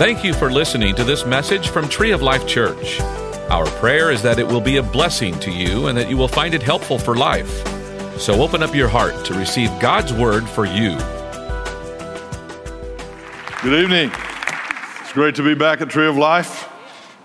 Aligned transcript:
Thank 0.00 0.24
you 0.24 0.32
for 0.32 0.50
listening 0.50 0.94
to 0.94 1.04
this 1.04 1.26
message 1.26 1.68
from 1.68 1.86
Tree 1.86 2.12
of 2.12 2.22
Life 2.22 2.46
Church. 2.46 2.98
Our 3.50 3.66
prayer 3.66 4.10
is 4.10 4.22
that 4.22 4.38
it 4.38 4.46
will 4.46 4.62
be 4.62 4.78
a 4.78 4.82
blessing 4.82 5.38
to 5.40 5.50
you 5.50 5.88
and 5.88 5.98
that 5.98 6.08
you 6.08 6.16
will 6.16 6.26
find 6.26 6.54
it 6.54 6.62
helpful 6.62 6.98
for 6.98 7.14
life. 7.14 7.50
So 8.18 8.40
open 8.40 8.62
up 8.62 8.74
your 8.74 8.88
heart 8.88 9.26
to 9.26 9.34
receive 9.34 9.68
God's 9.78 10.14
word 10.14 10.48
for 10.48 10.64
you. 10.64 10.96
Good 13.62 13.78
evening. 13.78 14.10
It's 15.02 15.12
great 15.12 15.34
to 15.34 15.42
be 15.42 15.52
back 15.52 15.82
at 15.82 15.90
Tree 15.90 16.06
of 16.06 16.16
Life. 16.16 16.66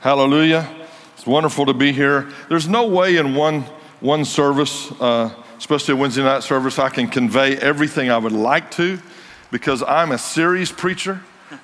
Hallelujah. 0.01 0.69
It's 1.13 1.25
wonderful 1.25 1.67
to 1.67 1.73
be 1.73 1.93
here. 1.93 2.29
There's 2.49 2.67
no 2.67 2.87
way 2.87 3.15
in 3.15 3.35
one, 3.35 3.61
one 4.01 4.25
service, 4.25 4.91
uh, 4.99 5.33
especially 5.57 5.93
a 5.93 5.95
Wednesday 5.95 6.23
night 6.23 6.43
service, 6.43 6.77
I 6.77 6.89
can 6.89 7.07
convey 7.07 7.55
everything 7.55 8.11
I 8.11 8.17
would 8.17 8.33
like 8.33 8.69
to 8.71 8.99
because 9.49 9.81
I'm 9.81 10.11
a 10.11 10.17
series 10.17 10.73
preacher, 10.73 11.21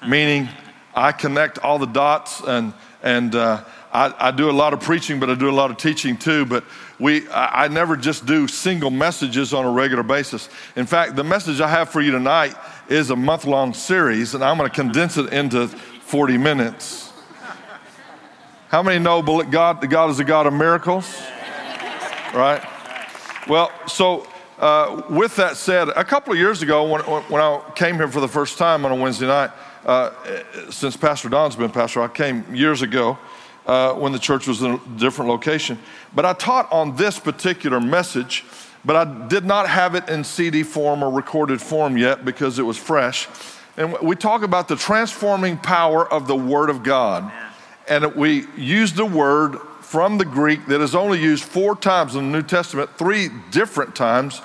meaning 0.08 0.48
I 0.94 1.12
connect 1.12 1.60
all 1.60 1.80
the 1.80 1.86
dots 1.86 2.42
and, 2.42 2.74
and 3.02 3.36
uh, 3.36 3.64
I, 3.94 4.14
I, 4.18 4.32
do 4.32 4.50
a 4.50 4.52
lot 4.52 4.74
of 4.74 4.80
preaching, 4.80 5.20
but 5.20 5.30
I 5.30 5.36
do 5.36 5.50
a 5.50 5.52
lot 5.52 5.72
of 5.72 5.78
teaching 5.78 6.18
too. 6.18 6.46
But 6.46 6.64
we, 7.00 7.30
I, 7.30 7.68
never 7.68 7.98
just 7.98 8.26
do 8.26 8.48
single 8.48 8.92
messages 8.92 9.54
on 9.54 9.66
a 9.66 9.72
regular 9.72 10.04
basis. 10.04 10.50
In 10.76 10.86
fact, 10.86 11.16
the 11.16 11.24
message 11.24 11.60
I 11.60 11.68
have 11.68 11.90
for 11.90 12.00
you 12.00 12.12
tonight 12.12 12.56
is 12.90 13.10
a 13.10 13.16
month 13.16 13.46
long 13.46 13.74
series, 13.74 14.34
and 14.34 14.44
I'm 14.44 14.58
going 14.58 14.70
to 14.70 14.76
condense 14.76 15.18
it 15.18 15.34
into 15.34 15.68
40 15.68 16.38
minutes. 16.38 17.12
How 18.70 18.82
many 18.82 19.00
know 19.00 19.22
God, 19.22 19.90
God 19.90 20.10
is 20.10 20.20
a 20.20 20.24
God 20.24 20.48
of 20.48 20.54
miracles? 20.54 21.22
Right? 22.34 22.64
Well, 23.50 23.72
so 23.88 24.26
uh, 24.60 25.04
with 25.10 25.36
that 25.36 25.58
said, 25.58 25.90
a 25.90 26.06
couple 26.06 26.32
of 26.32 26.40
years 26.40 26.62
ago, 26.62 26.88
when, 26.88 27.02
when 27.02 27.42
I 27.42 27.62
came 27.76 27.96
here 27.96 28.08
for 28.08 28.22
the 28.22 28.28
first 28.30 28.58
time 28.58 28.86
on 28.86 28.92
a 28.92 28.96
Wednesday 28.96 29.28
night, 29.28 29.50
uh, 29.86 30.12
since 30.70 30.96
Pastor 30.96 31.30
Don's 31.30 31.56
been 31.56 31.72
pastor, 31.72 32.02
I 32.02 32.08
came 32.08 32.54
years 32.54 32.82
ago 32.82 33.18
uh, 33.66 33.94
when 33.94 34.12
the 34.12 34.20
church 34.20 34.48
was 34.48 34.62
in 34.62 34.72
a 34.72 34.82
different 34.98 35.30
location. 35.30 35.80
But 36.14 36.26
I 36.26 36.34
taught 36.34 36.72
on 36.72 36.96
this 36.96 37.20
particular 37.20 37.80
message, 37.80 38.44
but 38.84 38.96
I 38.96 39.28
did 39.28 39.46
not 39.46 39.70
have 39.70 39.96
it 39.96 40.10
in 40.10 40.24
CD 40.24 40.64
form 40.64 41.04
or 41.04 41.12
recorded 41.12 41.62
form 41.62 41.98
yet 41.98 42.26
because 42.26 42.60
it 42.60 42.64
was 42.64 42.78
fresh. 42.78 43.28
And 43.78 43.98
we 44.02 44.16
talk 44.16 44.44
about 44.44 44.68
the 44.68 44.76
transforming 44.76 45.58
power 45.58 46.12
of 46.12 46.28
the 46.28 46.36
Word 46.36 46.70
of 46.70 46.84
God. 46.84 47.32
And 47.88 48.16
we 48.16 48.46
use 48.56 48.94
the 48.94 49.06
word 49.06 49.58
from 49.82 50.18
the 50.18 50.26
Greek 50.26 50.68
that 50.68 50.82
is 50.82 50.96
only 50.96 51.20
used 51.20 51.44
four 51.44 51.76
times 51.76 52.16
in 52.16 52.32
the 52.32 52.38
New 52.38 52.48
Testament, 52.48 52.90
three 52.98 53.30
different 53.50 53.96
times. 53.96 54.42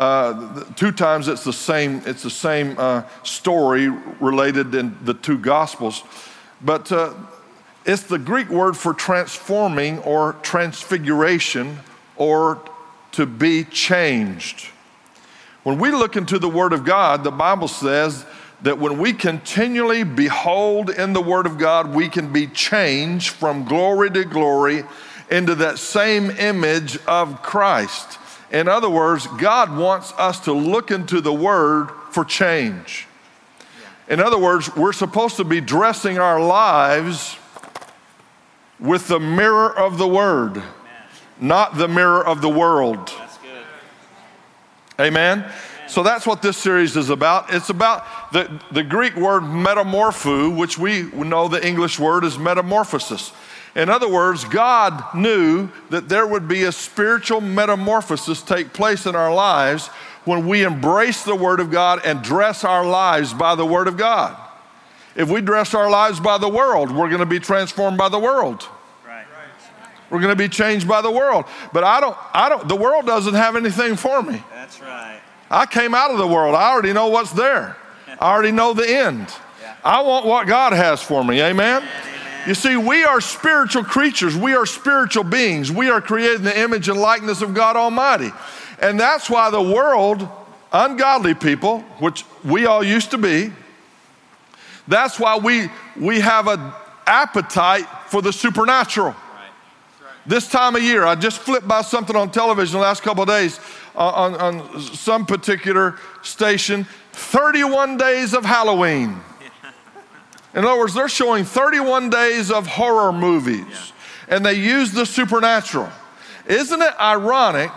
Uh, 0.00 0.64
two 0.76 0.90
times 0.90 1.28
it's 1.28 1.44
the 1.44 1.52
same, 1.52 2.00
it's 2.06 2.22
the 2.22 2.30
same 2.30 2.74
uh, 2.78 3.02
story 3.22 3.90
related 4.18 4.74
in 4.74 4.96
the 5.04 5.12
two 5.12 5.36
Gospels. 5.36 6.04
But 6.62 6.90
uh, 6.90 7.12
it's 7.84 8.04
the 8.04 8.18
Greek 8.18 8.48
word 8.48 8.78
for 8.78 8.94
transforming 8.94 9.98
or 9.98 10.36
transfiguration 10.40 11.80
or 12.16 12.62
to 13.12 13.26
be 13.26 13.64
changed. 13.64 14.68
When 15.64 15.78
we 15.78 15.90
look 15.90 16.16
into 16.16 16.38
the 16.38 16.48
Word 16.48 16.72
of 16.72 16.86
God, 16.86 17.22
the 17.22 17.30
Bible 17.30 17.68
says 17.68 18.24
that 18.62 18.78
when 18.78 18.98
we 18.98 19.12
continually 19.12 20.04
behold 20.04 20.88
in 20.88 21.12
the 21.12 21.20
Word 21.20 21.44
of 21.44 21.58
God, 21.58 21.94
we 21.94 22.08
can 22.08 22.32
be 22.32 22.46
changed 22.46 23.28
from 23.34 23.66
glory 23.66 24.10
to 24.12 24.24
glory 24.24 24.82
into 25.30 25.54
that 25.56 25.78
same 25.78 26.30
image 26.30 26.98
of 27.06 27.42
Christ. 27.42 28.16
In 28.50 28.68
other 28.68 28.90
words, 28.90 29.26
God 29.38 29.76
wants 29.76 30.12
us 30.18 30.40
to 30.40 30.52
look 30.52 30.90
into 30.90 31.20
the 31.20 31.32
Word 31.32 31.90
for 32.10 32.24
change. 32.24 33.06
In 34.08 34.20
other 34.20 34.38
words, 34.38 34.74
we're 34.74 34.92
supposed 34.92 35.36
to 35.36 35.44
be 35.44 35.60
dressing 35.60 36.18
our 36.18 36.40
lives 36.40 37.36
with 38.80 39.06
the 39.06 39.20
mirror 39.20 39.76
of 39.76 39.98
the 39.98 40.08
Word, 40.08 40.60
not 41.40 41.76
the 41.76 41.86
mirror 41.86 42.26
of 42.26 42.40
the 42.40 42.48
world. 42.48 43.12
Amen? 44.98 45.50
So 45.90 46.02
that's 46.04 46.24
what 46.24 46.40
this 46.40 46.56
series 46.56 46.96
is 46.96 47.10
about. 47.10 47.52
It's 47.52 47.70
about 47.70 48.04
the, 48.32 48.60
the 48.70 48.84
Greek 48.84 49.16
word 49.16 49.42
metamorpho, 49.42 50.56
which 50.56 50.78
we 50.78 51.02
know 51.02 51.48
the 51.48 51.66
English 51.66 51.98
word 51.98 52.22
is 52.24 52.38
metamorphosis. 52.38 53.32
In 53.74 53.88
other 53.88 54.08
words, 54.08 54.44
God 54.44 55.14
knew 55.14 55.68
that 55.90 56.08
there 56.08 56.26
would 56.26 56.48
be 56.48 56.64
a 56.64 56.72
spiritual 56.72 57.40
metamorphosis 57.40 58.42
take 58.42 58.72
place 58.72 59.06
in 59.06 59.14
our 59.14 59.32
lives 59.32 59.88
when 60.24 60.46
we 60.46 60.64
embrace 60.64 61.24
the 61.24 61.36
Word 61.36 61.60
of 61.60 61.70
God 61.70 62.00
and 62.04 62.22
dress 62.22 62.64
our 62.64 62.84
lives 62.84 63.32
by 63.32 63.54
the 63.54 63.64
Word 63.64 63.86
of 63.86 63.96
God. 63.96 64.36
If 65.16 65.28
we 65.28 65.40
dress 65.40 65.74
our 65.74 65.90
lives 65.90 66.20
by 66.20 66.38
the 66.38 66.48
world, 66.48 66.90
we're 66.90 67.08
going 67.08 67.20
to 67.20 67.26
be 67.26 67.40
transformed 67.40 67.98
by 67.98 68.08
the 68.08 68.18
world. 68.18 68.68
Right. 69.06 69.24
We're 70.08 70.20
going 70.20 70.36
to 70.36 70.36
be 70.36 70.48
changed 70.48 70.86
by 70.86 71.00
the 71.02 71.10
world. 71.10 71.46
But 71.72 71.84
I 71.84 72.00
don't, 72.00 72.16
I 72.32 72.48
don't, 72.48 72.68
the 72.68 72.76
world 72.76 73.06
doesn't 73.06 73.34
have 73.34 73.56
anything 73.56 73.96
for 73.96 74.22
me. 74.22 74.42
That's 74.50 74.80
right. 74.80 75.20
I 75.50 75.66
came 75.66 75.94
out 75.94 76.10
of 76.10 76.18
the 76.18 76.26
world. 76.26 76.54
I 76.54 76.70
already 76.70 76.92
know 76.92 77.08
what's 77.08 77.32
there. 77.32 77.76
I 78.20 78.32
already 78.32 78.52
know 78.52 78.72
the 78.74 78.88
end. 78.88 79.32
Yeah. 79.60 79.76
I 79.84 80.00
want 80.00 80.24
what 80.24 80.46
God 80.46 80.72
has 80.72 81.02
for 81.02 81.22
me. 81.22 81.42
Amen. 81.42 81.86
You 82.46 82.54
see, 82.54 82.76
we 82.76 83.04
are 83.04 83.20
spiritual 83.20 83.84
creatures. 83.84 84.36
We 84.36 84.54
are 84.54 84.64
spiritual 84.64 85.24
beings. 85.24 85.70
We 85.70 85.90
are 85.90 86.00
created 86.00 86.36
in 86.36 86.44
the 86.44 86.58
image 86.58 86.88
and 86.88 86.98
likeness 86.98 87.42
of 87.42 87.54
God 87.54 87.76
Almighty. 87.76 88.30
And 88.80 88.98
that's 88.98 89.28
why 89.28 89.50
the 89.50 89.60
world, 89.60 90.26
ungodly 90.72 91.34
people, 91.34 91.80
which 91.98 92.24
we 92.44 92.66
all 92.66 92.82
used 92.82 93.10
to 93.10 93.18
be, 93.18 93.52
that's 94.88 95.20
why 95.20 95.36
we, 95.36 95.68
we 95.96 96.20
have 96.20 96.48
an 96.48 96.72
appetite 97.06 97.86
for 98.06 98.22
the 98.22 98.32
supernatural. 98.32 99.14
This 100.26 100.48
time 100.48 100.76
of 100.76 100.82
year, 100.82 101.04
I 101.04 101.14
just 101.14 101.38
flipped 101.38 101.68
by 101.68 101.82
something 101.82 102.16
on 102.16 102.30
television 102.30 102.74
the 102.78 102.82
last 102.82 103.02
couple 103.02 103.22
of 103.22 103.28
days 103.28 103.58
uh, 103.96 104.00
on, 104.00 104.34
on 104.34 104.80
some 104.80 105.26
particular 105.26 105.98
station 106.22 106.86
31 107.12 107.96
days 107.96 108.34
of 108.34 108.44
Halloween. 108.44 109.20
In 110.54 110.64
other 110.64 110.78
words, 110.78 110.94
they're 110.94 111.08
showing 111.08 111.44
31 111.44 112.10
days 112.10 112.50
of 112.50 112.66
horror 112.66 113.12
movies 113.12 113.66
yeah. 113.68 114.36
and 114.36 114.44
they 114.44 114.54
use 114.54 114.92
the 114.92 115.06
supernatural. 115.06 115.88
Isn't 116.46 116.82
it 116.82 116.92
ironic 116.98 117.70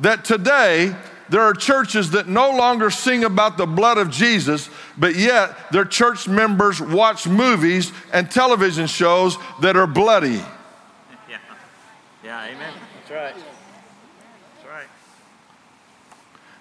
that 0.00 0.24
today 0.24 0.96
there 1.28 1.42
are 1.42 1.52
churches 1.52 2.12
that 2.12 2.28
no 2.28 2.56
longer 2.56 2.88
sing 2.88 3.24
about 3.24 3.58
the 3.58 3.66
blood 3.66 3.98
of 3.98 4.10
Jesus, 4.10 4.70
but 4.96 5.16
yet 5.16 5.72
their 5.72 5.84
church 5.84 6.28
members 6.28 6.80
watch 6.80 7.26
movies 7.26 7.92
and 8.12 8.30
television 8.30 8.86
shows 8.86 9.36
that 9.60 9.76
are 9.76 9.86
bloody? 9.86 10.42
Yeah, 11.28 11.38
yeah 12.24 12.54
amen. 12.54 12.72
That's 12.94 13.10
right. 13.10 13.34
That's 13.34 14.68
right. 14.68 14.86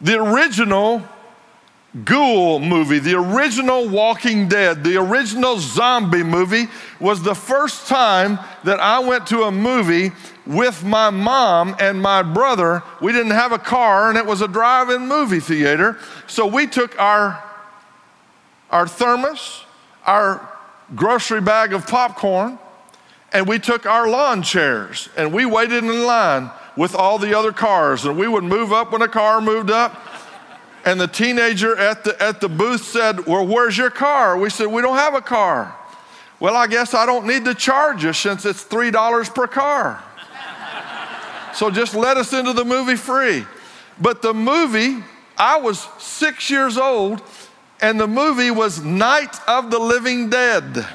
The 0.01 0.21
original 0.21 1.03
Ghoul 2.03 2.59
movie, 2.59 2.99
the 2.99 3.15
original 3.15 3.87
Walking 3.87 4.49
Dead, 4.49 4.83
the 4.83 4.97
original 4.97 5.59
zombie 5.59 6.23
movie, 6.23 6.67
was 6.99 7.23
the 7.23 7.35
first 7.35 7.87
time 7.87 8.37
that 8.65 8.81
I 8.81 8.99
went 8.99 9.27
to 9.27 9.43
a 9.43 9.51
movie 9.51 10.11
with 10.45 10.83
my 10.83 11.09
mom 11.09 11.73
and 11.79 12.01
my 12.01 12.21
brother. 12.21 12.83
We 13.01 13.13
didn't 13.13 13.31
have 13.31 13.53
a 13.53 13.57
car, 13.57 14.09
and 14.09 14.17
it 14.17 14.25
was 14.25 14.41
a 14.41 14.47
drive 14.47 14.89
in 14.89 15.07
movie 15.07 15.39
theater. 15.39 15.97
So 16.27 16.45
we 16.45 16.67
took 16.67 16.99
our, 16.99 17.41
our 18.71 18.87
thermos, 18.87 19.63
our 20.05 20.49
grocery 20.95 21.39
bag 21.39 21.71
of 21.71 21.87
popcorn, 21.87 22.59
and 23.31 23.47
we 23.47 23.57
took 23.57 23.85
our 23.85 24.09
lawn 24.09 24.43
chairs, 24.43 25.07
and 25.15 25.31
we 25.31 25.45
waited 25.45 25.85
in 25.85 26.05
line 26.05 26.51
with 26.75 26.93
all 26.93 27.17
the 27.19 27.37
other 27.37 27.53
cars. 27.53 28.03
And 28.03 28.17
we 28.17 28.27
would 28.27 28.43
move 28.43 28.73
up 28.73 28.91
when 28.91 29.01
a 29.01 29.07
car 29.07 29.39
moved 29.39 29.71
up 29.71 29.95
and 30.85 31.01
the 31.01 31.07
teenager 31.07 31.75
at 31.75 32.03
the, 32.03 32.21
at 32.21 32.39
the 32.39 32.47
booth 32.47 32.83
said, 32.83 33.25
Well, 33.25 33.45
where's 33.45 33.77
your 33.77 33.89
car? 33.89 34.37
We 34.37 34.51
said, 34.51 34.67
We 34.67 34.81
don't 34.81 34.97
have 34.97 35.15
a 35.15 35.21
car. 35.21 35.75
Well, 36.39 36.55
I 36.55 36.67
guess 36.67 36.93
I 36.93 37.05
don't 37.05 37.25
need 37.25 37.45
to 37.45 37.55
charge 37.55 38.03
you 38.03 38.13
since 38.13 38.45
it's 38.45 38.63
$3 38.63 39.33
per 39.33 39.47
car. 39.47 40.03
so 41.53 41.71
just 41.71 41.95
let 41.95 42.17
us 42.17 42.33
into 42.33 42.53
the 42.53 42.65
movie 42.65 42.97
free. 42.97 43.45
But 43.99 44.21
the 44.21 44.33
movie, 44.33 45.03
I 45.37 45.57
was 45.57 45.87
six 45.97 46.49
years 46.49 46.77
old, 46.77 47.21
and 47.81 47.99
the 47.99 48.07
movie 48.07 48.51
was 48.51 48.83
Night 48.83 49.35
of 49.47 49.71
the 49.71 49.79
Living 49.79 50.29
Dead. 50.29 50.85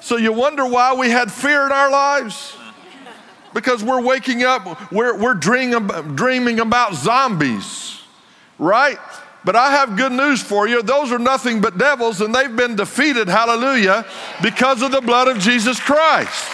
So 0.00 0.16
you 0.16 0.32
wonder 0.32 0.66
why 0.66 0.94
we 0.94 1.10
had 1.10 1.30
fear 1.30 1.64
in 1.64 1.72
our 1.72 1.90
lives? 1.90 2.56
Because 3.54 3.82
we're 3.82 4.02
waking 4.02 4.42
up, 4.42 4.92
we're, 4.92 5.16
we're 5.16 5.34
dreaming, 5.34 5.86
dreaming 6.14 6.60
about 6.60 6.94
zombies, 6.94 8.00
right? 8.58 8.98
But 9.44 9.56
I 9.56 9.72
have 9.72 9.96
good 9.96 10.12
news 10.12 10.42
for 10.42 10.68
you. 10.68 10.82
Those 10.82 11.10
are 11.10 11.18
nothing 11.18 11.60
but 11.60 11.76
devils, 11.76 12.20
and 12.20 12.34
they've 12.34 12.54
been 12.54 12.76
defeated, 12.76 13.28
hallelujah, 13.28 14.06
because 14.42 14.82
of 14.82 14.92
the 14.92 15.00
blood 15.00 15.28
of 15.28 15.38
Jesus 15.38 15.80
Christ. 15.80 16.48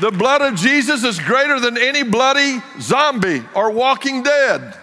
The 0.00 0.10
blood 0.10 0.42
of 0.42 0.56
Jesus 0.56 1.04
is 1.04 1.20
greater 1.20 1.60
than 1.60 1.78
any 1.78 2.02
bloody 2.02 2.60
zombie 2.80 3.44
or 3.54 3.70
walking 3.70 4.24
dead. 4.24 4.76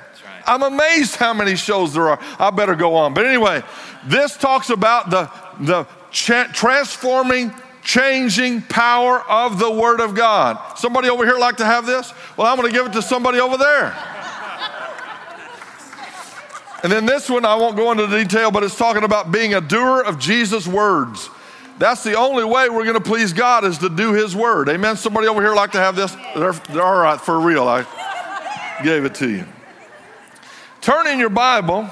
I'm 0.47 0.63
amazed 0.63 1.17
how 1.17 1.33
many 1.33 1.55
shows 1.55 1.93
there 1.93 2.09
are. 2.09 2.19
I 2.39 2.49
better 2.49 2.75
go 2.75 2.95
on. 2.95 3.13
But 3.13 3.25
anyway, 3.25 3.61
this 4.05 4.37
talks 4.37 4.69
about 4.69 5.09
the, 5.09 5.29
the 5.59 5.85
transforming, 6.11 7.53
changing 7.83 8.61
power 8.63 9.21
of 9.21 9.59
the 9.59 9.71
Word 9.71 9.99
of 9.99 10.15
God. 10.15 10.77
Somebody 10.77 11.09
over 11.09 11.25
here 11.25 11.37
like 11.37 11.57
to 11.57 11.65
have 11.65 11.85
this? 11.85 12.13
Well, 12.37 12.47
I'm 12.47 12.57
going 12.57 12.69
to 12.69 12.75
give 12.75 12.85
it 12.85 12.93
to 12.93 13.01
somebody 13.01 13.39
over 13.39 13.57
there. 13.57 13.95
and 16.83 16.91
then 16.91 17.05
this 17.05 17.29
one, 17.29 17.45
I 17.45 17.55
won't 17.55 17.75
go 17.75 17.91
into 17.91 18.07
detail, 18.07 18.51
but 18.51 18.63
it's 18.63 18.77
talking 18.77 19.03
about 19.03 19.31
being 19.31 19.53
a 19.53 19.61
doer 19.61 20.01
of 20.01 20.19
Jesus' 20.19 20.67
words. 20.67 21.29
That's 21.77 22.03
the 22.03 22.13
only 22.13 22.43
way 22.43 22.69
we're 22.69 22.83
going 22.83 22.93
to 22.93 23.01
please 23.01 23.33
God 23.33 23.65
is 23.65 23.79
to 23.79 23.89
do 23.89 24.13
His 24.13 24.35
word. 24.35 24.69
Amen. 24.69 24.97
Somebody 24.97 25.27
over 25.27 25.41
here 25.41 25.55
like 25.55 25.71
to 25.71 25.79
have 25.79 25.95
this? 25.95 26.15
They're, 26.35 26.53
they're 26.53 26.83
all 26.83 27.01
right 27.01 27.19
for 27.19 27.39
real. 27.39 27.67
I 27.67 27.85
gave 28.83 29.05
it 29.05 29.15
to 29.15 29.29
you. 29.29 29.45
Turn 30.81 31.07
in 31.07 31.19
your 31.19 31.29
Bible 31.29 31.89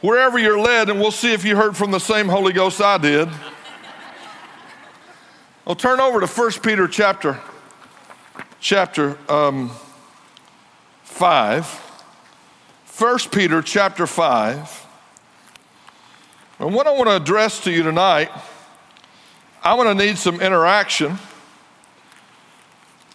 wherever 0.00 0.38
you're 0.38 0.58
led, 0.58 0.88
and 0.88 1.00
we'll 1.00 1.10
see 1.10 1.32
if 1.32 1.44
you 1.44 1.56
heard 1.56 1.76
from 1.76 1.90
the 1.90 1.98
same 1.98 2.28
Holy 2.28 2.52
Ghost 2.52 2.80
I 2.80 2.98
did. 2.98 3.28
Well, 5.64 5.76
turn 5.76 6.00
over 6.00 6.20
to 6.20 6.26
1 6.26 6.52
Peter 6.62 6.88
chapter, 6.88 7.38
chapter 8.60 9.16
um, 9.30 9.70
5. 11.04 11.66
1 12.98 13.18
Peter 13.30 13.62
chapter 13.62 14.06
5. 14.06 14.86
And 16.58 16.74
what 16.74 16.86
I 16.86 16.90
want 16.90 17.08
to 17.08 17.16
address 17.16 17.60
to 17.64 17.70
you 17.70 17.82
tonight, 17.82 18.30
I'm 19.62 19.76
going 19.76 19.96
to 19.96 20.06
need 20.06 20.18
some 20.18 20.40
interaction. 20.40 21.18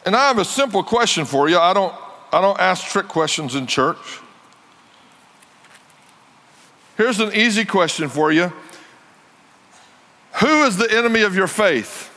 And 0.06 0.16
I 0.16 0.28
have 0.28 0.38
a 0.38 0.46
simple 0.46 0.84
question 0.84 1.26
for 1.26 1.50
you. 1.50 1.58
I 1.58 1.74
don't, 1.74 1.94
I 2.32 2.42
don't 2.42 2.60
ask 2.60 2.86
trick 2.86 3.08
questions 3.08 3.56
in 3.56 3.68
church. 3.68 4.22
Here's 6.98 7.20
an 7.20 7.34
easy 7.34 7.66
question 7.66 8.10
for 8.10 8.32
you 8.32 8.52
Who 10.40 10.64
is 10.64 10.78
the 10.78 10.92
enemy 10.92 11.22
of 11.22 11.36
your 11.36 11.48
faith? 11.48 12.12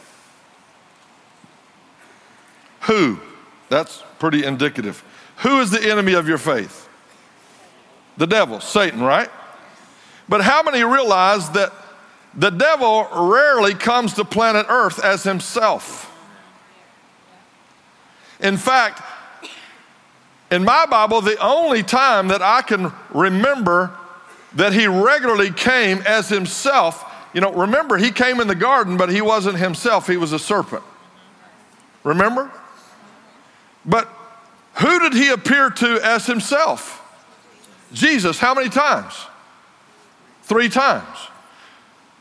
Who? 2.83 3.21
That's 3.69 4.03
pretty 4.19 4.45
indicative. 4.45 5.05
Who 5.39 5.61
is 5.61 5.71
the 5.71 5.91
enemy 5.91 6.15
of 6.15 6.27
your 6.27 6.39
faith? 6.39 6.89
The 8.17 8.27
devil, 8.27 8.61
Satan, 8.61 9.01
right? 9.01 9.29
But 10.29 10.43
how 10.43 10.63
many 10.63 10.83
realize 10.83 11.51
that 11.51 11.73
the 12.35 12.51
devil 12.51 13.07
rarely 13.13 13.75
comes 13.75 14.15
to 14.15 14.25
planet 14.25 14.67
Earth 14.69 15.03
as 15.05 15.23
himself? 15.23 16.07
In 18.41 18.57
fact, 18.57 19.03
in 20.51 20.65
my 20.65 20.87
Bible, 20.87 21.21
the 21.21 21.37
only 21.39 21.83
time 21.83 22.29
that 22.29 22.41
I 22.41 22.63
can 22.63 22.93
remember 23.11 23.98
that 24.55 24.73
he 24.73 24.87
regularly 24.87 25.53
came 25.53 25.99
as 26.07 26.29
himself, 26.29 27.05
you 27.35 27.41
know, 27.41 27.53
remember, 27.53 27.99
he 27.99 28.11
came 28.11 28.41
in 28.41 28.49
the 28.49 28.55
garden, 28.55 28.97
but 28.97 29.11
he 29.11 29.21
wasn't 29.21 29.59
himself, 29.59 30.07
he 30.07 30.17
was 30.17 30.33
a 30.33 30.39
serpent. 30.39 30.83
Remember? 32.05 32.51
But 33.85 34.09
who 34.75 34.99
did 35.01 35.15
he 35.15 35.29
appear 35.29 35.71
to 35.71 36.01
as 36.05 36.27
himself? 36.27 36.95
Jesus. 37.93 38.39
How 38.39 38.55
many 38.55 38.69
times? 38.69 39.15
Three 40.43 40.69
times. 40.69 41.19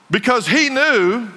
Because 0.10 0.48
he 0.48 0.70
knew, 0.70 1.30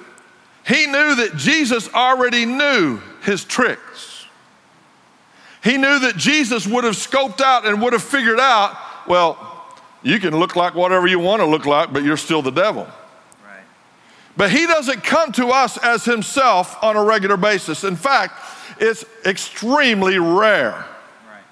he 0.65 0.85
knew 0.87 1.15
that 1.15 1.33
Jesus 1.37 1.89
already 1.93 2.45
knew 2.45 2.99
his 3.23 3.43
tricks. 3.43 4.25
He 5.63 5.77
knew 5.77 5.99
that 5.99 6.17
Jesus 6.17 6.65
would 6.65 6.83
have 6.83 6.95
scoped 6.95 7.41
out 7.41 7.65
and 7.65 7.81
would 7.81 7.93
have 7.93 8.03
figured 8.03 8.39
out, 8.39 8.77
well, 9.07 9.50
you 10.03 10.19
can 10.19 10.37
look 10.37 10.55
like 10.55 10.75
whatever 10.75 11.07
you 11.07 11.19
want 11.19 11.41
to 11.41 11.45
look 11.45 11.65
like, 11.65 11.93
but 11.93 12.03
you're 12.03 12.17
still 12.17 12.41
the 12.41 12.51
devil. 12.51 12.83
Right. 12.83 13.63
But 14.35 14.51
he 14.51 14.65
doesn't 14.65 15.03
come 15.03 15.31
to 15.33 15.47
us 15.47 15.77
as 15.77 16.05
himself 16.05 16.81
on 16.83 16.95
a 16.95 17.03
regular 17.03 17.37
basis. 17.37 17.83
In 17.83 17.95
fact, 17.95 18.33
it's 18.79 19.05
extremely 19.25 20.17
rare. 20.17 20.71
Right. 20.71 21.43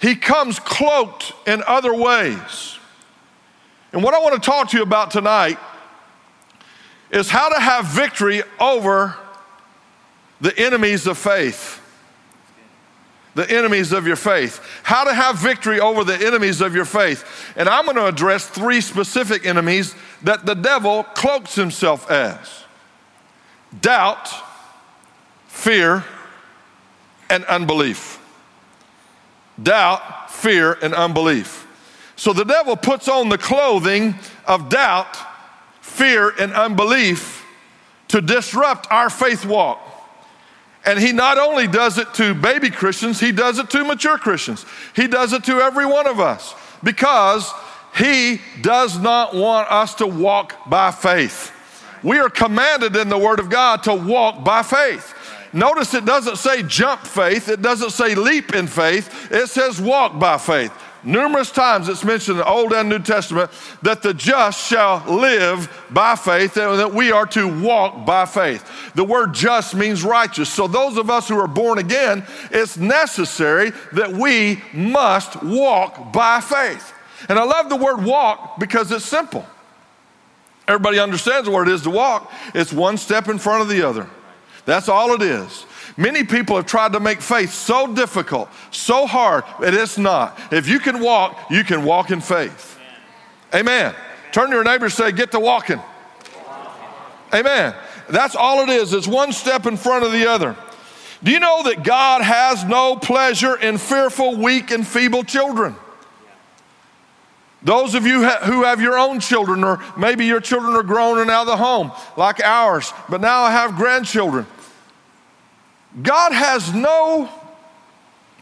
He 0.00 0.14
comes 0.14 0.60
cloaked 0.60 1.32
in 1.46 1.62
other 1.66 1.94
ways. 1.94 2.78
And 3.92 4.02
what 4.02 4.14
I 4.14 4.20
want 4.20 4.40
to 4.40 4.40
talk 4.40 4.70
to 4.70 4.76
you 4.76 4.82
about 4.82 5.10
tonight 5.10 5.58
is 7.10 7.30
how 7.30 7.48
to 7.48 7.58
have 7.58 7.86
victory 7.86 8.42
over 8.60 9.16
the 10.40 10.56
enemies 10.58 11.06
of 11.06 11.18
faith 11.18 11.80
the 13.38 13.48
enemies 13.48 13.92
of 13.92 14.04
your 14.04 14.16
faith. 14.16 14.60
How 14.82 15.04
to 15.04 15.14
have 15.14 15.38
victory 15.38 15.78
over 15.78 16.02
the 16.02 16.26
enemies 16.26 16.60
of 16.60 16.74
your 16.74 16.84
faith. 16.84 17.24
And 17.54 17.68
I'm 17.68 17.84
going 17.84 17.96
to 17.96 18.08
address 18.08 18.48
three 18.48 18.80
specific 18.80 19.46
enemies 19.46 19.94
that 20.24 20.44
the 20.44 20.54
devil 20.54 21.04
cloaks 21.04 21.54
himself 21.54 22.10
as 22.10 22.64
doubt, 23.80 24.28
fear, 25.46 26.04
and 27.30 27.44
unbelief. 27.44 28.18
Doubt, 29.62 30.32
fear, 30.32 30.76
and 30.82 30.92
unbelief. 30.92 31.64
So 32.16 32.32
the 32.32 32.44
devil 32.44 32.74
puts 32.74 33.06
on 33.06 33.28
the 33.28 33.38
clothing 33.38 34.16
of 34.48 34.68
doubt, 34.68 35.16
fear, 35.80 36.30
and 36.40 36.52
unbelief 36.52 37.46
to 38.08 38.20
disrupt 38.20 38.90
our 38.90 39.08
faith 39.08 39.46
walk. 39.46 39.87
And 40.88 40.98
he 40.98 41.12
not 41.12 41.36
only 41.36 41.66
does 41.66 41.98
it 41.98 42.14
to 42.14 42.32
baby 42.32 42.70
Christians, 42.70 43.20
he 43.20 43.30
does 43.30 43.58
it 43.58 43.68
to 43.70 43.84
mature 43.84 44.16
Christians. 44.16 44.64
He 44.96 45.06
does 45.06 45.34
it 45.34 45.44
to 45.44 45.60
every 45.60 45.84
one 45.84 46.06
of 46.06 46.18
us 46.18 46.54
because 46.82 47.52
he 47.94 48.40
does 48.62 48.98
not 48.98 49.34
want 49.34 49.70
us 49.70 49.96
to 49.96 50.06
walk 50.06 50.70
by 50.70 50.90
faith. 50.90 51.52
We 52.02 52.18
are 52.18 52.30
commanded 52.30 52.96
in 52.96 53.10
the 53.10 53.18
Word 53.18 53.38
of 53.38 53.50
God 53.50 53.82
to 53.82 53.92
walk 53.92 54.42
by 54.42 54.62
faith. 54.62 55.12
Notice 55.52 55.92
it 55.92 56.06
doesn't 56.06 56.36
say 56.36 56.62
jump 56.62 57.02
faith, 57.02 57.50
it 57.50 57.60
doesn't 57.60 57.90
say 57.90 58.14
leap 58.14 58.54
in 58.54 58.66
faith, 58.66 59.30
it 59.30 59.48
says 59.48 59.78
walk 59.78 60.18
by 60.18 60.38
faith. 60.38 60.72
Numerous 61.04 61.50
times 61.52 61.88
it's 61.88 62.04
mentioned 62.04 62.38
in 62.38 62.44
the 62.44 62.48
Old 62.48 62.72
and 62.72 62.88
New 62.88 62.98
Testament 62.98 63.50
that 63.82 64.02
the 64.02 64.12
just 64.12 64.66
shall 64.68 65.02
live 65.06 65.86
by 65.90 66.16
faith 66.16 66.56
and 66.56 66.78
that 66.78 66.92
we 66.92 67.12
are 67.12 67.26
to 67.26 67.62
walk 67.62 68.04
by 68.04 68.26
faith. 68.26 68.92
The 68.94 69.04
word 69.04 69.32
just 69.32 69.74
means 69.74 70.02
righteous. 70.02 70.52
So, 70.52 70.66
those 70.66 70.96
of 70.96 71.08
us 71.08 71.28
who 71.28 71.38
are 71.38 71.46
born 71.46 71.78
again, 71.78 72.24
it's 72.50 72.76
necessary 72.76 73.72
that 73.92 74.12
we 74.12 74.60
must 74.72 75.40
walk 75.42 76.12
by 76.12 76.40
faith. 76.40 76.92
And 77.28 77.38
I 77.38 77.44
love 77.44 77.68
the 77.68 77.76
word 77.76 78.02
walk 78.02 78.58
because 78.58 78.90
it's 78.90 79.04
simple. 79.04 79.46
Everybody 80.66 80.98
understands 80.98 81.48
what 81.48 81.68
it 81.68 81.72
is 81.72 81.82
to 81.82 81.90
walk, 81.90 82.30
it's 82.54 82.72
one 82.72 82.96
step 82.96 83.28
in 83.28 83.38
front 83.38 83.62
of 83.62 83.68
the 83.68 83.82
other. 83.82 84.08
That's 84.66 84.88
all 84.88 85.14
it 85.14 85.22
is. 85.22 85.64
Many 85.98 86.22
people 86.22 86.54
have 86.54 86.66
tried 86.66 86.92
to 86.92 87.00
make 87.00 87.20
faith 87.20 87.52
so 87.52 87.92
difficult, 87.92 88.48
so 88.70 89.04
hard, 89.04 89.42
it's 89.58 89.98
not. 89.98 90.38
If 90.52 90.68
you 90.68 90.78
can 90.78 91.00
walk, 91.00 91.50
you 91.50 91.64
can 91.64 91.84
walk 91.84 92.12
in 92.12 92.20
faith. 92.20 92.78
Amen. 93.52 93.96
Turn 94.30 94.50
to 94.50 94.54
your 94.54 94.62
neighbor 94.62 94.84
and 94.84 94.94
say, 94.94 95.10
Get 95.10 95.32
to 95.32 95.40
walking. 95.40 95.80
Amen. 97.34 97.74
That's 98.08 98.36
all 98.36 98.62
it 98.62 98.68
is. 98.68 98.92
It's 98.92 99.08
one 99.08 99.32
step 99.32 99.66
in 99.66 99.76
front 99.76 100.04
of 100.04 100.12
the 100.12 100.30
other. 100.30 100.56
Do 101.24 101.32
you 101.32 101.40
know 101.40 101.64
that 101.64 101.82
God 101.82 102.22
has 102.22 102.64
no 102.64 102.94
pleasure 102.94 103.56
in 103.56 103.76
fearful, 103.76 104.36
weak, 104.36 104.70
and 104.70 104.86
feeble 104.86 105.24
children? 105.24 105.74
Those 107.60 107.96
of 107.96 108.06
you 108.06 108.22
who 108.22 108.62
have 108.62 108.80
your 108.80 108.96
own 108.96 109.18
children, 109.18 109.64
or 109.64 109.82
maybe 109.96 110.26
your 110.26 110.38
children 110.38 110.74
are 110.74 110.84
grown 110.84 111.18
and 111.18 111.28
out 111.28 111.40
of 111.40 111.46
the 111.48 111.56
home, 111.56 111.90
like 112.16 112.38
ours, 112.38 112.92
but 113.08 113.20
now 113.20 113.42
I 113.42 113.50
have 113.50 113.74
grandchildren. 113.74 114.46
God 116.02 116.32
has 116.32 116.72
no 116.72 117.28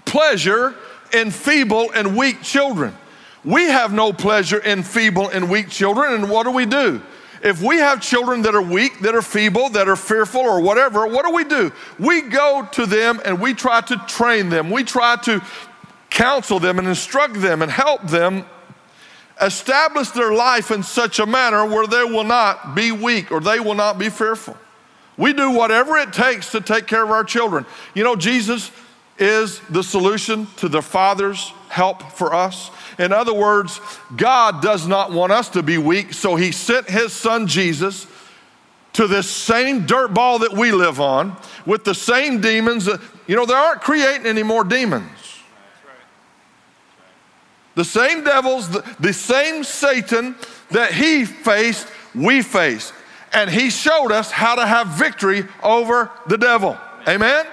pleasure 0.04 0.74
in 1.12 1.30
feeble 1.30 1.90
and 1.92 2.16
weak 2.16 2.42
children. 2.42 2.94
We 3.44 3.64
have 3.64 3.92
no 3.92 4.12
pleasure 4.12 4.58
in 4.58 4.82
feeble 4.82 5.28
and 5.28 5.50
weak 5.50 5.68
children, 5.68 6.14
and 6.14 6.30
what 6.30 6.44
do 6.44 6.50
we 6.50 6.66
do? 6.66 7.00
If 7.42 7.62
we 7.62 7.76
have 7.76 8.00
children 8.00 8.42
that 8.42 8.54
are 8.54 8.62
weak, 8.62 9.00
that 9.00 9.14
are 9.14 9.22
feeble, 9.22 9.68
that 9.70 9.88
are 9.88 9.96
fearful, 9.96 10.40
or 10.40 10.60
whatever, 10.60 11.06
what 11.06 11.24
do 11.24 11.32
we 11.32 11.44
do? 11.44 11.70
We 11.98 12.22
go 12.22 12.68
to 12.72 12.86
them 12.86 13.20
and 13.24 13.40
we 13.40 13.54
try 13.54 13.82
to 13.82 13.96
train 14.08 14.48
them. 14.48 14.70
We 14.70 14.82
try 14.84 15.16
to 15.24 15.42
counsel 16.10 16.58
them 16.58 16.78
and 16.78 16.88
instruct 16.88 17.34
them 17.34 17.62
and 17.62 17.70
help 17.70 18.02
them 18.08 18.44
establish 19.40 20.10
their 20.10 20.32
life 20.32 20.70
in 20.70 20.82
such 20.82 21.18
a 21.18 21.26
manner 21.26 21.66
where 21.66 21.86
they 21.86 22.04
will 22.04 22.24
not 22.24 22.74
be 22.74 22.90
weak 22.90 23.30
or 23.30 23.40
they 23.40 23.60
will 23.60 23.74
not 23.74 23.98
be 23.98 24.08
fearful. 24.08 24.56
We 25.16 25.32
do 25.32 25.50
whatever 25.50 25.96
it 25.96 26.12
takes 26.12 26.52
to 26.52 26.60
take 26.60 26.86
care 26.86 27.02
of 27.02 27.10
our 27.10 27.24
children. 27.24 27.64
You 27.94 28.04
know, 28.04 28.16
Jesus 28.16 28.70
is 29.18 29.60
the 29.70 29.82
solution 29.82 30.46
to 30.56 30.68
the 30.68 30.82
Father's 30.82 31.52
help 31.68 32.02
for 32.12 32.34
us. 32.34 32.70
In 32.98 33.12
other 33.12 33.32
words, 33.32 33.80
God 34.14 34.60
does 34.62 34.86
not 34.86 35.12
want 35.12 35.32
us 35.32 35.48
to 35.50 35.62
be 35.62 35.78
weak, 35.78 36.12
so 36.12 36.36
He 36.36 36.52
sent 36.52 36.88
His 36.88 37.12
Son 37.12 37.46
Jesus 37.46 38.06
to 38.94 39.06
this 39.06 39.28
same 39.28 39.84
dirt 39.84 40.14
ball 40.14 40.38
that 40.40 40.52
we 40.52 40.72
live 40.72 41.00
on 41.00 41.36
with 41.66 41.84
the 41.84 41.94
same 41.94 42.40
demons. 42.40 42.88
You 43.26 43.36
know, 43.36 43.46
they 43.46 43.54
aren't 43.54 43.82
creating 43.82 44.26
any 44.26 44.42
more 44.42 44.64
demons. 44.64 45.10
The 47.74 47.84
same 47.84 48.24
devils, 48.24 48.70
the, 48.70 48.96
the 49.00 49.12
same 49.12 49.62
Satan 49.62 50.34
that 50.70 50.92
he 50.92 51.26
faced, 51.26 51.86
we 52.14 52.40
face. 52.40 52.90
And 53.36 53.50
he 53.50 53.68
showed 53.68 54.12
us 54.12 54.30
how 54.30 54.54
to 54.54 54.66
have 54.66 54.86
victory 54.86 55.44
over 55.62 56.10
the 56.26 56.38
devil. 56.38 56.78
Amen? 57.06 57.44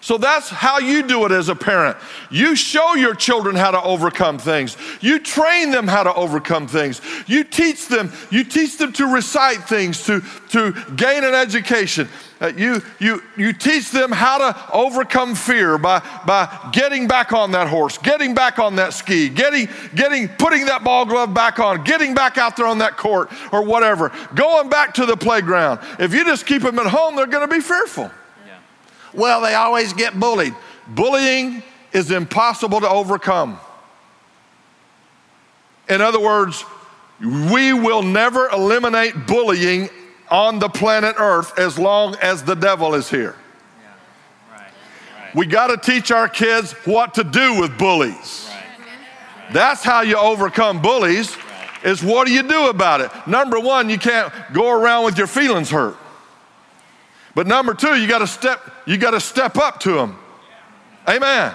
So 0.00 0.16
that's 0.16 0.48
how 0.48 0.78
you 0.78 1.02
do 1.02 1.24
it 1.24 1.32
as 1.32 1.48
a 1.48 1.56
parent. 1.56 1.96
You 2.30 2.54
show 2.54 2.94
your 2.94 3.16
children 3.16 3.56
how 3.56 3.72
to 3.72 3.82
overcome 3.82 4.38
things. 4.38 4.76
You 5.00 5.18
train 5.18 5.72
them 5.72 5.88
how 5.88 6.04
to 6.04 6.14
overcome 6.14 6.68
things. 6.68 7.00
You 7.26 7.42
teach 7.42 7.88
them, 7.88 8.12
you 8.30 8.44
teach 8.44 8.76
them 8.76 8.92
to 8.92 9.06
recite 9.12 9.64
things, 9.64 10.04
to, 10.04 10.20
to 10.50 10.72
gain 10.94 11.24
an 11.24 11.34
education. 11.34 12.08
Uh, 12.44 12.52
you, 12.58 12.82
you, 12.98 13.22
you 13.38 13.54
teach 13.54 13.90
them 13.90 14.12
how 14.12 14.36
to 14.36 14.70
overcome 14.70 15.34
fear 15.34 15.78
by, 15.78 15.98
by 16.26 16.68
getting 16.72 17.08
back 17.08 17.32
on 17.32 17.52
that 17.52 17.68
horse, 17.68 17.96
getting 17.96 18.34
back 18.34 18.58
on 18.58 18.76
that 18.76 18.92
ski, 18.92 19.30
getting, 19.30 19.66
getting, 19.94 20.28
putting 20.28 20.66
that 20.66 20.84
ball 20.84 21.06
glove 21.06 21.32
back 21.32 21.58
on, 21.58 21.82
getting 21.84 22.12
back 22.12 22.36
out 22.36 22.54
there 22.54 22.66
on 22.66 22.76
that 22.78 22.98
court 22.98 23.32
or 23.50 23.64
whatever, 23.64 24.12
going 24.34 24.68
back 24.68 24.92
to 24.92 25.06
the 25.06 25.16
playground. 25.16 25.80
If 25.98 26.12
you 26.12 26.22
just 26.22 26.44
keep 26.44 26.60
them 26.60 26.78
at 26.78 26.84
home, 26.84 27.16
they're 27.16 27.26
going 27.26 27.48
to 27.48 27.54
be 27.54 27.62
fearful. 27.62 28.10
Well, 29.14 29.40
they 29.40 29.54
always 29.54 29.94
get 29.94 30.20
bullied. 30.20 30.54
Bullying 30.88 31.62
is 31.94 32.10
impossible 32.10 32.80
to 32.80 32.88
overcome. 32.90 33.58
In 35.88 36.02
other 36.02 36.20
words, 36.20 36.62
we 37.22 37.72
will 37.72 38.02
never 38.02 38.50
eliminate 38.50 39.26
bullying 39.26 39.88
on 40.34 40.58
the 40.58 40.68
planet 40.68 41.14
Earth 41.16 41.56
as 41.60 41.78
long 41.78 42.16
as 42.16 42.42
the 42.42 42.56
devil 42.56 42.96
is 42.96 43.08
here. 43.08 43.36
Yeah. 43.78 44.52
Right. 44.52 44.60
Right. 45.22 45.34
We 45.36 45.46
got 45.46 45.68
to 45.68 45.76
teach 45.76 46.10
our 46.10 46.28
kids 46.28 46.72
what 46.84 47.14
to 47.14 47.22
do 47.22 47.60
with 47.60 47.78
bullies. 47.78 48.50
Right. 48.50 49.52
That's 49.52 49.84
how 49.84 50.00
you 50.00 50.16
overcome 50.16 50.82
bullies. 50.82 51.36
Is 51.84 52.02
what 52.02 52.26
do 52.26 52.32
you 52.32 52.42
do 52.42 52.66
about 52.68 53.00
it? 53.00 53.12
Number 53.28 53.60
one, 53.60 53.88
you 53.88 53.96
can't 53.96 54.32
go 54.52 54.72
around 54.72 55.04
with 55.04 55.16
your 55.16 55.28
feelings 55.28 55.70
hurt. 55.70 55.96
But 57.36 57.46
number 57.46 57.72
two, 57.72 57.94
you 57.94 58.08
got 58.08 58.18
to 58.18 58.26
step, 58.26 58.60
you 58.86 58.96
got 58.96 59.12
to 59.12 59.20
step 59.20 59.56
up 59.56 59.78
to 59.80 59.92
them. 59.92 60.18
Amen. 61.08 61.54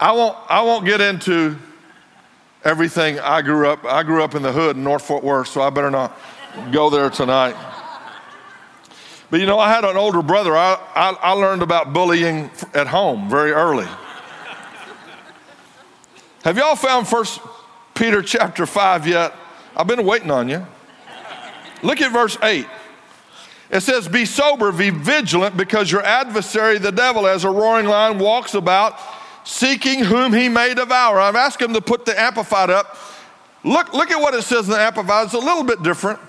I 0.00 0.10
won't, 0.10 0.36
I 0.48 0.62
won't 0.62 0.84
get 0.84 1.00
into 1.00 1.56
everything 2.64 3.20
I 3.20 3.40
grew 3.42 3.68
up. 3.68 3.84
I 3.84 4.02
grew 4.02 4.24
up 4.24 4.34
in 4.34 4.42
the 4.42 4.50
hood 4.50 4.76
in 4.76 4.82
North 4.82 5.04
Fort 5.04 5.22
Worth, 5.22 5.46
so 5.46 5.62
I 5.62 5.70
better 5.70 5.92
not 5.92 6.18
go 6.72 6.90
there 6.90 7.08
tonight. 7.08 7.54
But 9.34 9.40
you 9.40 9.46
know, 9.48 9.58
I 9.58 9.68
had 9.68 9.84
an 9.84 9.96
older 9.96 10.22
brother. 10.22 10.56
I, 10.56 10.78
I, 10.94 11.16
I 11.20 11.32
learned 11.32 11.62
about 11.62 11.92
bullying 11.92 12.52
at 12.72 12.86
home 12.86 13.28
very 13.28 13.50
early. 13.50 13.88
Have 16.44 16.56
y'all 16.56 16.76
found 16.76 17.08
First 17.08 17.40
Peter 17.94 18.22
chapter 18.22 18.64
5 18.64 19.08
yet? 19.08 19.34
I've 19.76 19.88
been 19.88 20.06
waiting 20.06 20.30
on 20.30 20.48
you. 20.48 20.64
Look 21.82 22.00
at 22.00 22.12
verse 22.12 22.38
8. 22.44 22.64
It 23.70 23.80
says, 23.80 24.06
Be 24.06 24.24
sober, 24.24 24.70
be 24.70 24.90
vigilant, 24.90 25.56
because 25.56 25.90
your 25.90 26.04
adversary, 26.04 26.78
the 26.78 26.92
devil, 26.92 27.26
as 27.26 27.42
a 27.42 27.50
roaring 27.50 27.86
lion, 27.86 28.20
walks 28.20 28.54
about 28.54 29.00
seeking 29.42 30.04
whom 30.04 30.32
he 30.32 30.48
may 30.48 30.74
devour. 30.74 31.18
I've 31.18 31.34
asked 31.34 31.60
him 31.60 31.72
to 31.72 31.80
put 31.80 32.04
the 32.04 32.16
Amplified 32.16 32.70
up. 32.70 32.96
Look, 33.64 33.94
look 33.94 34.12
at 34.12 34.20
what 34.20 34.34
it 34.34 34.42
says 34.42 34.66
in 34.66 34.74
the 34.74 34.80
Amplified. 34.80 35.24
It's 35.24 35.34
a 35.34 35.38
little 35.38 35.64
bit 35.64 35.82
different. 35.82 36.20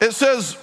It 0.00 0.12
says, 0.12 0.56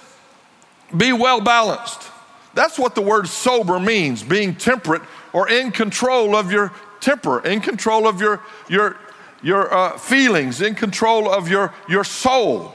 Be 0.96 1.12
well 1.12 1.40
balanced. 1.40 2.10
That's 2.54 2.78
what 2.78 2.94
the 2.94 3.02
word 3.02 3.28
sober 3.28 3.80
means 3.80 4.22
being 4.22 4.54
temperate 4.54 5.02
or 5.32 5.48
in 5.48 5.72
control 5.72 6.36
of 6.36 6.52
your 6.52 6.72
temper, 7.00 7.44
in 7.44 7.60
control 7.60 8.06
of 8.06 8.20
your, 8.20 8.42
your, 8.68 8.98
your 9.42 9.72
uh, 9.72 9.96
feelings, 9.98 10.60
in 10.60 10.74
control 10.74 11.30
of 11.30 11.48
your, 11.48 11.72
your 11.88 12.04
soul, 12.04 12.74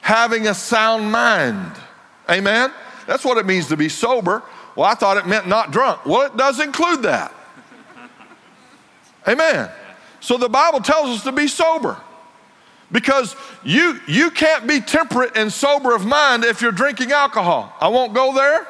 having 0.00 0.46
a 0.46 0.54
sound 0.54 1.10
mind. 1.10 1.72
Amen? 2.30 2.72
That's 3.06 3.24
what 3.24 3.36
it 3.38 3.46
means 3.46 3.68
to 3.68 3.76
be 3.76 3.88
sober. 3.88 4.42
Well, 4.76 4.86
I 4.86 4.94
thought 4.94 5.16
it 5.16 5.26
meant 5.26 5.46
not 5.46 5.70
drunk. 5.70 6.06
Well, 6.06 6.22
it 6.26 6.36
does 6.36 6.60
include 6.60 7.02
that. 7.02 7.32
Amen. 9.26 9.70
So 10.20 10.36
the 10.36 10.48
Bible 10.48 10.80
tells 10.80 11.18
us 11.18 11.24
to 11.24 11.32
be 11.32 11.48
sober. 11.48 11.98
Because 12.92 13.34
you 13.64 13.98
you 14.06 14.30
can't 14.30 14.66
be 14.66 14.80
temperate 14.80 15.36
and 15.36 15.52
sober 15.52 15.94
of 15.94 16.04
mind 16.04 16.44
if 16.44 16.62
you're 16.62 16.72
drinking 16.72 17.12
alcohol. 17.12 17.74
I 17.80 17.88
won't 17.88 18.14
go 18.14 18.34
there. 18.34 18.66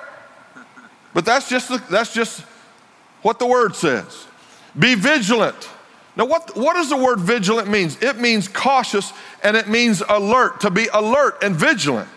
But 1.13 1.25
that's 1.25 1.49
just 1.49 1.69
the, 1.69 1.83
that's 1.91 2.13
just 2.13 2.41
what 3.23 3.39
the 3.39 3.47
word 3.47 3.77
says. 3.77 4.27
Be 4.79 4.95
vigilant. 4.95 5.69
Now, 6.17 6.27
what, 6.27 6.57
what 6.57 6.75
does 6.75 6.91
the 6.91 6.97
word 6.97 7.21
vigilant 7.21 7.69
means? 7.69 8.01
It 8.01 8.19
means 8.19 8.47
cautious 8.47 9.13
and 9.43 9.57
it 9.57 9.69
means 9.69 10.03
alert, 10.09 10.61
to 10.61 10.71
be 10.71 10.87
alert 10.93 11.43
and 11.43 11.57
vigilant 11.57 12.09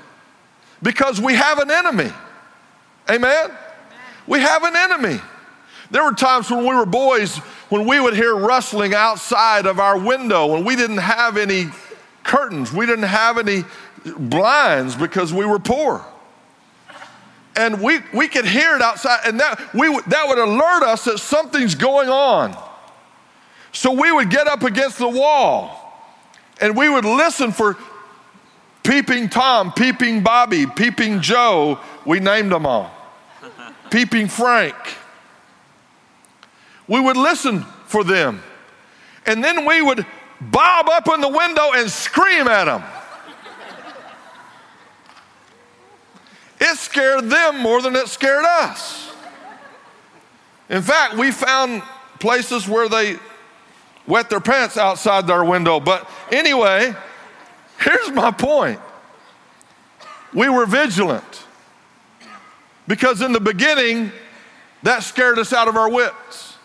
because 0.83 1.19
we 1.19 1.33
have 1.33 1.59
an 1.59 1.71
enemy. 1.71 2.11
Amen? 3.09 3.51
We 4.27 4.41
have 4.41 4.63
an 4.63 4.75
enemy. 4.75 5.19
There 5.89 6.03
were 6.03 6.13
times 6.13 6.51
when 6.51 6.61
we 6.61 6.75
were 6.75 6.85
boys 6.85 7.37
when 7.69 7.87
we 7.87 7.99
would 7.99 8.13
hear 8.13 8.35
rustling 8.35 8.93
outside 8.93 9.65
of 9.65 9.79
our 9.79 9.97
window 9.97 10.47
when 10.47 10.65
we 10.65 10.75
didn't 10.75 10.97
have 10.97 11.37
any 11.37 11.67
curtains, 12.27 12.71
we 12.71 12.85
didn't 12.85 13.05
have 13.05 13.39
any 13.39 13.63
blinds 14.05 14.95
because 14.95 15.33
we 15.33 15.45
were 15.45 15.59
poor. 15.59 16.05
And 17.55 17.81
we, 17.81 17.99
we 18.13 18.27
could 18.27 18.45
hear 18.45 18.75
it 18.75 18.83
outside, 18.83 19.21
and 19.25 19.39
that, 19.39 19.73
we, 19.73 19.87
that 19.87 20.27
would 20.27 20.37
alert 20.37 20.83
us 20.83 21.05
that 21.05 21.17
something's 21.17 21.73
going 21.73 22.07
on. 22.07 22.55
So 23.71 23.91
we 23.91 24.11
would 24.11 24.29
get 24.29 24.47
up 24.47 24.61
against 24.61 24.99
the 24.99 25.07
wall 25.07 25.83
and 26.59 26.75
we 26.75 26.89
would 26.89 27.05
listen 27.05 27.51
for 27.51 27.77
Peeping 28.83 29.29
Tom, 29.29 29.71
Peeping 29.73 30.23
Bobby, 30.23 30.65
Peeping 30.65 31.21
Joe, 31.21 31.79
we 32.05 32.19
named 32.19 32.51
them 32.51 32.65
all. 32.65 32.91
Peeping 33.91 34.27
Frank. 34.29 34.75
We 36.87 36.99
would 36.99 37.17
listen 37.17 37.63
for 37.85 38.03
them. 38.03 38.41
And 39.25 39.43
then 39.43 39.65
we 39.65 39.81
would 39.81 40.05
bob 40.39 40.89
up 40.89 41.07
in 41.13 41.21
the 41.21 41.29
window 41.29 41.71
and 41.73 41.89
scream 41.89 42.47
at 42.47 42.65
them. 42.65 42.83
It 46.59 46.77
scared 46.77 47.29
them 47.29 47.59
more 47.59 47.81
than 47.81 47.95
it 47.95 48.07
scared 48.07 48.45
us. 48.45 49.11
In 50.69 50.81
fact, 50.81 51.15
we 51.15 51.31
found 51.31 51.83
places 52.19 52.67
where 52.67 52.89
they 52.89 53.17
wet 54.07 54.29
their 54.29 54.39
pants 54.39 54.75
outside 54.75 55.27
their 55.27 55.43
window. 55.43 55.79
But 55.79 56.09
anyway, 56.31 56.95
Here's 57.79 58.11
my 58.11 58.31
point 58.31 58.79
we 60.33 60.49
were 60.49 60.65
vigilant 60.65 61.45
because 62.87 63.21
in 63.21 63.31
the 63.31 63.39
beginning, 63.39 64.11
that 64.83 65.03
scared 65.03 65.39
us 65.39 65.53
out 65.53 65.67
of 65.67 65.75
our 65.75 65.89
wits. 65.89 66.55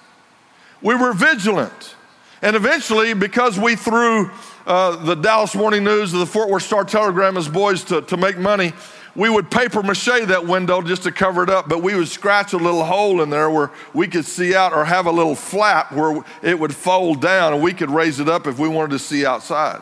We 0.80 0.94
were 0.94 1.12
vigilant. 1.12 1.94
And 2.42 2.56
eventually, 2.56 3.14
because 3.14 3.58
we 3.58 3.76
threw 3.76 4.30
uh, 4.66 4.96
the 5.04 5.14
Dallas 5.14 5.54
Morning 5.54 5.84
News 5.84 6.12
or 6.12 6.18
the 6.18 6.26
Fort 6.26 6.50
Worth 6.50 6.64
Star 6.64 6.84
Telegram 6.84 7.36
as 7.36 7.48
boys 7.48 7.84
to, 7.84 8.02
to 8.02 8.16
make 8.16 8.36
money, 8.36 8.72
we 9.14 9.28
would 9.28 9.50
paper 9.50 9.82
mache 9.82 10.26
that 10.26 10.46
window 10.46 10.82
just 10.82 11.04
to 11.04 11.12
cover 11.12 11.42
it 11.44 11.50
up, 11.50 11.68
but 11.68 11.82
we 11.82 11.94
would 11.94 12.08
scratch 12.08 12.52
a 12.52 12.56
little 12.56 12.84
hole 12.84 13.22
in 13.22 13.30
there 13.30 13.50
where 13.50 13.70
we 13.94 14.08
could 14.08 14.24
see 14.24 14.54
out 14.54 14.72
or 14.72 14.84
have 14.84 15.06
a 15.06 15.10
little 15.10 15.34
flap 15.34 15.92
where 15.92 16.24
it 16.42 16.58
would 16.58 16.74
fold 16.74 17.20
down 17.20 17.52
and 17.52 17.62
we 17.62 17.72
could 17.72 17.90
raise 17.90 18.20
it 18.20 18.28
up 18.28 18.46
if 18.46 18.58
we 18.58 18.68
wanted 18.68 18.90
to 18.92 18.98
see 18.98 19.24
outside. 19.24 19.80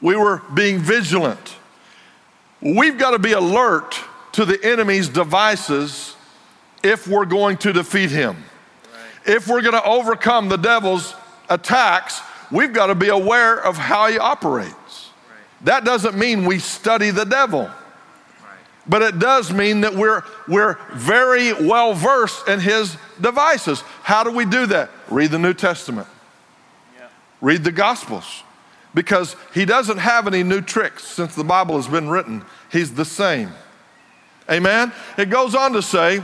We 0.00 0.14
were 0.14 0.42
being 0.54 0.78
vigilant. 0.78 1.56
We've 2.60 2.98
got 2.98 3.12
to 3.12 3.18
be 3.18 3.32
alert 3.32 3.98
to 4.32 4.44
the 4.44 4.62
enemy's 4.62 5.08
devices 5.08 6.14
if 6.84 7.08
we're 7.08 7.24
going 7.24 7.56
to 7.58 7.72
defeat 7.72 8.10
him. 8.10 8.36
If 9.26 9.48
we're 9.48 9.62
going 9.62 9.74
to 9.74 9.84
overcome 9.84 10.48
the 10.48 10.56
devil's 10.56 11.14
attacks, 11.48 12.20
we've 12.50 12.72
got 12.72 12.86
to 12.86 12.94
be 12.94 13.08
aware 13.08 13.60
of 13.62 13.76
how 13.76 14.08
he 14.08 14.18
operates. 14.18 15.10
That 15.62 15.84
doesn't 15.84 16.16
mean 16.16 16.44
we 16.44 16.58
study 16.58 17.10
the 17.10 17.24
devil. 17.24 17.70
But 18.88 19.02
it 19.02 19.18
does 19.18 19.52
mean 19.52 19.80
that 19.80 19.94
we're, 19.94 20.22
we're 20.46 20.78
very 20.92 21.52
well 21.52 21.92
versed 21.92 22.46
in 22.46 22.60
his 22.60 22.96
devices. 23.20 23.80
How 24.02 24.22
do 24.22 24.30
we 24.30 24.44
do 24.44 24.66
that? 24.66 24.90
Read 25.08 25.32
the 25.32 25.38
New 25.38 25.54
Testament, 25.54 26.06
read 27.40 27.64
the 27.64 27.72
Gospels 27.72 28.44
because 28.94 29.36
he 29.52 29.64
doesn't 29.64 29.98
have 29.98 30.26
any 30.26 30.42
new 30.42 30.60
tricks 30.60 31.04
since 31.04 31.34
the 31.34 31.44
Bible 31.44 31.76
has 31.76 31.88
been 31.88 32.08
written. 32.08 32.44
He's 32.72 32.94
the 32.94 33.04
same. 33.04 33.50
Amen? 34.50 34.92
It 35.18 35.30
goes 35.30 35.54
on 35.54 35.72
to 35.72 35.82
say, 35.82 36.22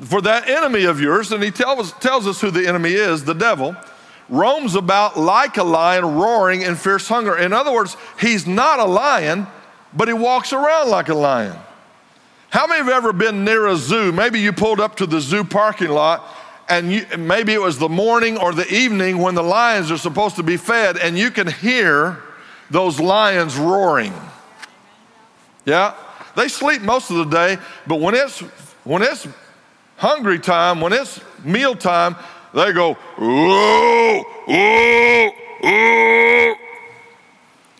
for 0.00 0.20
that 0.22 0.48
enemy 0.48 0.84
of 0.84 1.00
yours, 1.00 1.32
and 1.32 1.42
he 1.42 1.50
tells, 1.50 1.92
tells 1.94 2.26
us 2.26 2.40
who 2.40 2.50
the 2.50 2.66
enemy 2.66 2.92
is, 2.92 3.24
the 3.24 3.34
devil, 3.34 3.76
roams 4.28 4.74
about 4.74 5.18
like 5.18 5.56
a 5.56 5.62
lion, 5.62 6.04
roaring 6.16 6.62
in 6.62 6.76
fierce 6.76 7.08
hunger. 7.08 7.36
In 7.36 7.52
other 7.52 7.72
words, 7.72 7.96
he's 8.20 8.46
not 8.46 8.80
a 8.80 8.84
lion, 8.84 9.46
but 9.92 10.08
he 10.08 10.14
walks 10.14 10.52
around 10.52 10.90
like 10.90 11.08
a 11.08 11.14
lion. 11.14 11.56
How 12.50 12.66
many 12.66 12.78
have 12.78 12.88
ever 12.88 13.12
been 13.12 13.44
near 13.44 13.66
a 13.66 13.76
zoo? 13.76 14.12
Maybe 14.12 14.40
you 14.40 14.52
pulled 14.52 14.80
up 14.80 14.96
to 14.96 15.06
the 15.06 15.20
zoo 15.20 15.44
parking 15.44 15.90
lot 15.90 16.24
and 16.68 16.92
you, 16.92 17.06
maybe 17.18 17.52
it 17.52 17.60
was 17.60 17.78
the 17.78 17.88
morning 17.88 18.38
or 18.38 18.52
the 18.52 18.66
evening 18.72 19.18
when 19.18 19.34
the 19.34 19.42
lions 19.42 19.90
are 19.90 19.98
supposed 19.98 20.36
to 20.36 20.42
be 20.42 20.56
fed, 20.56 20.96
and 20.96 21.18
you 21.18 21.30
can 21.30 21.46
hear 21.46 22.22
those 22.70 22.98
lions 22.98 23.56
roaring. 23.56 24.14
Yeah? 25.66 25.94
They 26.36 26.48
sleep 26.48 26.82
most 26.82 27.10
of 27.10 27.16
the 27.16 27.24
day, 27.24 27.58
but 27.86 28.00
when 28.00 28.14
it's 28.14 28.40
when 28.84 29.02
it's 29.02 29.26
hungry 30.04 30.38
time, 30.38 30.82
when 30.82 30.92
it's 30.92 31.18
meal 31.44 31.74
time, 31.74 32.14
they 32.52 32.72
go. 32.74 32.94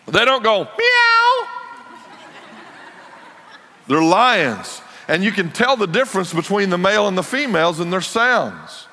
They 0.07 0.25
don't 0.25 0.43
go, 0.43 0.63
meow. 0.63 1.47
They're 3.87 4.01
lions. 4.01 4.81
And 5.07 5.23
you 5.23 5.31
can 5.31 5.51
tell 5.51 5.77
the 5.77 5.85
difference 5.85 6.33
between 6.33 6.71
the 6.71 6.79
male 6.79 7.07
and 7.07 7.15
the 7.15 7.21
females 7.21 7.79
in 7.79 7.91
their 7.91 8.01
sounds. 8.01 8.87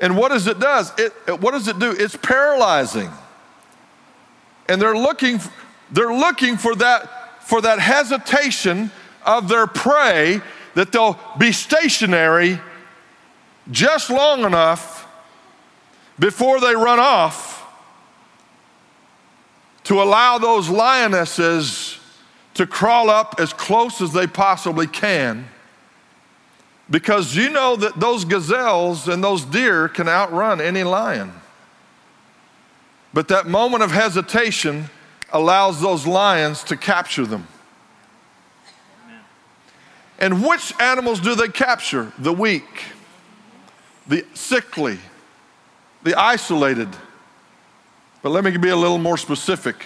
And 0.00 0.16
what 0.16 0.30
does 0.30 0.48
it 0.48 0.58
does? 0.58 0.92
It, 0.98 1.12
what 1.40 1.52
does 1.52 1.68
it 1.68 1.78
do? 1.78 1.92
It's 1.96 2.16
paralyzing. 2.16 3.10
And 4.68 4.82
they're 4.82 4.96
looking, 4.96 5.38
they're 5.92 6.12
looking 6.12 6.56
for 6.56 6.74
that, 6.74 7.44
for 7.44 7.60
that 7.60 7.78
hesitation 7.78 8.90
of 9.24 9.46
their 9.48 9.68
prey 9.68 10.40
that 10.74 10.92
they'll 10.92 11.18
be 11.38 11.52
stationary 11.52 12.60
just 13.70 14.10
long 14.10 14.44
enough 14.44 15.06
before 16.18 16.60
they 16.60 16.74
run 16.74 16.98
off 16.98 17.52
to 19.84 20.02
allow 20.02 20.38
those 20.38 20.68
lionesses 20.68 21.98
to 22.54 22.66
crawl 22.66 23.10
up 23.10 23.36
as 23.38 23.52
close 23.52 24.00
as 24.00 24.12
they 24.12 24.26
possibly 24.26 24.86
can 24.86 25.48
because 26.90 27.34
you 27.34 27.48
know 27.48 27.74
that 27.76 27.98
those 27.98 28.24
gazelles 28.24 29.08
and 29.08 29.24
those 29.24 29.44
deer 29.46 29.88
can 29.88 30.08
outrun 30.08 30.60
any 30.60 30.84
lion. 30.84 31.32
But 33.14 33.28
that 33.28 33.46
moment 33.46 33.82
of 33.82 33.90
hesitation 33.90 34.90
allows 35.32 35.80
those 35.80 36.06
lions 36.06 36.62
to 36.64 36.76
capture 36.76 37.26
them. 37.26 37.48
And 40.22 40.46
which 40.46 40.72
animals 40.80 41.18
do 41.18 41.34
they 41.34 41.48
capture? 41.48 42.12
The 42.16 42.32
weak, 42.32 42.84
the 44.06 44.24
sickly, 44.34 45.00
the 46.04 46.14
isolated. 46.14 46.88
But 48.22 48.30
let 48.30 48.44
me 48.44 48.56
be 48.56 48.68
a 48.68 48.76
little 48.76 48.98
more 48.98 49.18
specific 49.18 49.84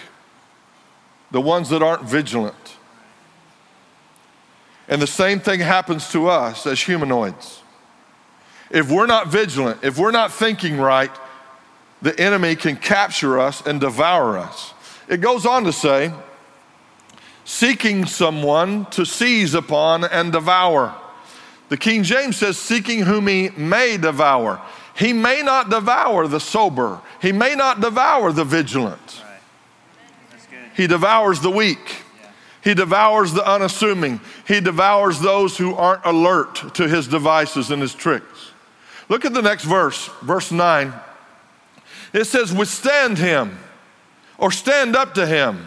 the 1.31 1.41
ones 1.41 1.69
that 1.69 1.81
aren't 1.81 2.03
vigilant. 2.03 2.77
And 4.87 5.01
the 5.01 5.07
same 5.07 5.39
thing 5.39 5.59
happens 5.59 6.11
to 6.11 6.27
us 6.29 6.67
as 6.67 6.79
humanoids. 6.81 7.61
If 8.69 8.91
we're 8.91 9.07
not 9.07 9.27
vigilant, 9.27 9.83
if 9.83 9.97
we're 9.97 10.11
not 10.11 10.31
thinking 10.31 10.77
right, 10.77 11.11
the 12.03 12.17
enemy 12.19 12.55
can 12.55 12.75
capture 12.75 13.39
us 13.39 13.65
and 13.65 13.81
devour 13.81 14.37
us. 14.37 14.73
It 15.09 15.19
goes 15.19 15.47
on 15.47 15.63
to 15.63 15.73
say, 15.73 16.13
seeking 17.47 18.05
someone 18.05 18.85
to 18.87 19.05
seize 19.05 19.53
upon 19.53 20.03
and 20.03 20.33
devour. 20.33 20.93
The 21.69 21.77
King 21.77 22.03
James 22.03 22.35
says, 22.35 22.57
seeking 22.57 22.99
whom 22.99 23.25
he 23.27 23.51
may 23.55 23.95
devour. 23.95 24.61
He 24.97 25.13
may 25.13 25.41
not 25.43 25.69
devour 25.69 26.27
the 26.27 26.41
sober, 26.41 26.99
he 27.21 27.31
may 27.31 27.55
not 27.55 27.79
devour 27.79 28.33
the 28.33 28.43
vigilant. 28.43 29.23
He 30.75 30.87
devours 30.87 31.39
the 31.39 31.49
weak. 31.49 32.03
He 32.63 32.73
devours 32.73 33.31
the 33.31 33.49
unassuming. 33.49 34.19
He 34.45 34.59
devours 34.59 35.21
those 35.21 35.57
who 35.57 35.73
aren't 35.73 36.05
alert 36.05 36.75
to 36.75 36.87
his 36.87 37.07
devices 37.07 37.71
and 37.71 37.81
his 37.81 37.95
tricks. 37.95 38.51
Look 39.07 39.23
at 39.23 39.33
the 39.33 39.41
next 39.41 39.63
verse, 39.63 40.07
verse 40.21 40.51
9. 40.51 40.93
It 42.11 42.25
says, 42.25 42.53
Withstand 42.53 43.17
him 43.17 43.57
or 44.37 44.51
stand 44.51 44.97
up 44.97 45.13
to 45.13 45.25
him. 45.25 45.65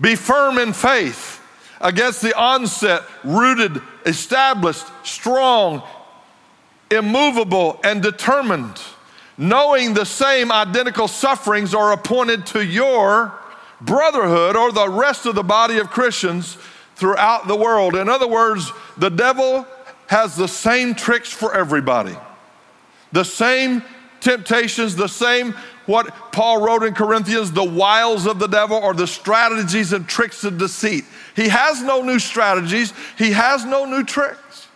Be 0.00 0.14
firm 0.14 0.58
in 0.58 0.72
faith 0.72 1.40
against 1.80 2.22
the 2.22 2.36
onset, 2.36 3.02
rooted, 3.24 3.80
established, 4.06 4.86
strong, 5.04 5.82
immovable, 6.90 7.80
and 7.84 8.02
determined, 8.02 8.80
knowing 9.36 9.94
the 9.94 10.06
same 10.06 10.52
identical 10.52 11.08
sufferings 11.08 11.74
are 11.74 11.92
appointed 11.92 12.46
to 12.46 12.64
your 12.64 13.34
brotherhood 13.80 14.56
or 14.56 14.70
the 14.70 14.88
rest 14.88 15.26
of 15.26 15.34
the 15.34 15.42
body 15.42 15.78
of 15.78 15.90
Christians 15.90 16.56
throughout 16.94 17.48
the 17.48 17.56
world. 17.56 17.96
In 17.96 18.08
other 18.08 18.28
words, 18.28 18.70
the 18.96 19.10
devil 19.10 19.66
has 20.06 20.36
the 20.36 20.48
same 20.48 20.94
tricks 20.94 21.32
for 21.32 21.54
everybody, 21.54 22.16
the 23.10 23.24
same 23.24 23.82
temptations, 24.20 24.94
the 24.94 25.08
same 25.08 25.54
what 25.86 26.32
Paul 26.32 26.64
wrote 26.64 26.82
in 26.82 26.94
Corinthians, 26.94 27.52
the 27.52 27.64
wiles 27.64 28.26
of 28.26 28.38
the 28.38 28.46
devil 28.46 28.76
or 28.76 28.94
the 28.94 29.06
strategies 29.06 29.92
and 29.92 30.08
tricks 30.08 30.44
of 30.44 30.58
deceit. 30.58 31.04
He 31.34 31.48
has 31.48 31.82
no 31.82 32.02
new 32.02 32.18
strategies, 32.18 32.92
he 33.18 33.32
has 33.32 33.64
no 33.64 33.84
new 33.84 34.04
tricks. 34.04 34.68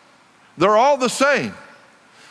They're 0.59 0.77
all 0.77 0.97
the 0.97 1.09
same. 1.09 1.55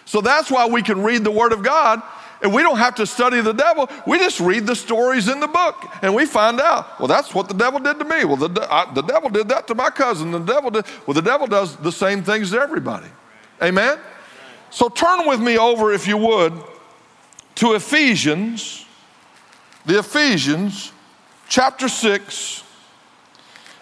So 0.06 0.22
that's 0.22 0.52
why 0.52 0.68
we 0.68 0.82
can 0.82 1.04
read 1.04 1.24
the 1.24 1.32
Word 1.32 1.52
of 1.52 1.64
God 1.64 2.02
and 2.42 2.54
we 2.54 2.62
don't 2.62 2.78
have 2.78 2.96
to 2.96 3.06
study 3.06 3.42
the 3.42 3.54
devil. 3.54 3.90
We 4.06 4.18
just 4.20 4.40
read 4.40 4.68
the 4.68 4.76
stories 4.76 5.28
in 5.28 5.40
the 5.40 5.48
book 5.48 5.84
and 6.02 6.14
we 6.14 6.26
find 6.26 6.60
out, 6.60 7.00
well, 7.00 7.08
that's 7.08 7.34
what 7.34 7.48
the 7.48 7.54
devil 7.54 7.80
did 7.80 7.98
to 8.00 8.06
me. 8.06 8.26
Well, 8.26 8.36
the, 8.36 8.68
I, 8.72 8.94
the 8.94 9.02
devil 9.02 9.30
did 9.30 9.50
that 9.50 9.68
to 9.68 9.76
my 9.76 9.90
cousin. 9.90 10.32
The 10.32 10.40
devil 10.40 10.70
did, 10.70 10.86
well, 11.08 11.16
the 11.16 11.22
devil 11.22 11.48
does 11.48 11.76
the 11.78 11.92
same 11.92 12.24
things 12.24 12.52
to 12.52 12.60
everybody. 12.60 13.08
Amen? 13.64 13.98
So 14.70 14.90
turn 14.90 15.28
with 15.28 15.40
me 15.40 15.58
over, 15.58 15.94
if 15.94 16.08
you 16.08 16.18
would, 16.18 16.54
to 17.56 17.74
Ephesians, 17.74 18.86
the 19.86 20.00
Ephesians, 20.00 20.92
chapter 21.48 21.88
6. 21.88 22.64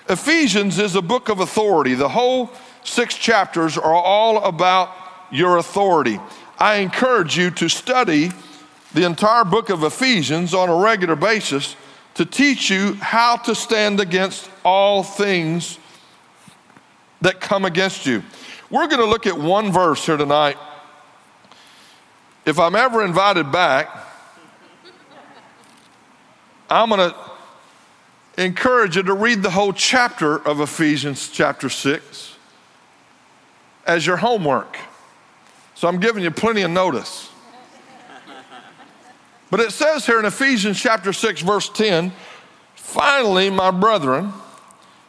Ephesians 0.09 0.79
is 0.79 0.95
a 0.95 1.01
book 1.01 1.29
of 1.29 1.39
authority. 1.39 1.95
The 1.95 2.09
whole 2.09 2.51
six 2.83 3.15
chapters 3.15 3.77
are 3.77 3.93
all 3.93 4.43
about 4.43 4.93
your 5.31 5.57
authority. 5.57 6.19
I 6.59 6.75
encourage 6.75 7.37
you 7.37 7.49
to 7.51 7.69
study 7.69 8.31
the 8.93 9.05
entire 9.05 9.43
book 9.43 9.69
of 9.69 9.83
Ephesians 9.83 10.53
on 10.53 10.69
a 10.69 10.75
regular 10.75 11.15
basis 11.15 11.75
to 12.15 12.25
teach 12.25 12.69
you 12.69 12.93
how 12.95 13.37
to 13.37 13.55
stand 13.55 13.99
against 13.99 14.49
all 14.63 15.01
things 15.01 15.79
that 17.21 17.41
come 17.41 17.65
against 17.65 18.05
you. 18.05 18.21
We're 18.69 18.87
going 18.87 19.01
to 19.01 19.07
look 19.07 19.25
at 19.25 19.37
one 19.37 19.71
verse 19.71 20.05
here 20.05 20.17
tonight. 20.17 20.57
If 22.45 22.59
I'm 22.59 22.75
ever 22.75 23.03
invited 23.05 23.51
back, 23.51 23.89
I'm 26.69 26.89
going 26.89 27.11
to 27.11 27.15
encourage 28.37 28.95
you 28.97 29.03
to 29.03 29.13
read 29.13 29.43
the 29.43 29.51
whole 29.51 29.71
chapter 29.71 30.45
of 30.45 30.59
Ephesians, 30.59 31.29
chapter 31.29 31.69
6, 31.69 32.35
as 33.85 34.05
your 34.05 34.17
homework. 34.17 34.77
So 35.75 35.87
I'm 35.87 35.99
giving 35.99 36.23
you 36.23 36.31
plenty 36.31 36.63
of 36.63 36.71
notice. 36.71 37.29
But 39.49 39.59
it 39.59 39.71
says 39.71 40.05
here 40.05 40.19
in 40.19 40.25
Ephesians 40.25 40.81
chapter 40.81 41.13
6, 41.13 41.41
verse 41.41 41.69
10 41.69 42.11
finally, 42.75 43.49
my 43.49 43.71
brethren, 43.71 44.33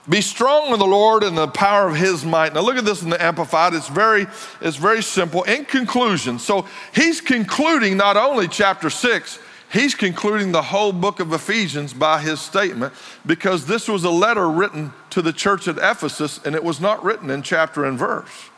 be 0.08 0.20
strong 0.20 0.72
in 0.72 0.78
the 0.78 0.86
Lord 0.86 1.22
and 1.22 1.36
the 1.36 1.48
power 1.48 1.88
of 1.88 1.96
his 1.96 2.24
might. 2.24 2.52
Now 2.52 2.60
look 2.60 2.76
at 2.76 2.84
this 2.84 3.02
in 3.02 3.08
the 3.08 3.22
Amplified. 3.22 3.72
It's 3.72 3.88
very, 3.88 4.26
it's 4.60 4.76
very 4.76 5.02
simple. 5.02 5.44
In 5.44 5.64
conclusion, 5.64 6.38
so 6.38 6.66
he's 6.94 7.20
concluding 7.20 7.96
not 7.96 8.16
only 8.16 8.46
chapter 8.46 8.90
6, 8.90 9.38
he's 9.72 9.94
concluding 9.94 10.52
the 10.52 10.60
whole 10.60 10.92
book 10.92 11.20
of 11.20 11.32
Ephesians 11.32 11.94
by 11.94 12.20
his 12.20 12.40
statement 12.40 12.92
because 13.24 13.66
this 13.66 13.88
was 13.88 14.04
a 14.04 14.10
letter 14.10 14.50
written 14.50 14.92
to 15.10 15.22
the 15.22 15.32
church 15.32 15.68
at 15.68 15.78
Ephesus 15.78 16.38
and 16.44 16.54
it 16.54 16.62
was 16.62 16.80
not 16.80 17.02
written 17.02 17.30
in 17.30 17.42
chapter 17.42 17.86
and 17.86 17.98
verse. 17.98 18.50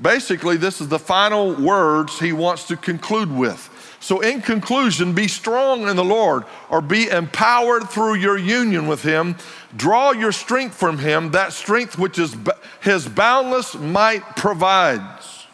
Basically, 0.00 0.56
this 0.56 0.80
is 0.80 0.88
the 0.88 0.98
final 0.98 1.54
words 1.54 2.18
he 2.18 2.32
wants 2.32 2.66
to 2.68 2.76
conclude 2.76 3.30
with. 3.30 3.70
So, 4.04 4.20
in 4.20 4.42
conclusion, 4.42 5.14
be 5.14 5.28
strong 5.28 5.88
in 5.88 5.96
the 5.96 6.04
Lord 6.04 6.44
or 6.68 6.82
be 6.82 7.08
empowered 7.08 7.88
through 7.88 8.16
your 8.16 8.36
union 8.36 8.86
with 8.86 9.02
Him. 9.02 9.34
Draw 9.74 10.12
your 10.12 10.30
strength 10.30 10.74
from 10.74 10.98
Him, 10.98 11.30
that 11.30 11.54
strength 11.54 11.98
which 11.98 12.18
is 12.18 12.36
His 12.82 13.08
boundless 13.08 13.74
might 13.74 14.36
provides. 14.36 15.46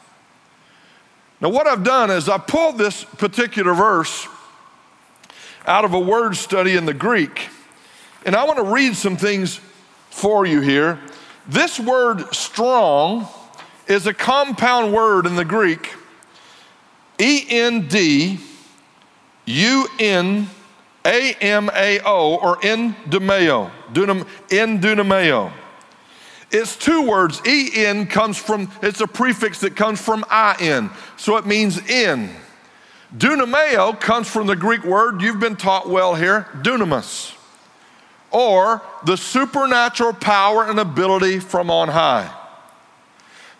Now, 1.40 1.50
what 1.50 1.68
I've 1.68 1.84
done 1.84 2.10
is 2.10 2.28
I 2.28 2.38
pulled 2.38 2.76
this 2.76 3.04
particular 3.04 3.72
verse 3.72 4.26
out 5.64 5.84
of 5.84 5.94
a 5.94 6.00
word 6.00 6.34
study 6.34 6.74
in 6.74 6.86
the 6.86 6.92
Greek, 6.92 7.50
and 8.26 8.34
I 8.34 8.42
want 8.42 8.58
to 8.58 8.64
read 8.64 8.96
some 8.96 9.16
things 9.16 9.60
for 10.10 10.44
you 10.44 10.60
here. 10.60 10.98
This 11.46 11.78
word 11.78 12.34
strong 12.34 13.28
is 13.86 14.08
a 14.08 14.12
compound 14.12 14.92
word 14.92 15.26
in 15.26 15.36
the 15.36 15.44
Greek 15.44 15.94
E 17.20 17.44
N 17.48 17.86
D 17.86 18.40
U 19.46 19.88
N 19.98 20.48
A 21.04 21.34
M 21.34 21.70
A 21.74 22.00
O 22.00 22.36
or 22.36 22.56
endumeo, 22.56 23.70
dunam, 23.92 24.26
endunameo. 24.48 25.52
It's 26.50 26.76
two 26.76 27.02
words. 27.02 27.40
En 27.46 28.06
comes 28.06 28.36
from, 28.36 28.70
it's 28.82 29.00
a 29.00 29.06
prefix 29.06 29.60
that 29.60 29.76
comes 29.76 30.00
from 30.00 30.24
in, 30.60 30.90
so 31.16 31.36
it 31.36 31.46
means 31.46 31.78
in. 31.88 32.30
Dunameo 33.16 34.00
comes 34.00 34.28
from 34.28 34.46
the 34.46 34.56
Greek 34.56 34.84
word, 34.84 35.20
you've 35.20 35.40
been 35.40 35.56
taught 35.56 35.88
well 35.88 36.14
here, 36.14 36.46
dunamis, 36.62 37.36
or 38.30 38.82
the 39.04 39.16
supernatural 39.16 40.12
power 40.12 40.64
and 40.64 40.78
ability 40.78 41.40
from 41.40 41.70
on 41.70 41.88
high. 41.88 42.32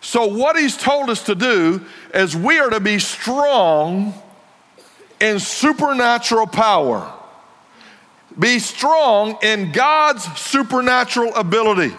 So, 0.01 0.25
what 0.25 0.57
he's 0.57 0.75
told 0.75 1.11
us 1.11 1.23
to 1.25 1.35
do 1.35 1.85
is 2.13 2.35
we 2.35 2.59
are 2.59 2.71
to 2.71 2.79
be 2.79 2.97
strong 2.97 4.13
in 5.19 5.39
supernatural 5.39 6.47
power. 6.47 7.13
Be 8.37 8.57
strong 8.59 9.37
in 9.43 9.71
God's 9.71 10.23
supernatural 10.39 11.35
ability. 11.35 11.95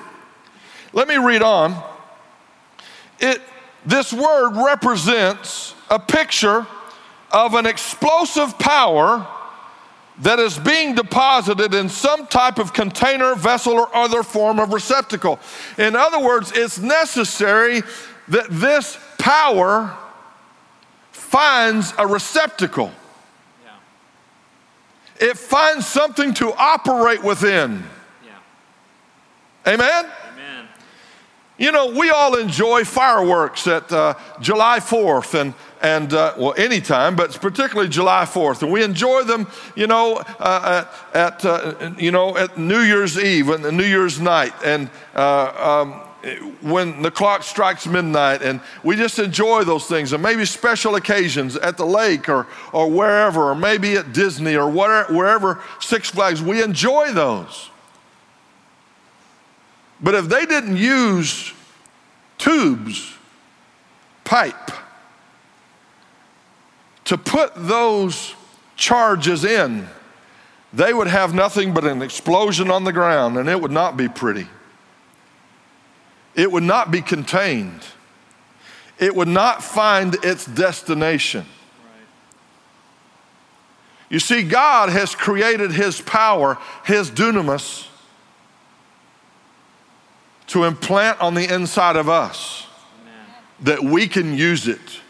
Let 0.93 1.07
me 1.07 1.17
read 1.17 1.43
on. 1.43 1.81
It, 3.21 3.41
this 3.87 4.13
word 4.13 4.57
represents 4.57 5.75
a 5.89 5.99
picture 5.99 6.67
of 7.31 7.55
an 7.55 7.67
explosive 7.67 8.59
power 8.59 9.27
that 10.21 10.39
is 10.39 10.59
being 10.59 10.95
deposited 10.95 11.75
in 11.75 11.89
some 11.89 12.27
type 12.27 12.59
of 12.59 12.73
container, 12.73 13.35
vessel, 13.35 13.75
or 13.75 13.95
other 13.97 14.23
form 14.23 14.59
of 14.59 14.73
receptacle. 14.73 15.41
In 15.79 15.97
other 15.97 16.21
words, 16.21 16.53
it's 16.55 16.79
necessary 16.79 17.83
that 18.29 18.47
this 18.51 18.99
power 19.19 19.97
finds 21.11 21.95
a 21.99 22.07
receptacle. 22.07 22.93
Yeah. 23.65 25.29
It 25.29 25.39
finds 25.39 25.87
something 25.87 26.35
to 26.35 26.53
operate 26.53 27.23
within. 27.23 27.83
Yeah. 28.25 29.73
Amen? 29.73 30.05
Amen? 30.05 30.69
You 31.57 31.73
know, 31.73 31.87
we 31.87 32.11
all 32.11 32.37
enjoy 32.37 32.85
fireworks 32.85 33.67
at 33.67 33.91
uh, 33.91 34.15
July 34.41 34.79
4th 34.79 35.39
and 35.41 35.55
and 35.83 36.15
uh, 36.15 36.35
well, 36.39 36.55
anytime, 36.57 37.17
but 37.17 37.27
it's 37.27 37.39
particularly 37.39 37.89
July 37.89 38.25
4th. 38.25 38.63
And 38.63 38.71
we 38.71 38.85
enjoy 38.85 39.25
them, 39.25 39.49
you 39.75 39.89
know, 39.89 40.23
uh, 40.39 40.85
at, 41.13 41.45
uh, 41.45 41.93
you 41.99 42.13
know, 42.13 42.37
at 42.37 42.57
New 42.57 42.81
Year's 42.81 43.19
Eve 43.19 43.49
and 43.49 43.77
New 43.77 43.85
Year's 43.85 44.21
night. 44.21 44.53
And, 44.65 44.89
uh, 45.15 45.83
um, 45.83 46.01
when 46.61 47.03
the 47.03 47.11
clock 47.11 47.43
strikes 47.43 47.85
midnight 47.85 48.43
and 48.43 48.61
we 48.85 48.95
just 48.95 49.19
enjoy 49.19 49.65
those 49.65 49.87
things 49.87 50.13
and 50.13 50.23
maybe 50.23 50.45
special 50.45 50.95
occasions 50.95 51.57
at 51.57 51.77
the 51.77 51.85
lake 51.85 52.29
or, 52.29 52.47
or 52.73 52.89
wherever 52.89 53.51
or 53.51 53.57
maybe 53.57 53.97
at 53.97 54.13
disney 54.13 54.55
or 54.55 54.71
whatever, 54.71 55.13
wherever 55.13 55.63
six 55.81 56.11
flags 56.11 56.41
we 56.41 56.63
enjoy 56.63 57.11
those 57.13 57.71
but 60.01 60.15
if 60.15 60.29
they 60.29 60.47
didn't 60.47 60.77
use 60.77 61.53
tubes 62.39 63.15
pipe 64.23 64.71
to 67.05 67.19
put 67.19 67.53
those 67.57 68.35
charges 68.77 69.45
in, 69.45 69.89
they 70.73 70.93
would 70.93 71.09
have 71.09 71.35
nothing 71.35 71.75
but 71.75 71.85
an 71.85 72.03
explosion 72.03 72.71
on 72.71 72.85
the 72.85 72.93
ground 72.93 73.37
and 73.37 73.49
it 73.49 73.61
would 73.61 73.71
not 73.71 73.97
be 73.97 74.09
pretty. 74.09 74.47
It 76.35 76.51
would 76.51 76.63
not 76.63 76.91
be 76.91 77.03
contained. 77.03 77.83
It 78.99 79.15
would 79.15 79.29
not 79.29 79.63
find 79.63 80.17
its 80.25 80.47
destination. 80.47 81.45
You 84.09 84.19
see, 84.19 84.43
God 84.43 84.91
has 84.91 85.15
created 85.15 85.73
His 85.73 86.01
power, 86.01 86.59
His 86.85 87.11
dunamis, 87.11 87.89
to 90.49 90.65
implant 90.65 91.21
on 91.21 91.35
the 91.35 91.53
inside 91.53 91.97
of 91.97 92.09
us 92.09 92.67
Amen. 93.01 93.15
that 93.61 93.83
we 93.83 94.07
can 94.07 94.37
use 94.37 94.69
it 94.69 95.01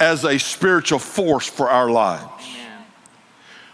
as 0.00 0.24
a 0.24 0.38
spiritual 0.38 0.98
force 0.98 1.46
for 1.46 1.68
our 1.68 1.90
lives. 1.90 2.24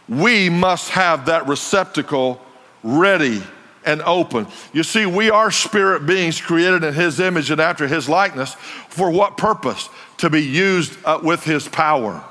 Amen. 0.08 0.20
We 0.22 0.48
must 0.50 0.90
have 0.90 1.26
that 1.26 1.46
receptacle 1.46 2.42
ready 2.82 3.42
and 3.84 4.02
open. 4.02 4.48
You 4.72 4.82
see, 4.82 5.06
we 5.06 5.30
are 5.30 5.50
spirit 5.52 6.04
beings 6.04 6.40
created 6.40 6.82
in 6.82 6.92
His 6.92 7.20
image 7.20 7.50
and 7.52 7.60
after 7.60 7.86
His 7.86 8.08
likeness. 8.08 8.54
For 8.88 9.10
what 9.10 9.36
purpose? 9.36 9.88
To 10.18 10.28
be 10.28 10.42
used 10.42 10.98
uh, 11.04 11.20
with 11.22 11.44
His 11.44 11.68
power. 11.68 12.22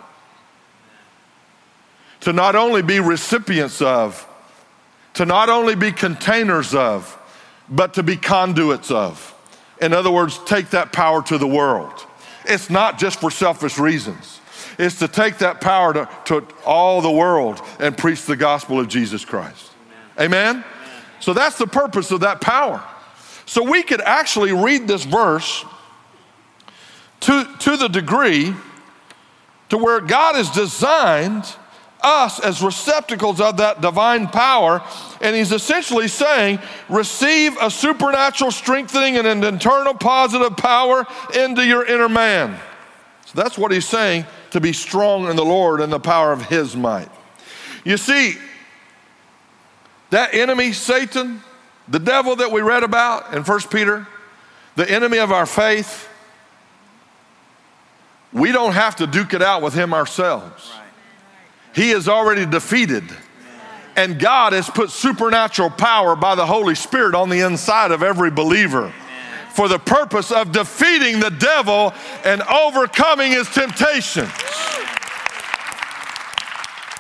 To 2.22 2.34
not 2.34 2.56
only 2.56 2.82
be 2.82 3.00
recipients 3.00 3.82
of, 3.82 4.28
to 5.14 5.26
not 5.26 5.50
only 5.50 5.76
be 5.76 5.92
containers 5.92 6.76
of, 6.76 7.18
but 7.70 7.94
to 7.94 8.04
be 8.04 8.18
conduits 8.18 8.92
of. 8.92 9.34
In 9.82 9.94
other 9.94 10.12
words, 10.12 10.40
take 10.46 10.72
that 10.72 10.92
power 10.92 11.22
to 11.24 11.38
the 11.38 11.48
world. 11.48 12.06
It's 12.48 12.70
not 12.70 12.98
just 13.00 13.20
for 13.20 13.32
selfish 13.32 13.78
reasons. 13.78 14.40
It's 14.78 15.00
to 15.00 15.08
take 15.08 15.38
that 15.40 15.62
power 15.62 15.94
to, 15.94 16.10
to 16.26 16.48
all 16.66 17.02
the 17.02 17.12
world 17.12 17.62
and 17.80 17.98
preach 17.98 18.26
the 18.26 18.36
gospel 18.36 18.80
of 18.80 18.88
Jesus 18.88 19.24
Christ. 19.24 19.72
Amen? 20.20 20.58
Amen? 20.58 20.66
So 21.20 21.34
that's 21.34 21.58
the 21.58 21.68
purpose 21.68 22.12
of 22.12 22.22
that 22.22 22.42
power. 22.42 22.84
So 23.46 23.64
we 23.64 23.84
could 23.84 24.02
actually 24.02 24.52
read 24.52 24.88
this 24.88 25.04
verse 25.04 25.66
to, 27.22 27.50
to 27.60 27.78
the 27.78 27.88
degree 27.88 28.54
to 29.70 29.78
where 29.78 30.00
God 30.02 30.36
has 30.36 30.50
designed 30.52 31.46
us 32.06 32.40
as 32.40 32.62
receptacles 32.62 33.42
of 33.42 33.58
that 33.58 33.82
divine 33.82 34.28
power. 34.28 34.82
And 35.20 35.36
he's 35.36 35.52
essentially 35.52 36.08
saying, 36.08 36.60
receive 36.88 37.58
a 37.60 37.72
supernatural 37.72 38.52
strengthening 38.52 39.18
and 39.18 39.26
an 39.28 39.44
internal 39.44 39.96
positive 39.96 40.56
power 40.56 41.06
into 41.34 41.66
your 41.66 41.86
inner 41.86 42.08
man. 42.08 42.60
So 43.26 43.42
that's 43.42 43.58
what 43.58 43.72
he's 43.72 43.88
saying 43.88 44.26
to 44.52 44.62
be 44.62 44.72
strong 44.72 45.28
in 45.28 45.36
the 45.36 45.44
Lord 45.44 45.82
and 45.82 45.92
the 45.92 46.00
power 46.00 46.32
of 46.32 46.46
his 46.46 46.76
might. 46.76 47.10
You 47.84 47.98
see, 47.98 48.36
that 50.12 50.34
enemy, 50.34 50.72
Satan, 50.72 51.42
the 51.88 52.00
devil 52.00 52.36
that 52.38 52.52
we 52.52 52.62
read 52.62 52.84
about 52.84 53.34
in 53.34 53.44
1 53.44 53.60
Peter, 53.72 54.08
the 54.76 54.90
enemy 54.90 55.18
of 55.18 55.32
our 55.32 55.46
faith, 55.46 56.08
we 58.32 58.52
don't 58.52 58.74
have 58.74 58.98
to 58.98 59.08
duke 59.08 59.34
it 59.34 59.42
out 59.42 59.62
with 59.62 59.74
him 59.74 59.94
ourselves. 59.94 60.72
Right. 60.76 60.85
He 61.76 61.92
is 61.92 62.08
already 62.08 62.46
defeated. 62.46 63.04
And 63.98 64.18
God 64.18 64.54
has 64.54 64.70
put 64.70 64.90
supernatural 64.90 65.70
power 65.70 66.16
by 66.16 66.36
the 66.36 66.46
Holy 66.46 66.76
Spirit 66.76 67.16
on 67.16 67.30
the 67.30 67.42
inside 67.42 67.92
of 67.92 68.02
every 68.02 68.32
believer 68.32 68.94
for 69.52 69.68
the 69.68 69.80
purpose 69.80 70.32
of 70.32 70.52
defeating 70.52 71.20
the 71.20 71.30
devil 71.30 71.94
and 72.24 72.42
overcoming 72.44 73.32
his 73.32 73.50
temptations. 73.50 74.30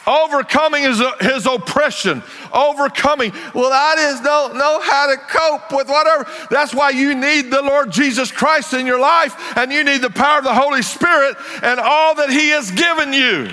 Overcoming 0.07 0.83
his, 0.83 1.01
his 1.19 1.45
oppression, 1.47 2.21
overcoming. 2.53 3.33
Well, 3.53 3.71
I 3.73 3.95
just 3.97 4.23
don't 4.23 4.55
know 4.55 4.79
how 4.81 5.07
to 5.07 5.17
cope 5.17 5.75
with 5.75 5.89
whatever. 5.89 6.29
That's 6.51 6.75
why 6.75 6.91
you 6.91 7.15
need 7.15 7.49
the 7.49 7.61
Lord 7.61 7.91
Jesus 7.91 8.31
Christ 8.31 8.73
in 8.73 8.85
your 8.85 8.99
life, 8.99 9.57
and 9.57 9.71
you 9.71 9.83
need 9.83 10.01
the 10.01 10.11
power 10.11 10.37
of 10.37 10.43
the 10.43 10.53
Holy 10.53 10.83
Spirit 10.83 11.35
and 11.63 11.79
all 11.79 12.15
that 12.15 12.29
He 12.29 12.49
has 12.49 12.69
given 12.71 13.13
you 13.13 13.49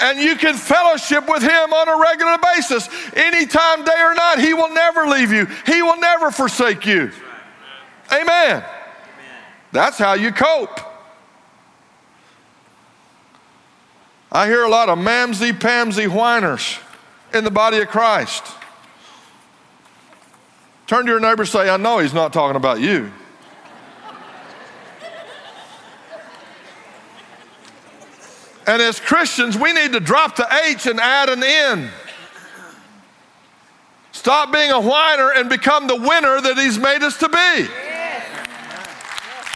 and 0.00 0.18
you 0.18 0.36
can 0.36 0.54
fellowship 0.54 1.28
with 1.28 1.42
Him 1.42 1.72
on 1.72 1.88
a 1.88 2.00
regular 2.00 2.38
basis. 2.54 2.88
Anytime, 3.14 3.84
day 3.84 4.00
or 4.00 4.14
night, 4.14 4.36
He 4.38 4.54
will 4.54 4.72
never 4.72 5.06
leave 5.06 5.32
you, 5.32 5.46
He 5.66 5.82
will 5.82 5.98
never 5.98 6.30
forsake 6.30 6.86
you. 6.86 7.10
Amen. 8.12 8.64
That's 9.72 9.98
how 9.98 10.14
you 10.14 10.32
cope. 10.32 10.80
I 14.30 14.46
hear 14.46 14.64
a 14.64 14.68
lot 14.68 14.88
of 14.88 14.98
mamsy 14.98 15.52
pamsy 15.52 16.08
whiners 16.08 16.78
in 17.32 17.44
the 17.44 17.50
body 17.50 17.78
of 17.78 17.88
Christ. 17.88 18.44
Turn 20.86 21.06
to 21.06 21.10
your 21.10 21.20
neighbor 21.20 21.42
and 21.42 21.48
say, 21.48 21.68
I 21.68 21.76
know 21.76 21.98
he's 21.98 22.14
not 22.14 22.32
talking 22.32 22.56
about 22.56 22.80
you. 22.80 23.12
And 28.66 28.82
as 28.82 28.98
Christians, 28.98 29.56
we 29.56 29.72
need 29.72 29.92
to 29.92 30.00
drop 30.00 30.36
the 30.36 30.48
H 30.66 30.86
and 30.86 30.98
add 30.98 31.28
an 31.28 31.42
N. 31.44 31.90
Stop 34.12 34.52
being 34.52 34.70
a 34.70 34.80
whiner 34.80 35.30
and 35.36 35.48
become 35.48 35.86
the 35.86 35.94
winner 35.94 36.40
that 36.40 36.56
He's 36.56 36.78
made 36.78 37.02
us 37.02 37.16
to 37.18 37.28
be. 37.28 37.68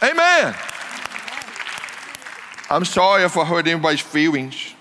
Amen. 0.03 0.55
I'm 2.69 2.85
sorry 2.85 3.23
if 3.23 3.37
I 3.37 3.43
hurt 3.43 3.67
anybody's 3.67 3.99
feelings. 3.99 4.73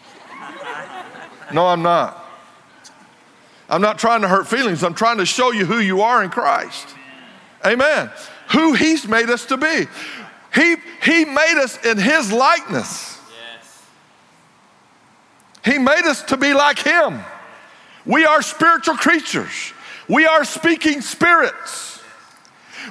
No, 1.52 1.66
I'm 1.66 1.82
not. 1.82 2.24
I'm 3.68 3.82
not 3.82 3.98
trying 3.98 4.22
to 4.22 4.28
hurt 4.28 4.46
feelings. 4.46 4.84
I'm 4.84 4.94
trying 4.94 5.18
to 5.18 5.26
show 5.26 5.50
you 5.50 5.64
who 5.64 5.78
you 5.78 6.02
are 6.02 6.22
in 6.22 6.30
Christ. 6.30 6.88
Amen. 7.64 8.10
Who 8.52 8.74
He's 8.74 9.08
made 9.08 9.28
us 9.28 9.46
to 9.46 9.56
be. 9.56 9.86
He, 10.54 10.76
he 11.02 11.24
made 11.24 11.60
us 11.60 11.84
in 11.84 11.98
His 11.98 12.32
likeness. 12.32 13.19
He 15.64 15.78
made 15.78 16.04
us 16.04 16.22
to 16.24 16.36
be 16.36 16.54
like 16.54 16.78
Him. 16.78 17.20
We 18.06 18.24
are 18.24 18.42
spiritual 18.42 18.96
creatures. 18.96 19.72
We 20.08 20.26
are 20.26 20.44
speaking 20.44 21.00
spirits. 21.00 22.02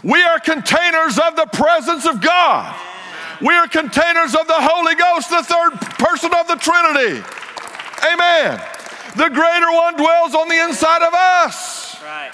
We 0.03 0.21
are 0.23 0.39
containers 0.39 1.17
of 1.17 1.35
the 1.35 1.47
presence 1.51 2.05
of 2.05 2.21
God. 2.21 2.79
We 3.41 3.53
are 3.53 3.67
containers 3.67 4.35
of 4.35 4.47
the 4.47 4.55
Holy 4.55 4.95
Ghost, 4.95 5.29
the 5.29 5.43
third 5.43 5.71
person 5.97 6.31
of 6.33 6.47
the 6.47 6.55
Trinity. 6.55 7.23
Amen. 8.11 8.61
The 9.15 9.29
greater 9.29 9.71
one 9.71 9.95
dwells 9.95 10.35
on 10.35 10.47
the 10.47 10.63
inside 10.63 11.01
of 11.01 11.13
us. 11.13 12.01
Right. 12.01 12.31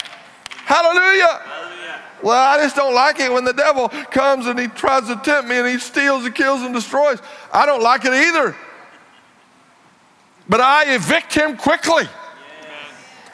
Hallelujah. 0.64 1.40
Hallelujah. 1.44 2.02
Well, 2.22 2.36
I 2.36 2.62
just 2.62 2.76
don't 2.76 2.94
like 2.94 3.20
it 3.20 3.32
when 3.32 3.44
the 3.44 3.52
devil 3.52 3.88
comes 3.88 4.46
and 4.46 4.58
he 4.58 4.68
tries 4.68 5.06
to 5.06 5.16
tempt 5.16 5.48
me 5.48 5.56
and 5.56 5.68
he 5.68 5.78
steals 5.78 6.24
and 6.24 6.34
kills 6.34 6.62
and 6.62 6.74
destroys. 6.74 7.20
I 7.52 7.66
don't 7.66 7.82
like 7.82 8.04
it 8.04 8.12
either. 8.12 8.56
But 10.48 10.60
I 10.60 10.94
evict 10.94 11.34
him 11.34 11.56
quickly. 11.56 12.04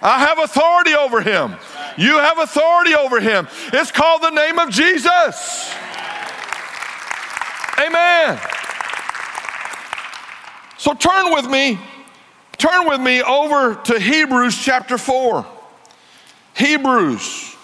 I 0.01 0.19
have 0.19 0.39
authority 0.39 0.95
over 0.95 1.21
him. 1.21 1.55
You 1.97 2.19
have 2.19 2.39
authority 2.39 2.95
over 2.95 3.21
him. 3.21 3.47
It's 3.73 3.93
called 3.93 4.23
the 4.23 4.31
name 4.31 4.59
of 4.59 4.71
Jesus. 4.71 5.73
Amen. 7.79 8.41
So 10.79 10.95
turn 10.95 11.33
with 11.33 11.49
me, 11.49 11.79
turn 12.59 12.89
with 12.89 13.01
me 13.01 13.23
over 13.23 13.77
to 13.85 14.01
Hebrews 14.01 14.59
chapter 14.59 14.99
4. 14.99 15.47
Hebrews. 16.57 17.57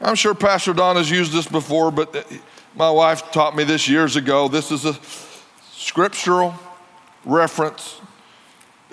I'm 0.00 0.14
sure 0.14 0.34
Pastor 0.34 0.72
Don 0.72 0.96
has 0.96 1.10
used 1.10 1.32
this 1.32 1.46
before, 1.46 1.90
but 1.90 2.26
my 2.74 2.90
wife 2.90 3.30
taught 3.30 3.54
me 3.54 3.64
this 3.64 3.88
years 3.88 4.16
ago. 4.16 4.48
This 4.48 4.70
is 4.70 4.84
a 4.84 4.98
scriptural 5.72 6.54
reference 7.24 8.00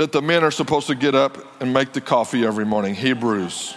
that 0.02 0.12
the 0.12 0.20
men 0.20 0.44
are 0.44 0.50
supposed 0.50 0.88
to 0.88 0.96
get 0.96 1.14
up 1.14 1.38
and 1.62 1.72
make 1.72 1.94
the 1.94 2.02
coffee 2.02 2.44
every 2.44 2.66
morning. 2.66 2.96
Hebrews. 2.96 3.76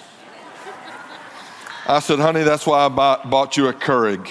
I 1.87 1.99
said, 1.99 2.19
honey, 2.19 2.43
that's 2.43 2.67
why 2.67 2.87
I 2.87 2.89
bought, 2.89 3.59
you 3.59 3.69
a 3.69 3.75
Keurig. 3.75 4.27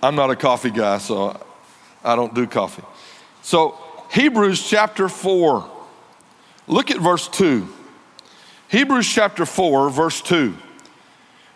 I'm 0.00 0.14
not 0.14 0.30
a 0.30 0.36
coffee 0.36 0.70
guy, 0.70 0.98
so 0.98 1.44
I 2.04 2.14
don't 2.14 2.34
do 2.34 2.46
coffee. 2.46 2.84
So, 3.42 3.76
Hebrews 4.12 4.64
chapter 4.64 5.08
4, 5.08 5.68
look 6.68 6.92
at 6.92 7.00
verse 7.00 7.26
2. 7.26 7.66
Hebrews 8.68 9.08
chapter 9.08 9.44
4, 9.44 9.90
verse 9.90 10.20
2. 10.20 10.54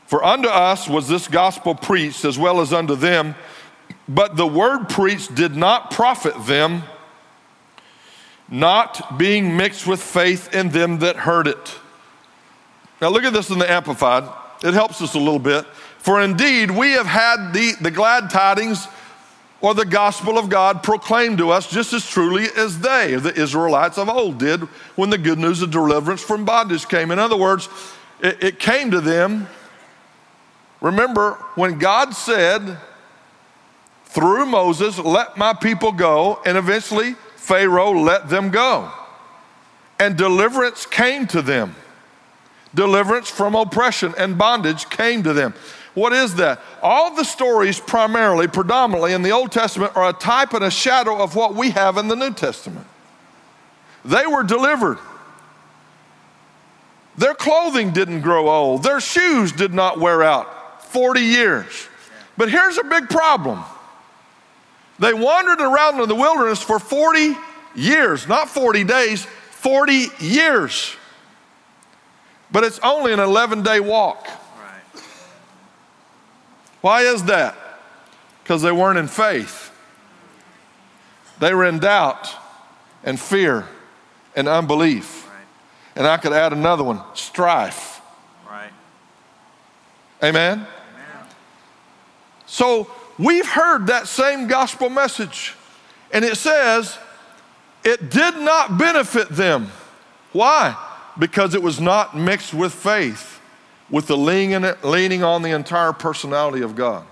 For 0.06 0.24
unto 0.24 0.48
us 0.48 0.88
was 0.88 1.06
this 1.06 1.28
gospel 1.28 1.76
preached 1.76 2.24
as 2.24 2.36
well 2.36 2.60
as 2.60 2.72
unto 2.72 2.96
them, 2.96 3.36
but 4.08 4.36
the 4.36 4.46
word 4.46 4.88
preached 4.88 5.34
did 5.34 5.56
not 5.56 5.90
profit 5.90 6.46
them, 6.46 6.82
not 8.48 9.18
being 9.18 9.56
mixed 9.56 9.86
with 9.86 10.02
faith 10.02 10.54
in 10.54 10.68
them 10.68 11.00
that 11.00 11.16
heard 11.16 11.46
it. 11.46 11.78
Now, 13.00 13.08
look 13.08 13.24
at 13.24 13.32
this 13.32 13.50
in 13.50 13.58
the 13.58 13.70
Amplified. 13.70 14.24
It 14.64 14.74
helps 14.74 15.02
us 15.02 15.14
a 15.14 15.18
little 15.18 15.38
bit. 15.38 15.66
For 15.98 16.20
indeed, 16.22 16.70
we 16.70 16.92
have 16.92 17.06
had 17.06 17.52
the, 17.52 17.72
the 17.80 17.90
glad 17.90 18.30
tidings 18.30 18.86
or 19.60 19.74
the 19.74 19.84
gospel 19.84 20.38
of 20.38 20.48
God 20.48 20.82
proclaimed 20.82 21.38
to 21.38 21.50
us 21.50 21.68
just 21.68 21.92
as 21.92 22.08
truly 22.08 22.46
as 22.56 22.78
they, 22.78 23.16
the 23.16 23.34
Israelites 23.34 23.98
of 23.98 24.08
old, 24.08 24.38
did 24.38 24.60
when 24.94 25.10
the 25.10 25.18
good 25.18 25.38
news 25.38 25.62
of 25.62 25.70
deliverance 25.70 26.22
from 26.22 26.44
bondage 26.44 26.86
came. 26.88 27.10
In 27.10 27.18
other 27.18 27.36
words, 27.36 27.68
it, 28.20 28.42
it 28.42 28.58
came 28.60 28.90
to 28.92 29.00
them. 29.00 29.48
Remember, 30.80 31.32
when 31.54 31.78
God 31.78 32.14
said 32.14 32.78
through 34.16 34.46
Moses, 34.46 34.98
Let 34.98 35.36
my 35.36 35.52
people 35.52 35.92
go, 35.92 36.40
and 36.46 36.56
eventually 36.56 37.12
Pharaoh 37.36 37.92
let 37.92 38.30
them 38.30 38.50
go. 38.50 38.90
And 40.00 40.16
deliverance 40.16 40.86
came 40.86 41.26
to 41.28 41.42
them. 41.42 41.76
Deliverance 42.74 43.28
from 43.28 43.54
oppression 43.54 44.14
and 44.16 44.38
bondage 44.38 44.88
came 44.88 45.22
to 45.22 45.34
them. 45.34 45.52
What 45.92 46.14
is 46.14 46.36
that? 46.36 46.62
All 46.82 47.14
the 47.14 47.24
stories, 47.24 47.78
primarily, 47.78 48.48
predominantly 48.48 49.12
in 49.12 49.20
the 49.20 49.32
Old 49.32 49.52
Testament, 49.52 49.94
are 49.94 50.08
a 50.08 50.14
type 50.14 50.54
and 50.54 50.64
a 50.64 50.70
shadow 50.70 51.22
of 51.22 51.36
what 51.36 51.54
we 51.54 51.70
have 51.70 51.98
in 51.98 52.08
the 52.08 52.16
New 52.16 52.32
Testament. 52.32 52.86
They 54.02 54.26
were 54.26 54.44
delivered. 54.44 54.98
Their 57.18 57.34
clothing 57.34 57.90
didn't 57.90 58.22
grow 58.22 58.48
old, 58.48 58.82
their 58.82 59.00
shoes 59.00 59.52
did 59.52 59.74
not 59.74 60.00
wear 60.00 60.22
out 60.22 60.82
40 60.90 61.20
years. 61.20 61.88
But 62.38 62.50
here's 62.50 62.78
a 62.78 62.84
big 62.84 63.10
problem 63.10 63.62
they 64.98 65.12
wandered 65.12 65.60
around 65.60 66.00
in 66.00 66.08
the 66.08 66.14
wilderness 66.14 66.62
for 66.62 66.78
40 66.78 67.36
years, 67.74 68.26
not 68.26 68.48
40 68.48 68.84
days, 68.84 69.24
40 69.24 70.06
years. 70.20 70.96
But 72.50 72.64
it's 72.64 72.78
only 72.80 73.12
an 73.12 73.20
11 73.20 73.62
day 73.62 73.80
walk. 73.80 74.26
Why 76.80 77.02
is 77.02 77.24
that? 77.24 77.56
Because 78.42 78.62
they 78.62 78.70
weren't 78.70 78.98
in 78.98 79.08
faith. 79.08 79.72
They 81.40 81.52
were 81.52 81.64
in 81.64 81.80
doubt 81.80 82.32
and 83.04 83.18
fear 83.18 83.66
and 84.34 84.48
unbelief. 84.48 85.26
Right. 85.26 85.44
And 85.96 86.06
I 86.06 86.16
could 86.16 86.32
add 86.32 86.52
another 86.52 86.84
one 86.84 87.02
strife. 87.14 88.00
Right. 88.48 88.70
Amen? 90.22 90.58
Amen. 90.58 90.66
So 92.46 92.90
we've 93.18 93.46
heard 93.46 93.88
that 93.88 94.06
same 94.08 94.46
gospel 94.46 94.88
message, 94.90 95.54
and 96.12 96.24
it 96.24 96.36
says 96.36 96.98
it 97.84 98.10
did 98.10 98.36
not 98.36 98.78
benefit 98.78 99.28
them. 99.28 99.68
Why? 100.32 100.76
Because 101.18 101.54
it 101.54 101.62
was 101.62 101.80
not 101.80 102.16
mixed 102.16 102.52
with 102.52 102.72
faith 102.72 103.40
with 103.88 104.06
the 104.06 104.16
leaning 104.16 105.22
on 105.22 105.42
the 105.42 105.50
entire 105.50 105.92
personality 105.92 106.62
of 106.62 106.74
God. 106.74 107.06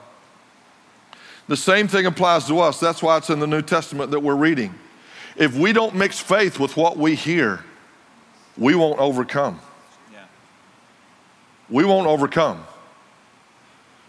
The 1.46 1.56
same 1.56 1.88
thing 1.88 2.06
applies 2.06 2.46
to 2.48 2.58
us. 2.60 2.80
That's 2.80 3.02
why 3.02 3.18
it's 3.18 3.30
in 3.30 3.38
the 3.38 3.46
New 3.46 3.62
Testament 3.62 4.10
that 4.10 4.20
we're 4.20 4.34
reading. 4.34 4.74
If 5.36 5.56
we 5.56 5.72
don't 5.72 5.94
mix 5.94 6.18
faith 6.18 6.58
with 6.58 6.76
what 6.76 6.96
we 6.96 7.14
hear, 7.14 7.64
we 8.56 8.74
won't 8.74 8.98
overcome. 8.98 9.60
Yeah. 10.12 10.24
We 11.68 11.84
won't 11.84 12.06
overcome. 12.06 12.64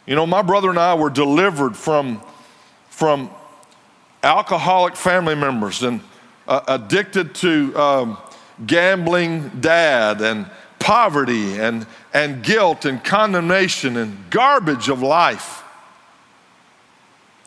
You 0.06 0.16
know, 0.16 0.28
my 0.28 0.42
brother 0.42 0.70
and 0.70 0.78
I 0.78 0.94
were 0.94 1.10
delivered 1.10 1.76
from, 1.76 2.22
from 2.90 3.30
alcoholic 4.22 4.96
family 4.96 5.36
members 5.36 5.82
and 5.82 6.02
uh, 6.48 6.62
addicted 6.68 7.34
to 7.36 7.76
um, 7.76 8.18
gambling 8.68 9.50
dad 9.62 10.22
and 10.22 10.50
poverty 10.78 11.58
and, 11.60 11.88
and 12.14 12.44
guilt 12.44 12.86
and 12.86 13.04
condemnation 13.04 13.98
and 13.98 14.30
garbage 14.30 14.90
of 14.90 15.02
life. 15.02 15.64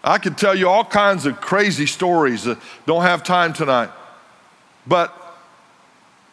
I 0.02 0.18
could 0.18 0.36
tell 0.36 0.54
you 0.54 0.68
all 0.68 0.84
kinds 0.84 1.26
of 1.26 1.40
crazy 1.40 1.86
stories 1.86 2.44
that 2.44 2.58
don't 2.86 3.02
have 3.02 3.22
time 3.22 3.52
tonight. 3.52 3.90
But 4.86 5.14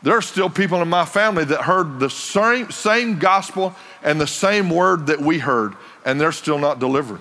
there 0.02 0.16
are 0.16 0.22
still 0.22 0.50
people 0.50 0.82
in 0.82 0.88
my 0.88 1.06
family 1.06 1.46
that 1.46 1.62
heard 1.62 2.00
the 2.00 2.10
same, 2.10 2.72
same 2.72 3.18
gospel 3.18 3.76
and 4.04 4.22
the 4.22 4.28
same 4.28 4.70
word 4.70 5.08
that 5.08 5.20
we 5.20 5.40
heard, 5.40 5.74
and 6.06 6.22
they're 6.22 6.32
still 6.32 6.60
not 6.60 6.80
delivered. 6.80 7.20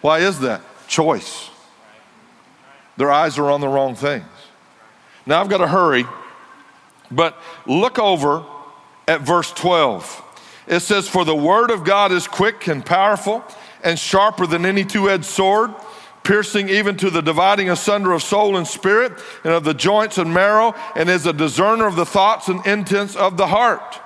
Why 0.00 0.20
is 0.20 0.40
that? 0.40 0.62
Choice. 0.88 1.50
Their 2.96 3.12
eyes 3.12 3.38
are 3.38 3.50
on 3.50 3.60
the 3.60 3.68
wrong 3.68 3.94
things. 3.94 4.24
Now 5.26 5.40
I've 5.40 5.48
got 5.48 5.58
to 5.58 5.68
hurry, 5.68 6.06
but 7.10 7.36
look 7.66 7.98
over 7.98 8.44
at 9.06 9.20
verse 9.20 9.52
12. 9.52 10.24
It 10.66 10.80
says, 10.80 11.08
For 11.08 11.24
the 11.24 11.36
word 11.36 11.70
of 11.70 11.84
God 11.84 12.12
is 12.12 12.26
quick 12.26 12.66
and 12.66 12.84
powerful 12.84 13.44
and 13.84 13.98
sharper 13.98 14.46
than 14.46 14.66
any 14.66 14.84
two 14.84 15.08
edged 15.08 15.24
sword, 15.24 15.72
piercing 16.24 16.68
even 16.68 16.96
to 16.96 17.10
the 17.10 17.22
dividing 17.22 17.70
asunder 17.70 18.12
of 18.12 18.22
soul 18.22 18.56
and 18.56 18.66
spirit 18.66 19.12
and 19.44 19.52
of 19.52 19.64
the 19.64 19.74
joints 19.74 20.18
and 20.18 20.32
marrow, 20.32 20.74
and 20.96 21.08
is 21.08 21.26
a 21.26 21.32
discerner 21.32 21.86
of 21.86 21.96
the 21.96 22.06
thoughts 22.06 22.48
and 22.48 22.66
intents 22.66 23.14
of 23.16 23.36
the 23.36 23.46
heart. 23.46 24.00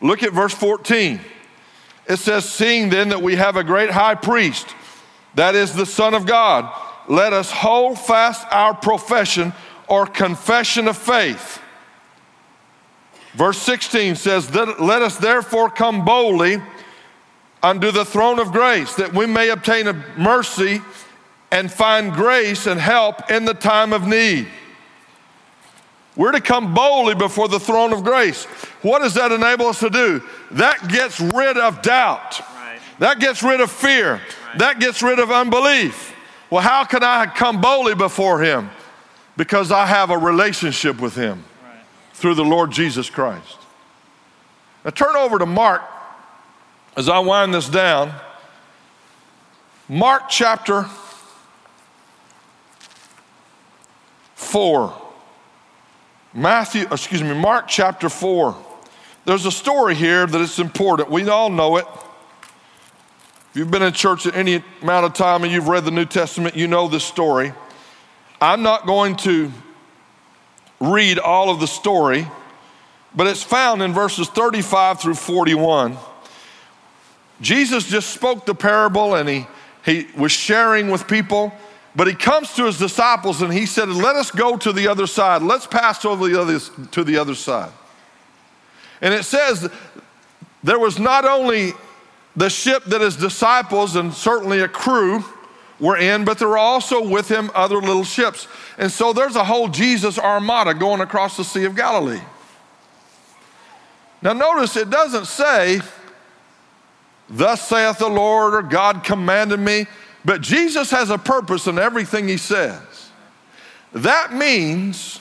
Look 0.00 0.22
at 0.22 0.32
verse 0.32 0.54
14. 0.54 1.20
It 2.08 2.16
says, 2.16 2.48
Seeing 2.48 2.90
then 2.90 3.08
that 3.08 3.22
we 3.22 3.36
have 3.36 3.56
a 3.56 3.64
great 3.64 3.90
high 3.90 4.14
priest, 4.14 4.74
that 5.34 5.54
is 5.54 5.74
the 5.74 5.86
Son 5.86 6.14
of 6.14 6.26
God, 6.26 6.72
let 7.08 7.32
us 7.32 7.50
hold 7.50 7.98
fast 7.98 8.46
our 8.50 8.74
profession 8.74 9.52
or 9.88 10.06
confession 10.06 10.88
of 10.88 10.96
faith. 10.96 11.60
Verse 13.34 13.58
16 13.58 14.14
says, 14.16 14.54
Let 14.54 15.02
us 15.02 15.18
therefore 15.18 15.68
come 15.68 16.04
boldly 16.04 16.62
unto 17.62 17.90
the 17.90 18.04
throne 18.04 18.38
of 18.38 18.52
grace, 18.52 18.94
that 18.94 19.12
we 19.12 19.26
may 19.26 19.48
obtain 19.48 20.04
mercy 20.16 20.80
and 21.50 21.72
find 21.72 22.12
grace 22.12 22.66
and 22.66 22.80
help 22.80 23.30
in 23.30 23.44
the 23.44 23.54
time 23.54 23.92
of 23.92 24.06
need. 24.06 24.48
We're 26.16 26.32
to 26.32 26.40
come 26.40 26.74
boldly 26.74 27.14
before 27.14 27.48
the 27.48 27.58
throne 27.58 27.92
of 27.92 28.04
grace. 28.04 28.44
What 28.82 29.00
does 29.00 29.14
that 29.14 29.32
enable 29.32 29.66
us 29.66 29.80
to 29.80 29.90
do? 29.90 30.22
That 30.52 30.88
gets 30.88 31.20
rid 31.20 31.56
of 31.56 31.82
doubt. 31.82 32.40
Right. 32.40 32.78
That 33.00 33.18
gets 33.18 33.42
rid 33.42 33.60
of 33.60 33.70
fear. 33.70 34.14
Right. 34.14 34.58
That 34.58 34.78
gets 34.78 35.02
rid 35.02 35.18
of 35.18 35.30
unbelief. 35.30 36.14
Well, 36.50 36.62
how 36.62 36.84
can 36.84 37.02
I 37.02 37.26
come 37.26 37.60
boldly 37.60 37.94
before 37.96 38.40
Him? 38.40 38.70
because 39.36 39.72
I 39.72 39.86
have 39.86 40.10
a 40.10 40.18
relationship 40.18 41.00
with 41.00 41.14
him 41.14 41.44
through 42.12 42.34
the 42.34 42.44
Lord 42.44 42.70
Jesus 42.70 43.10
Christ. 43.10 43.58
Now 44.84 44.90
turn 44.90 45.16
over 45.16 45.38
to 45.38 45.46
Mark 45.46 45.82
as 46.96 47.08
I 47.08 47.18
wind 47.18 47.54
this 47.54 47.68
down. 47.68 48.14
Mark 49.88 50.28
chapter 50.28 50.84
4. 54.36 55.00
Matthew, 56.36 56.88
excuse 56.90 57.22
me, 57.22 57.32
Mark 57.32 57.68
chapter 57.68 58.08
4. 58.08 58.56
There's 59.24 59.46
a 59.46 59.52
story 59.52 59.94
here 59.94 60.26
that 60.26 60.40
is 60.40 60.58
important. 60.58 61.08
We 61.08 61.28
all 61.28 61.48
know 61.48 61.76
it. 61.76 61.86
If 63.50 63.50
you've 63.54 63.70
been 63.70 63.82
in 63.82 63.92
church 63.92 64.26
at 64.26 64.34
any 64.34 64.60
amount 64.82 65.06
of 65.06 65.14
time 65.14 65.44
and 65.44 65.52
you've 65.52 65.68
read 65.68 65.84
the 65.84 65.92
New 65.92 66.04
Testament, 66.04 66.56
you 66.56 66.66
know 66.66 66.88
this 66.88 67.04
story. 67.04 67.52
I'm 68.40 68.62
not 68.62 68.84
going 68.84 69.14
to 69.18 69.52
read 70.80 71.20
all 71.20 71.50
of 71.50 71.60
the 71.60 71.68
story, 71.68 72.26
but 73.14 73.28
it's 73.28 73.44
found 73.44 73.80
in 73.80 73.92
verses 73.92 74.28
35 74.28 75.00
through 75.00 75.14
41. 75.14 75.96
Jesus 77.40 77.88
just 77.88 78.10
spoke 78.10 78.44
the 78.44 78.56
parable 78.56 79.14
and 79.14 79.28
he, 79.28 79.46
he 79.84 80.08
was 80.16 80.32
sharing 80.32 80.90
with 80.90 81.06
people, 81.06 81.52
but 81.96 82.06
he 82.06 82.14
comes 82.14 82.52
to 82.54 82.64
his 82.64 82.78
disciples 82.78 83.40
and 83.42 83.52
he 83.52 83.66
said, 83.66 83.88
Let 83.88 84.16
us 84.16 84.30
go 84.30 84.56
to 84.56 84.72
the 84.72 84.88
other 84.88 85.06
side. 85.06 85.42
Let's 85.42 85.66
pass 85.66 86.04
over 86.04 86.28
the 86.28 86.40
other, 86.40 86.58
to 86.58 87.04
the 87.04 87.16
other 87.18 87.34
side. 87.34 87.72
And 89.00 89.12
it 89.12 89.24
says, 89.24 89.70
there 90.64 90.78
was 90.78 90.98
not 90.98 91.26
only 91.26 91.74
the 92.34 92.48
ship 92.48 92.84
that 92.86 93.02
his 93.02 93.16
disciples 93.16 93.96
and 93.96 94.12
certainly 94.12 94.60
a 94.60 94.68
crew 94.68 95.22
were 95.78 95.98
in, 95.98 96.24
but 96.24 96.38
there 96.38 96.48
were 96.48 96.58
also 96.58 97.06
with 97.06 97.28
him 97.28 97.50
other 97.54 97.76
little 97.76 98.02
ships. 98.02 98.48
And 98.78 98.90
so 98.90 99.12
there's 99.12 99.36
a 99.36 99.44
whole 99.44 99.68
Jesus 99.68 100.18
armada 100.18 100.72
going 100.72 101.02
across 101.02 101.36
the 101.36 101.44
Sea 101.44 101.64
of 101.64 101.76
Galilee. 101.76 102.22
Now, 104.22 104.32
notice 104.32 104.74
it 104.76 104.88
doesn't 104.88 105.26
say, 105.26 105.80
Thus 107.28 107.68
saith 107.68 107.98
the 107.98 108.08
Lord, 108.08 108.54
or 108.54 108.62
God 108.62 109.04
commanded 109.04 109.60
me, 109.60 109.86
but 110.24 110.40
Jesus 110.40 110.90
has 110.90 111.10
a 111.10 111.18
purpose 111.18 111.66
in 111.66 111.78
everything 111.78 112.28
he 112.28 112.36
says. 112.36 113.10
That 113.92 114.32
means 114.32 115.20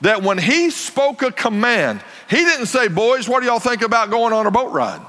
that 0.00 0.22
when 0.22 0.38
he 0.38 0.70
spoke 0.70 1.22
a 1.22 1.32
command, 1.32 2.02
he 2.28 2.36
didn't 2.36 2.66
say, 2.66 2.88
Boys, 2.88 3.28
what 3.28 3.40
do 3.40 3.46
y'all 3.46 3.58
think 3.58 3.82
about 3.82 4.10
going 4.10 4.32
on 4.32 4.46
a 4.46 4.50
boat 4.50 4.72
ride? 4.72 5.04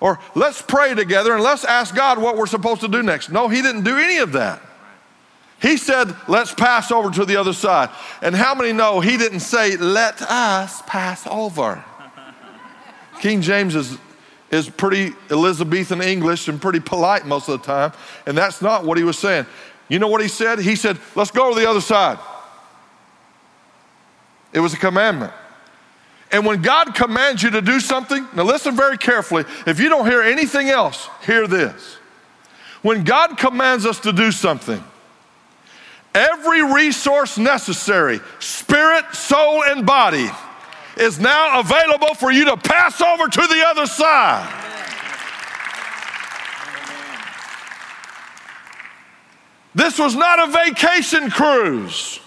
Or 0.00 0.18
let's 0.34 0.60
pray 0.60 0.94
together 0.94 1.32
and 1.32 1.44
let's 1.44 1.64
ask 1.64 1.94
God 1.94 2.20
what 2.20 2.36
we're 2.36 2.46
supposed 2.46 2.80
to 2.80 2.88
do 2.88 3.04
next. 3.04 3.30
No, 3.30 3.48
he 3.48 3.62
didn't 3.62 3.84
do 3.84 3.96
any 3.96 4.18
of 4.18 4.32
that. 4.32 4.60
He 5.60 5.76
said, 5.76 6.16
let's 6.26 6.52
pass 6.52 6.90
over 6.90 7.08
to 7.12 7.24
the 7.24 7.36
other 7.36 7.52
side. 7.52 7.88
And 8.20 8.34
how 8.34 8.52
many 8.56 8.72
know 8.72 8.98
he 8.98 9.16
didn't 9.16 9.40
say, 9.40 9.76
let 9.76 10.20
us 10.20 10.82
pass 10.88 11.24
over? 11.28 11.84
King 13.20 13.42
James 13.42 13.76
is, 13.76 13.96
is 14.52 14.68
pretty 14.68 15.14
Elizabethan 15.30 16.02
English 16.02 16.46
and 16.46 16.60
pretty 16.60 16.78
polite 16.78 17.26
most 17.26 17.48
of 17.48 17.60
the 17.60 17.66
time. 17.66 17.92
And 18.26 18.36
that's 18.36 18.60
not 18.60 18.84
what 18.84 18.98
he 18.98 19.04
was 19.04 19.18
saying. 19.18 19.46
You 19.88 19.98
know 19.98 20.08
what 20.08 20.20
he 20.20 20.28
said? 20.28 20.58
He 20.60 20.76
said, 20.76 20.98
let's 21.16 21.30
go 21.30 21.52
to 21.52 21.58
the 21.58 21.68
other 21.68 21.80
side. 21.80 22.18
It 24.52 24.60
was 24.60 24.74
a 24.74 24.76
commandment. 24.76 25.32
And 26.30 26.46
when 26.46 26.62
God 26.62 26.94
commands 26.94 27.42
you 27.42 27.50
to 27.50 27.62
do 27.62 27.80
something, 27.80 28.26
now 28.34 28.44
listen 28.44 28.76
very 28.76 28.98
carefully. 28.98 29.44
If 29.66 29.80
you 29.80 29.88
don't 29.88 30.06
hear 30.06 30.22
anything 30.22 30.68
else, 30.68 31.08
hear 31.24 31.46
this. 31.46 31.96
When 32.82 33.04
God 33.04 33.38
commands 33.38 33.86
us 33.86 34.00
to 34.00 34.12
do 34.12 34.32
something, 34.32 34.82
every 36.14 36.62
resource 36.62 37.38
necessary, 37.38 38.20
spirit, 38.38 39.14
soul, 39.14 39.62
and 39.64 39.86
body, 39.86 40.28
is 40.96 41.18
now 41.18 41.60
available 41.60 42.14
for 42.14 42.30
you 42.30 42.44
to 42.46 42.56
pass 42.56 43.00
over 43.00 43.28
to 43.28 43.40
the 43.40 43.64
other 43.66 43.86
side. 43.86 44.58
This 49.74 49.98
was 49.98 50.14
not 50.14 50.48
a 50.48 50.52
vacation 50.52 51.30
cruise. 51.30 52.20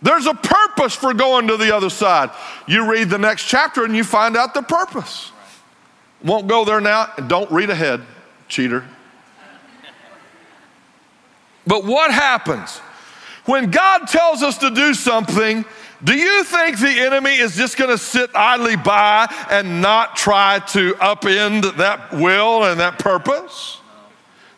There's 0.00 0.26
a 0.26 0.34
purpose 0.34 0.94
for 0.94 1.12
going 1.12 1.48
to 1.48 1.56
the 1.56 1.74
other 1.74 1.90
side. 1.90 2.30
You 2.66 2.90
read 2.90 3.10
the 3.10 3.18
next 3.18 3.44
chapter 3.44 3.84
and 3.84 3.94
you 3.96 4.04
find 4.04 4.36
out 4.36 4.54
the 4.54 4.62
purpose. 4.62 5.32
Won't 6.22 6.46
go 6.46 6.64
there 6.64 6.80
now, 6.80 7.06
don't 7.26 7.50
read 7.50 7.70
ahead, 7.70 8.02
cheater. 8.48 8.84
But 11.66 11.84
what 11.84 12.10
happens? 12.10 12.80
When 13.48 13.70
God 13.70 14.00
tells 14.08 14.42
us 14.42 14.58
to 14.58 14.68
do 14.68 14.92
something, 14.92 15.64
do 16.04 16.14
you 16.14 16.44
think 16.44 16.78
the 16.78 17.00
enemy 17.00 17.30
is 17.30 17.56
just 17.56 17.78
going 17.78 17.88
to 17.88 17.96
sit 17.96 18.28
idly 18.34 18.76
by 18.76 19.26
and 19.50 19.80
not 19.80 20.16
try 20.16 20.58
to 20.68 20.92
upend 20.96 21.78
that 21.78 22.12
will 22.12 22.64
and 22.64 22.78
that 22.78 22.98
purpose? 22.98 23.80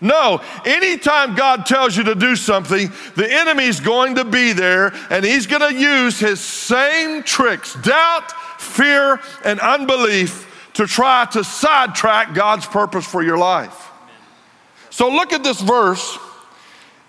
No, 0.00 0.42
anytime 0.66 1.36
God 1.36 1.66
tells 1.66 1.96
you 1.96 2.02
to 2.02 2.16
do 2.16 2.34
something, 2.34 2.90
the 3.14 3.32
enemy's 3.32 3.78
going 3.78 4.16
to 4.16 4.24
be 4.24 4.52
there 4.54 4.92
and 5.08 5.24
he's 5.24 5.46
going 5.46 5.72
to 5.72 5.80
use 5.80 6.18
his 6.18 6.40
same 6.40 7.22
tricks 7.22 7.74
doubt, 7.74 8.32
fear, 8.60 9.20
and 9.44 9.60
unbelief 9.60 10.72
to 10.74 10.88
try 10.88 11.26
to 11.26 11.44
sidetrack 11.44 12.34
God's 12.34 12.66
purpose 12.66 13.06
for 13.06 13.22
your 13.22 13.38
life. 13.38 13.88
So 14.90 15.08
look 15.08 15.32
at 15.32 15.44
this 15.44 15.60
verse. 15.60 16.18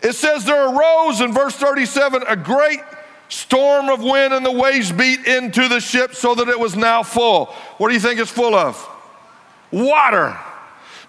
It 0.01 0.13
says, 0.13 0.45
There 0.45 0.67
arose 0.67 1.21
in 1.21 1.33
verse 1.33 1.55
37 1.55 2.23
a 2.27 2.35
great 2.35 2.79
storm 3.29 3.89
of 3.89 4.01
wind, 4.01 4.33
and 4.33 4.45
the 4.45 4.51
waves 4.51 4.91
beat 4.91 5.25
into 5.25 5.67
the 5.67 5.79
ship 5.79 6.15
so 6.15 6.35
that 6.35 6.47
it 6.47 6.59
was 6.59 6.75
now 6.75 7.03
full. 7.03 7.45
What 7.77 7.87
do 7.87 7.93
you 7.93 7.99
think 7.99 8.19
it's 8.19 8.31
full 8.31 8.55
of? 8.55 8.87
Water. 9.71 10.37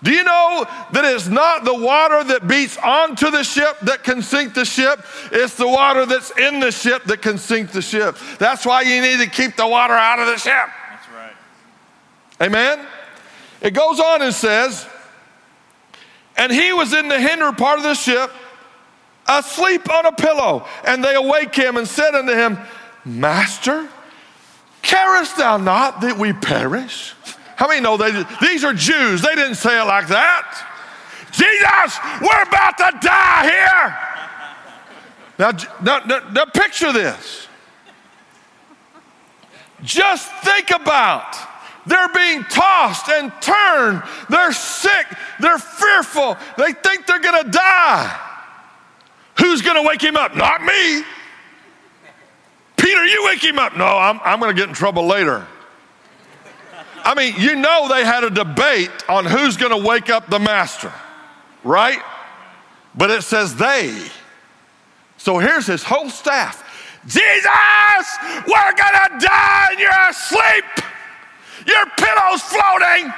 Do 0.03 0.11
you 0.11 0.25
know 0.25 0.67
that 0.93 1.05
it's 1.05 1.29
not 1.29 1.65
the 1.65 1.75
water 1.75 2.25
that 2.25 2.49
beats 2.49 2.77
onto 2.77 3.31
the 3.31 3.45
ship 3.45 3.79
that 3.83 4.03
can 4.03 4.21
sink 4.21 4.55
the 4.55 4.65
ship? 4.65 5.05
It's 5.31 5.55
the 5.55 5.69
water 5.69 6.07
that's 6.07 6.37
in 6.37 6.59
the 6.59 6.73
ship 6.73 7.05
that 7.05 7.23
can 7.23 7.39
sink 7.39 7.71
the 7.71 7.83
ship. 7.83 8.17
That's 8.39 8.67
why 8.67 8.83
you 8.83 9.01
need 9.01 9.19
to 9.19 9.31
keep 9.31 9.57
the 9.57 9.67
water 9.67 9.95
out 9.95 10.19
of 10.19 10.27
the 10.27 10.39
ship. 10.39 10.69
That's 10.91 11.09
right. 11.15 11.35
Amen? 12.41 12.85
It 13.61 13.75
goes 13.75 14.01
on 14.01 14.23
and 14.23 14.35
says, 14.35 14.85
And 16.37 16.51
he 16.51 16.73
was 16.73 16.93
in 16.93 17.07
the 17.07 17.21
hinder 17.21 17.53
part 17.53 17.79
of 17.79 17.85
the 17.85 17.95
ship, 17.95 18.33
asleep 19.29 19.91
on 19.91 20.07
a 20.07 20.13
pillow. 20.13 20.67
And 20.85 21.03
they 21.03 21.15
awake 21.15 21.55
him 21.55 21.77
and 21.77 21.87
said 21.87 22.15
unto 22.15 22.33
him, 22.33 22.59
Master, 23.05 23.89
carest 24.83 25.37
thou 25.37 25.57
not 25.57 26.01
that 26.03 26.19
we 26.19 26.33
perish? 26.33 27.15
How 27.57 27.69
many 27.69 27.81
know 27.81 27.97
they, 27.97 28.25
these 28.41 28.65
are 28.65 28.73
Jews? 28.73 29.23
They 29.23 29.35
didn't 29.35 29.57
say 29.57 29.81
it 29.81 29.85
like 29.85 30.09
that. 30.09 30.69
Jesus, 31.31 31.99
we're 32.21 32.43
about 32.43 32.79
to 32.79 32.99
die 33.01 33.43
here. 33.45 33.99
Now, 35.39 35.51
now, 35.83 36.05
now, 36.05 36.31
now 36.31 36.45
picture 36.45 36.93
this. 36.93 37.49
Just 39.83 40.31
think 40.45 40.71
about 40.71 41.37
they're 41.87 42.13
being 42.15 42.45
tossed 42.45 43.09
and 43.09 43.33
turned. 43.41 44.03
They're 44.31 44.53
sick. 44.53 45.07
They're 45.41 45.59
fearful. 45.59 46.37
They 46.57 46.73
think 46.73 47.07
they're 47.07 47.21
going 47.21 47.45
to 47.45 47.51
die. 47.51 48.32
Who's 49.39 49.63
going 49.63 49.83
to 49.83 49.89
wake 49.89 50.03
him 50.03 50.17
up? 50.17 50.37
Not 50.37 50.63
me. 50.63 51.03
Peter, 52.77 53.05
you 53.05 53.25
wake 53.25 53.43
him 53.43 53.59
up. 53.59 53.77
No, 53.77 53.87
I'm, 53.87 54.21
I'm 54.25 54.41
going 54.41 54.55
to 54.55 54.61
get 54.61 54.69
in 54.69 54.75
trouble 54.75 55.07
later. 55.07 55.47
I 57.05 57.15
mean, 57.15 57.35
you 57.39 57.57
know, 57.57 57.89
they 57.89 58.05
had 58.05 58.25
a 58.25 58.31
debate 58.31 58.91
on 59.09 59.25
who's 59.25 59.57
going 59.57 59.73
to 59.73 59.89
wake 59.89 60.11
up 60.11 60.29
the 60.29 60.39
master, 60.39 60.93
right? 61.65 62.01
But 62.95 63.11
it 63.11 63.23
says 63.23 63.57
they. 63.57 64.09
So 65.17 65.39
here's 65.39 65.67
his 65.67 65.83
whole 65.83 66.11
staff 66.11 66.63
Jesus, 67.07 67.47
we're 68.47 68.75
going 68.75 68.99
to 69.11 69.27
die 69.27 69.69
and 69.71 69.81
you're 69.81 70.09
asleep. 70.09 70.65
Your 71.67 71.87
pillow's 71.97 72.43
floating. 72.43 73.13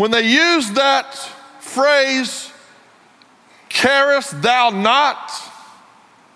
When 0.00 0.10
they 0.10 0.22
used 0.22 0.76
that 0.76 1.14
phrase, 1.60 2.50
carest 3.68 4.40
thou 4.40 4.70
not, 4.70 5.30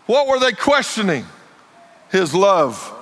what 0.04 0.28
were 0.28 0.38
they 0.38 0.52
questioning? 0.52 1.24
His 2.10 2.34
love. 2.34 2.92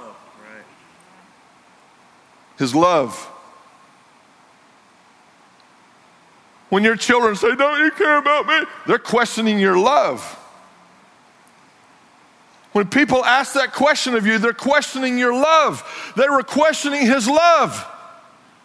His 2.58 2.76
love. 2.76 3.16
When 6.68 6.84
your 6.84 6.94
children 6.94 7.34
say, 7.34 7.56
Don't 7.56 7.80
you 7.80 7.90
care 7.90 8.18
about 8.18 8.46
me? 8.46 8.60
They're 8.86 9.00
questioning 9.00 9.58
your 9.58 9.76
love. 9.76 10.22
When 12.70 12.86
people 12.86 13.24
ask 13.24 13.54
that 13.54 13.72
question 13.72 14.14
of 14.14 14.28
you, 14.28 14.38
they're 14.38 14.52
questioning 14.52 15.18
your 15.18 15.34
love. 15.34 16.12
They 16.16 16.28
were 16.28 16.44
questioning 16.44 17.04
his 17.04 17.26
love. 17.26 17.88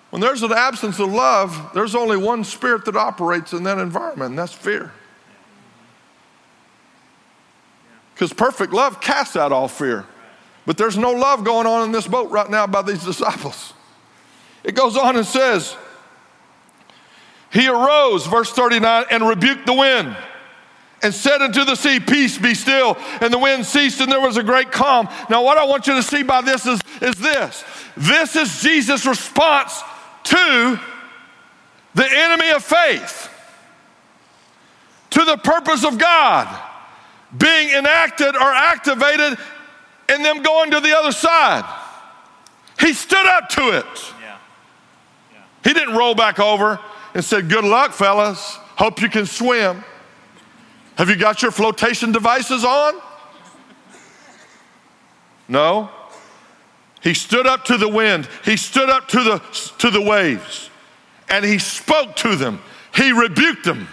When 0.10 0.22
there's 0.22 0.42
an 0.42 0.54
absence 0.54 1.00
of 1.00 1.12
love, 1.12 1.72
there's 1.74 1.96
only 1.96 2.18
one 2.18 2.44
spirit 2.44 2.86
that 2.86 2.96
operates 2.96 3.54
in 3.54 3.64
that 3.64 3.78
environment, 3.78 4.30
and 4.32 4.40
that's 4.40 4.54
fear. 4.54 4.92
Because 8.14 8.34
perfect 8.34 8.74
love 8.74 9.02
casts 9.02 9.36
out 9.36 9.52
all 9.52 9.68
fear. 9.68 10.06
But 10.66 10.78
there's 10.78 10.98
no 10.98 11.12
love 11.12 11.44
going 11.44 11.68
on 11.68 11.84
in 11.84 11.92
this 11.92 12.08
boat 12.08 12.32
right 12.32 12.50
now 12.50 12.68
by 12.68 12.82
these 12.82 13.04
disciples. 13.04 13.74
It 14.64 14.76
goes 14.76 14.98
on 14.98 15.18
and 15.18 15.26
says, 15.26 15.76
He 17.52 17.68
arose, 17.68 18.26
verse 18.26 18.52
39, 18.52 19.06
and 19.12 19.28
rebuked 19.28 19.66
the 19.66 19.74
wind 19.74 20.16
and 21.04 21.14
said 21.14 21.42
unto 21.42 21.64
the 21.64 21.76
sea, 21.76 22.00
Peace 22.00 22.38
be 22.38 22.54
still. 22.54 22.98
And 23.22 23.32
the 23.32 23.38
wind 23.38 23.66
ceased, 23.66 24.02
and 24.02 24.12
there 24.12 24.22
was 24.22 24.38
a 24.38 24.44
great 24.44 24.72
calm. 24.72 25.08
Now, 25.30 25.44
what 25.44 25.58
I 25.58 25.66
want 25.66 25.86
you 25.88 25.96
to 25.96 26.04
see 26.04 26.24
by 26.24 26.42
this 26.42 26.66
is, 26.66 26.80
is 27.02 27.16
this 27.16 27.64
this 27.96 28.36
is 28.36 28.62
Jesus' 28.62 29.06
response 29.06 29.84
to 30.28 30.80
the 31.96 32.08
enemy 32.10 32.50
of 32.52 32.64
faith, 32.64 33.30
to 35.12 35.24
the 35.24 35.38
purpose 35.38 35.86
of 35.86 35.98
God 35.98 36.48
being 37.38 37.70
enacted 37.70 38.36
or 38.36 38.54
activated 38.54 39.38
and 40.10 40.24
them 40.24 40.42
going 40.42 40.72
to 40.72 40.80
the 40.80 40.98
other 40.98 41.12
side. 41.12 41.66
He 42.80 42.94
stood 42.94 43.26
up 43.26 43.50
to 43.50 43.78
it. 43.78 43.86
Yeah. 44.22 44.38
Yeah. 45.34 45.44
He 45.64 45.74
didn't 45.74 45.96
roll 45.96 46.16
back 46.16 46.40
over 46.40 46.80
and 47.14 47.24
said, 47.24 47.50
Good 47.50 47.66
luck, 47.66 47.92
fellas. 47.92 48.58
Hope 48.78 49.02
you 49.02 49.10
can 49.10 49.26
swim. 49.26 49.84
Have 50.98 51.10
you 51.10 51.16
got 51.16 51.42
your 51.42 51.52
flotation 51.52 52.12
devices 52.12 52.64
on? 52.64 52.96
No. 55.48 55.90
He 57.02 57.14
stood 57.14 57.48
up 57.48 57.66
to 57.66 57.78
the 57.78 57.88
wind, 57.88 58.28
he 58.44 58.58
stood 58.58 58.90
up 58.90 59.08
to 59.10 59.24
the, 59.24 59.40
to 59.80 59.90
the 59.90 60.02
waves, 60.02 60.70
and 61.30 61.46
he 61.46 61.60
spoke 61.60 62.16
to 62.18 62.36
them. 62.36 62.62
He 62.96 63.12
rebuked 63.12 63.64
them. 63.64 63.88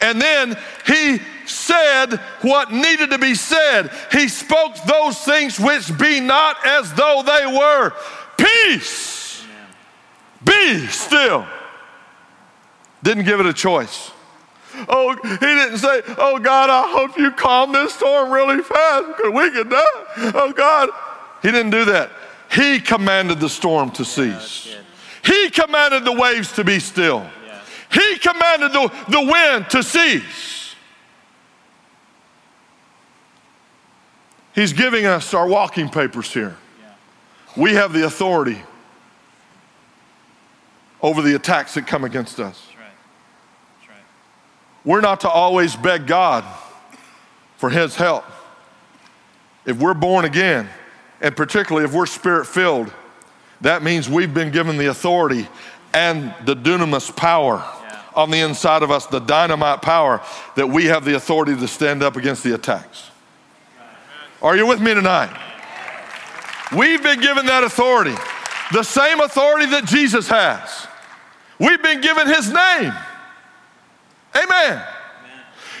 And 0.00 0.20
then 0.20 0.58
he 0.86 1.20
said 1.46 2.16
what 2.42 2.72
needed 2.72 3.10
to 3.10 3.18
be 3.18 3.34
said. 3.34 3.90
He 4.12 4.28
spoke 4.28 4.74
those 4.86 5.18
things 5.20 5.58
which 5.58 5.96
be 5.98 6.20
not 6.20 6.56
as 6.66 6.92
though 6.94 7.22
they 7.24 7.46
were. 7.46 7.92
Peace. 8.36 9.44
Be 10.44 10.86
still. 10.86 11.46
Didn't 13.02 13.24
give 13.24 13.40
it 13.40 13.46
a 13.46 13.52
choice. 13.52 14.10
Oh, 14.88 15.16
he 15.22 15.36
didn't 15.38 15.78
say, 15.78 16.02
Oh 16.18 16.38
God, 16.38 16.68
I 16.68 16.90
hope 16.92 17.16
you 17.16 17.30
calm 17.30 17.72
this 17.72 17.94
storm 17.94 18.30
really 18.30 18.62
fast 18.62 19.06
because 19.06 19.32
we 19.32 19.50
can 19.50 19.68
die. 19.70 20.32
Oh 20.34 20.52
God. 20.52 20.90
He 21.42 21.50
didn't 21.50 21.70
do 21.70 21.84
that. 21.86 22.10
He 22.50 22.80
commanded 22.80 23.40
the 23.40 23.48
storm 23.48 23.90
to 23.92 24.04
cease. 24.04 24.74
He 25.24 25.50
commanded 25.50 26.04
the 26.04 26.12
waves 26.12 26.52
to 26.52 26.64
be 26.64 26.78
still. 26.78 27.26
He 27.92 28.18
commanded 28.18 28.72
the, 28.72 28.92
the 29.08 29.20
wind 29.20 29.70
to 29.70 29.82
cease. 29.82 30.74
He's 34.54 34.72
giving 34.72 35.04
us 35.04 35.34
our 35.34 35.46
walking 35.46 35.88
papers 35.88 36.32
here. 36.32 36.56
We 37.56 37.74
have 37.74 37.92
the 37.92 38.06
authority 38.06 38.62
over 41.02 41.22
the 41.22 41.34
attacks 41.34 41.74
that 41.74 41.86
come 41.86 42.04
against 42.04 42.40
us. 42.40 42.66
We're 44.84 45.00
not 45.00 45.20
to 45.20 45.28
always 45.28 45.74
beg 45.74 46.06
God 46.06 46.44
for 47.56 47.70
His 47.70 47.96
help. 47.96 48.24
If 49.64 49.78
we're 49.78 49.94
born 49.94 50.24
again, 50.24 50.68
and 51.20 51.36
particularly 51.36 51.84
if 51.86 51.92
we're 51.92 52.06
spirit 52.06 52.46
filled, 52.46 52.92
that 53.60 53.82
means 53.82 54.08
we've 54.08 54.34
been 54.34 54.50
given 54.50 54.76
the 54.76 54.86
authority 54.86 55.48
and 55.94 56.34
the 56.44 56.54
dunamis 56.54 57.14
power 57.14 57.64
Yeah. 57.82 57.98
on 58.14 58.30
the 58.30 58.40
inside 58.40 58.82
of 58.82 58.90
us, 58.90 59.06
the 59.06 59.20
dynamite 59.20 59.80
power 59.82 60.20
that 60.56 60.66
we 60.68 60.86
have 60.86 61.04
the 61.04 61.16
authority 61.16 61.56
to 61.56 61.68
stand 61.68 62.02
up 62.02 62.16
against 62.16 62.42
the 62.42 62.54
attacks. 62.54 63.10
Are 64.42 64.56
you 64.56 64.66
with 64.66 64.80
me 64.80 64.92
tonight? 64.92 65.30
We've 66.76 67.02
been 67.02 67.20
given 67.20 67.46
that 67.46 67.64
authority, 67.64 68.14
the 68.72 68.82
same 68.82 69.20
authority 69.20 69.66
that 69.66 69.86
Jesus 69.86 70.28
has. 70.28 70.86
We've 71.58 71.82
been 71.82 72.00
given 72.02 72.26
his 72.26 72.52
name. 72.52 72.92
Amen. 74.36 74.82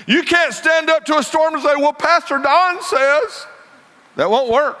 You 0.06 0.22
can't 0.22 0.54
stand 0.54 0.88
up 0.88 1.04
to 1.06 1.18
a 1.18 1.22
storm 1.22 1.54
and 1.54 1.62
say, 1.62 1.74
Well, 1.76 1.92
Pastor 1.92 2.38
Don 2.38 2.80
says. 2.82 3.46
That 4.14 4.30
won't 4.30 4.50
work. 4.50 4.78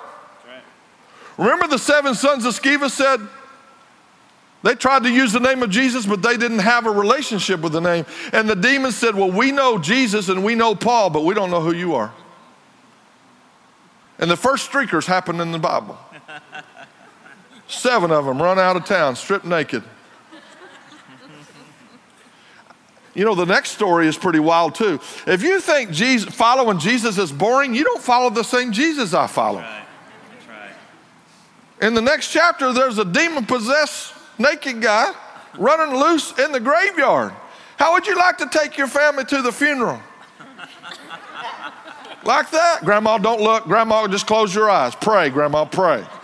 Remember 1.36 1.68
the 1.68 1.78
seven 1.78 2.14
sons 2.14 2.44
of 2.44 2.58
Sceva 2.58 2.90
said 2.90 3.20
they 4.62 4.74
tried 4.74 5.04
to 5.04 5.10
use 5.10 5.32
the 5.32 5.40
name 5.40 5.62
of 5.62 5.70
Jesus, 5.70 6.06
but 6.06 6.22
they 6.22 6.36
didn't 6.36 6.58
have 6.60 6.86
a 6.86 6.90
relationship 6.90 7.60
with 7.60 7.72
the 7.72 7.80
name. 7.80 8.06
And 8.32 8.48
the 8.48 8.56
demons 8.56 8.96
said, 8.96 9.14
Well, 9.14 9.30
we 9.30 9.52
know 9.52 9.78
Jesus 9.78 10.28
and 10.28 10.42
we 10.42 10.54
know 10.54 10.74
Paul, 10.74 11.10
but 11.10 11.24
we 11.24 11.34
don't 11.34 11.50
know 11.50 11.60
who 11.60 11.72
you 11.72 11.94
are. 11.94 12.12
And 14.18 14.30
the 14.30 14.36
first 14.36 14.70
streakers 14.70 15.06
happened 15.06 15.40
in 15.40 15.52
the 15.52 15.58
Bible. 15.58 15.98
Seven 17.68 18.10
of 18.10 18.24
them 18.24 18.42
run 18.42 18.58
out 18.58 18.76
of 18.76 18.84
town, 18.84 19.14
stripped 19.14 19.44
naked. 19.44 19.84
You 23.14 23.24
know, 23.24 23.34
the 23.34 23.46
next 23.46 23.70
story 23.70 24.08
is 24.08 24.18
pretty 24.18 24.40
wild 24.40 24.74
too. 24.74 25.00
If 25.26 25.42
you 25.42 25.60
think 25.60 25.90
Jesus, 25.90 26.34
following 26.34 26.78
Jesus 26.78 27.16
is 27.18 27.32
boring, 27.32 27.74
you 27.74 27.82
don't 27.82 28.02
follow 28.02 28.30
the 28.30 28.42
same 28.42 28.72
Jesus 28.72 29.14
I 29.14 29.26
follow. 29.26 29.60
Right. 29.60 29.85
In 31.80 31.94
the 31.94 32.00
next 32.00 32.32
chapter, 32.32 32.72
there's 32.72 32.98
a 32.98 33.04
demon 33.04 33.44
possessed 33.44 34.14
naked 34.38 34.80
guy 34.80 35.12
running 35.58 35.96
loose 35.96 36.38
in 36.38 36.52
the 36.52 36.60
graveyard. 36.60 37.32
How 37.76 37.92
would 37.92 38.06
you 38.06 38.16
like 38.16 38.38
to 38.38 38.48
take 38.48 38.78
your 38.78 38.86
family 38.86 39.24
to 39.26 39.42
the 39.42 39.52
funeral? 39.52 40.00
like 42.24 42.50
that? 42.50 42.80
Grandma, 42.84 43.18
don't 43.18 43.40
look. 43.40 43.64
Grandma, 43.64 44.06
just 44.08 44.26
close 44.26 44.54
your 44.54 44.70
eyes. 44.70 44.94
Pray, 44.94 45.30
Grandma, 45.30 45.64
pray. 45.64 46.04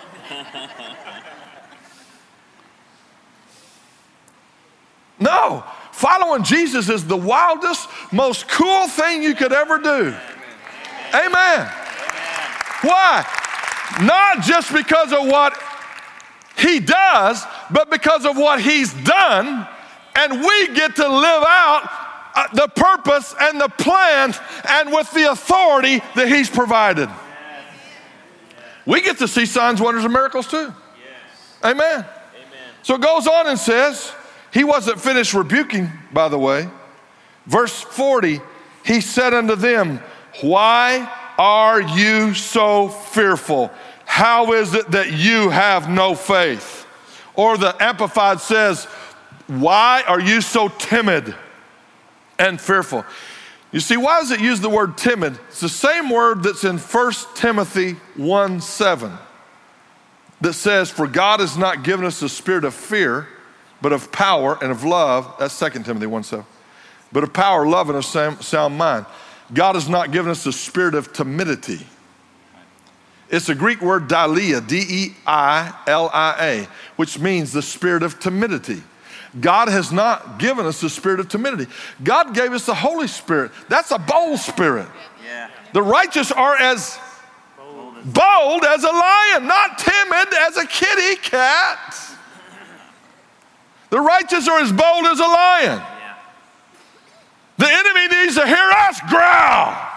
No, 5.20 5.62
following 5.92 6.42
Jesus 6.42 6.88
is 6.88 7.06
the 7.06 7.16
wildest, 7.16 7.88
most 8.10 8.48
cool 8.48 8.88
thing 8.88 9.22
you 9.22 9.36
could 9.36 9.52
ever 9.52 9.78
do. 9.78 10.12
Amen. 11.14 11.70
Why? 12.80 13.41
Not 14.00 14.42
just 14.42 14.72
because 14.72 15.12
of 15.12 15.26
what 15.26 15.60
he 16.56 16.80
does, 16.80 17.44
but 17.70 17.90
because 17.90 18.24
of 18.24 18.36
what 18.36 18.60
he's 18.60 18.92
done, 19.04 19.66
and 20.14 20.40
we 20.40 20.74
get 20.74 20.96
to 20.96 21.08
live 21.08 21.44
out 21.46 21.88
uh, 22.34 22.46
the 22.54 22.68
purpose 22.68 23.34
and 23.40 23.60
the 23.60 23.68
plan 23.68 24.34
and 24.68 24.92
with 24.92 25.10
the 25.12 25.30
authority 25.30 26.02
that 26.14 26.28
he's 26.28 26.48
provided. 26.48 27.08
We 28.86 29.00
get 29.00 29.18
to 29.18 29.28
see 29.28 29.46
signs, 29.46 29.80
wonders, 29.80 30.04
and 30.04 30.12
miracles 30.12 30.48
too. 30.48 30.72
Amen. 31.64 31.82
Amen. 31.84 32.06
So 32.82 32.94
it 32.94 33.00
goes 33.00 33.26
on 33.26 33.46
and 33.46 33.58
says, 33.58 34.12
he 34.52 34.64
wasn't 34.64 35.00
finished 35.00 35.34
rebuking, 35.34 35.90
by 36.12 36.28
the 36.28 36.38
way. 36.38 36.68
Verse 37.46 37.80
40, 37.80 38.40
he 38.84 39.00
said 39.00 39.34
unto 39.34 39.56
them, 39.56 40.00
Why 40.42 41.10
are 41.38 41.80
you 41.80 42.34
so 42.34 42.88
fearful? 42.88 43.70
How 44.12 44.52
is 44.52 44.74
it 44.74 44.90
that 44.90 45.10
you 45.10 45.48
have 45.48 45.88
no 45.88 46.14
faith? 46.14 46.86
Or 47.34 47.56
the 47.56 47.74
Amplified 47.82 48.40
says, 48.40 48.84
Why 49.46 50.04
are 50.06 50.20
you 50.20 50.42
so 50.42 50.68
timid 50.68 51.34
and 52.38 52.60
fearful? 52.60 53.06
You 53.72 53.80
see, 53.80 53.96
why 53.96 54.20
does 54.20 54.30
it 54.30 54.38
use 54.38 54.60
the 54.60 54.68
word 54.68 54.98
timid? 54.98 55.38
It's 55.48 55.60
the 55.60 55.68
same 55.70 56.10
word 56.10 56.42
that's 56.42 56.62
in 56.62 56.76
1 56.76 57.12
Timothy 57.34 57.92
1 58.16 58.60
7 58.60 59.12
that 60.42 60.52
says, 60.52 60.90
For 60.90 61.06
God 61.06 61.40
has 61.40 61.56
not 61.56 61.82
given 61.82 62.04
us 62.04 62.20
the 62.20 62.28
spirit 62.28 62.66
of 62.66 62.74
fear, 62.74 63.28
but 63.80 63.94
of 63.94 64.12
power 64.12 64.58
and 64.60 64.70
of 64.70 64.84
love. 64.84 65.34
That's 65.38 65.58
2 65.58 65.70
Timothy 65.70 66.04
1 66.04 66.22
7. 66.22 66.44
But 67.12 67.24
of 67.24 67.32
power, 67.32 67.66
love, 67.66 67.88
and 67.88 67.96
of 67.96 68.04
sound, 68.04 68.76
mind. 68.76 69.06
God 69.54 69.74
has 69.74 69.88
not 69.88 70.12
given 70.12 70.30
us 70.30 70.44
the 70.44 70.52
spirit 70.52 70.94
of 70.94 71.14
timidity. 71.14 71.86
It's 73.32 73.48
a 73.48 73.54
Greek 73.54 73.80
word 73.80 74.08
deilia, 74.08 74.64
D 74.64 74.84
E 74.86 75.14
I 75.26 75.72
L 75.86 76.10
I 76.12 76.36
A, 76.38 76.68
which 76.96 77.18
means 77.18 77.50
the 77.50 77.62
spirit 77.62 78.02
of 78.02 78.20
timidity. 78.20 78.82
God 79.40 79.68
has 79.68 79.90
not 79.90 80.38
given 80.38 80.66
us 80.66 80.82
the 80.82 80.90
spirit 80.90 81.18
of 81.18 81.28
timidity. 81.30 81.66
God 82.04 82.34
gave 82.34 82.52
us 82.52 82.66
the 82.66 82.74
Holy 82.74 83.06
Spirit. 83.08 83.50
That's 83.70 83.90
a 83.90 83.98
bold 83.98 84.38
spirit. 84.38 84.86
Yeah. 85.24 85.48
The 85.72 85.82
righteous 85.82 86.30
are 86.30 86.54
as 86.54 86.98
Bold 87.56 87.96
as 87.96 88.04
bold 88.04 88.64
as 88.66 88.84
a 88.84 88.92
lion, 88.92 89.46
not 89.46 89.78
timid 89.78 90.34
as 90.46 90.58
a 90.58 90.66
kitty 90.66 91.16
cat. 91.22 91.98
The 93.88 94.00
righteous 94.00 94.46
are 94.46 94.58
as 94.60 94.70
bold 94.70 95.06
as 95.06 95.20
a 95.20 95.24
lion. 95.24 95.78
yeah. 95.78 96.14
The 97.56 97.66
enemy 97.66 98.08
needs 98.08 98.34
to 98.34 98.46
hear 98.46 98.70
us 98.88 99.00
growl. 99.08 99.88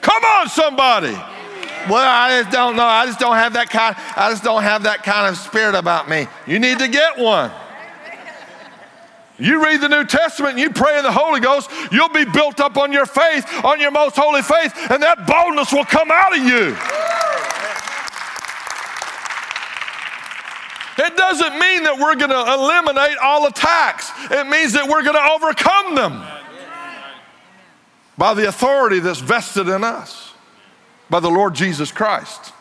Come 0.00 0.24
on, 0.24 0.48
somebody. 0.48 1.16
Well, 1.88 2.06
I 2.06 2.42
just 2.42 2.52
don't 2.52 2.76
know. 2.76 2.84
I 2.84 3.06
just 3.06 3.18
don't 3.18 3.36
have 3.36 3.54
that 3.54 3.70
kind. 3.70 3.96
I 4.16 4.30
just 4.30 4.44
don't 4.44 4.62
have 4.62 4.84
that 4.84 5.02
kind 5.02 5.28
of 5.28 5.36
spirit 5.36 5.74
about 5.74 6.08
me. 6.08 6.26
You 6.46 6.58
need 6.58 6.78
to 6.78 6.88
get 6.88 7.18
one. 7.18 7.50
You 9.38 9.62
read 9.62 9.80
the 9.82 9.88
New 9.88 10.04
Testament 10.04 10.54
and 10.54 10.60
you 10.60 10.70
pray 10.70 10.96
in 10.96 11.04
the 11.04 11.12
Holy 11.12 11.40
Ghost, 11.40 11.70
you'll 11.92 12.08
be 12.08 12.24
built 12.24 12.58
up 12.58 12.78
on 12.78 12.90
your 12.90 13.04
faith, 13.04 13.46
on 13.64 13.80
your 13.80 13.90
most 13.90 14.16
holy 14.16 14.40
faith, 14.40 14.72
and 14.90 15.02
that 15.02 15.26
boldness 15.26 15.72
will 15.72 15.84
come 15.84 16.10
out 16.10 16.36
of 16.36 16.42
you. 16.42 16.74
It 20.98 21.14
doesn't 21.14 21.52
mean 21.58 21.82
that 21.84 21.98
we're 21.98 22.14
going 22.14 22.30
to 22.30 22.54
eliminate 22.54 23.18
all 23.18 23.46
attacks. 23.46 24.10
It 24.30 24.46
means 24.46 24.72
that 24.72 24.88
we're 24.88 25.02
going 25.02 25.14
to 25.14 25.30
overcome 25.32 25.94
them 25.94 26.24
by 28.16 28.32
the 28.32 28.48
authority 28.48 29.00
that's 29.00 29.20
vested 29.20 29.68
in 29.68 29.84
us 29.84 30.25
by 31.08 31.20
the 31.20 31.30
Lord 31.30 31.54
Jesus 31.54 31.92
Christ. 31.92 32.52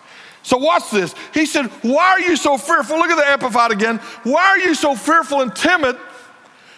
So, 0.44 0.58
watch 0.58 0.92
this. 0.92 1.16
He 1.34 1.48
said, 1.48 1.66
Why 1.82 2.12
are 2.12 2.20
you 2.20 2.36
so 2.36 2.58
fearful? 2.58 2.98
Look 2.98 3.10
at 3.10 3.16
the 3.16 3.28
Amplified 3.28 3.72
again. 3.72 3.98
Why 4.24 4.46
are 4.46 4.60
you 4.60 4.76
so 4.76 4.94
fearful 4.96 5.42
and 5.42 5.56
timid? 5.56 5.98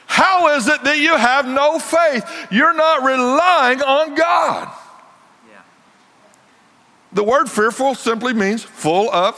How 0.05 0.55
is 0.55 0.67
it 0.67 0.83
that 0.85 0.99
you 0.99 1.17
have 1.17 1.45
no 1.45 1.77
faith? 1.77 2.25
You're 2.49 2.73
not 2.73 3.03
relying 3.03 3.81
on 3.81 4.15
God. 4.15 4.73
Yeah. 5.49 5.61
The 7.11 7.25
word 7.25 7.51
fearful 7.51 7.93
simply 7.93 8.33
means 8.33 8.63
full 8.63 9.11
of 9.11 9.35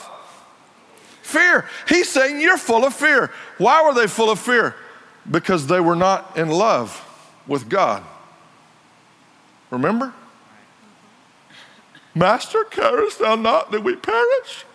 fear. 1.24 1.66
He's 1.88 2.08
saying 2.08 2.40
you're 2.40 2.58
full 2.58 2.86
of 2.86 2.94
fear. 2.94 3.32
Why 3.58 3.84
were 3.84 3.96
they 3.96 4.06
full 4.06 4.30
of 4.30 4.40
fear? 4.40 4.76
Because 5.30 5.66
they 5.66 5.80
were 5.80 5.96
not 5.96 6.38
in 6.38 6.50
love 6.50 7.04
with 7.48 7.68
God. 7.68 8.04
Remember? 9.72 10.14
Master, 12.20 12.66
carest 12.66 13.20
thou 13.20 13.36
not 13.36 13.72
that 13.72 13.82
we 13.82 13.96
perish? 13.96 14.66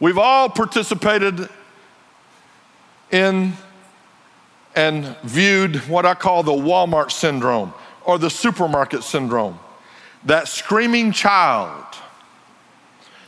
We've 0.00 0.16
all 0.16 0.48
participated 0.48 1.46
in 3.10 3.52
and 4.74 5.14
viewed 5.24 5.76
what 5.88 6.06
I 6.06 6.14
call 6.14 6.42
the 6.42 6.52
Walmart 6.52 7.10
syndrome 7.10 7.74
or 8.06 8.16
the 8.18 8.30
supermarket 8.30 9.04
syndrome. 9.04 9.58
That 10.24 10.48
screaming 10.48 11.12
child 11.12 11.84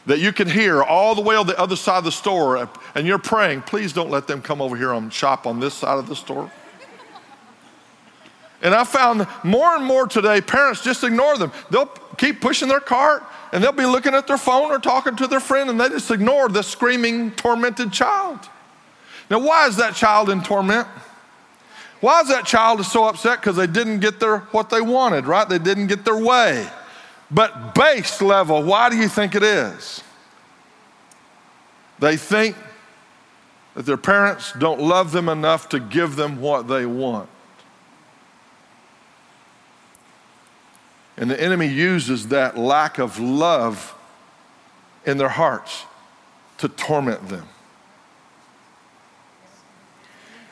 that 0.06 0.18
you 0.18 0.32
can 0.32 0.48
hear 0.48 0.82
all 0.82 1.14
the 1.14 1.20
way 1.20 1.36
on 1.36 1.46
the 1.46 1.58
other 1.58 1.76
side 1.76 1.98
of 1.98 2.04
the 2.04 2.12
store, 2.12 2.68
and 2.94 3.06
you're 3.06 3.18
praying, 3.18 3.62
please 3.62 3.92
don't 3.92 4.10
let 4.10 4.26
them 4.26 4.40
come 4.40 4.62
over 4.62 4.76
here 4.76 4.94
and 4.94 5.12
shop 5.12 5.46
on 5.46 5.60
this 5.60 5.74
side 5.74 5.98
of 5.98 6.08
the 6.08 6.16
store. 6.16 6.50
And 8.62 8.74
I 8.74 8.84
found 8.84 9.26
more 9.42 9.74
and 9.74 9.84
more 9.84 10.06
today, 10.06 10.40
parents 10.40 10.82
just 10.82 11.02
ignore 11.02 11.36
them. 11.36 11.52
They'll 11.70 11.92
keep 12.16 12.40
pushing 12.40 12.68
their 12.68 12.80
cart 12.80 13.24
and 13.52 13.62
they'll 13.62 13.72
be 13.72 13.84
looking 13.84 14.14
at 14.14 14.28
their 14.28 14.38
phone 14.38 14.70
or 14.70 14.78
talking 14.78 15.16
to 15.16 15.26
their 15.26 15.40
friend 15.40 15.68
and 15.68 15.80
they 15.80 15.88
just 15.88 16.10
ignore 16.10 16.48
the 16.48 16.62
screaming, 16.62 17.32
tormented 17.32 17.92
child. 17.92 18.38
Now, 19.28 19.40
why 19.40 19.66
is 19.66 19.76
that 19.76 19.94
child 19.94 20.30
in 20.30 20.42
torment? 20.42 20.86
Why 22.00 22.20
is 22.20 22.28
that 22.28 22.46
child 22.46 22.84
so 22.84 23.04
upset? 23.04 23.40
Because 23.40 23.56
they 23.56 23.66
didn't 23.66 24.00
get 24.00 24.20
their 24.20 24.38
what 24.52 24.70
they 24.70 24.80
wanted, 24.80 25.26
right? 25.26 25.48
They 25.48 25.58
didn't 25.58 25.88
get 25.88 26.04
their 26.04 26.16
way. 26.16 26.68
But 27.30 27.74
base 27.74 28.20
level, 28.20 28.62
why 28.62 28.90
do 28.90 28.96
you 28.96 29.08
think 29.08 29.34
it 29.34 29.42
is? 29.42 30.02
They 31.98 32.16
think 32.16 32.56
that 33.74 33.86
their 33.86 33.96
parents 33.96 34.52
don't 34.58 34.80
love 34.80 35.12
them 35.12 35.28
enough 35.28 35.68
to 35.70 35.80
give 35.80 36.16
them 36.16 36.40
what 36.40 36.68
they 36.68 36.84
want. 36.84 37.28
And 41.22 41.30
the 41.30 41.40
enemy 41.40 41.68
uses 41.68 42.26
that 42.30 42.58
lack 42.58 42.98
of 42.98 43.20
love 43.20 43.94
in 45.06 45.18
their 45.18 45.28
hearts 45.28 45.84
to 46.58 46.68
torment 46.68 47.28
them. 47.28 47.46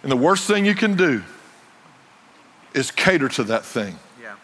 And 0.04 0.12
the 0.12 0.16
worst 0.16 0.46
thing 0.46 0.64
you 0.64 0.76
can 0.76 0.96
do 0.96 1.24
is 2.72 2.92
cater 2.92 3.28
to 3.30 3.42
that 3.42 3.64
thing. 3.64 3.98
Yeah. 4.22 4.36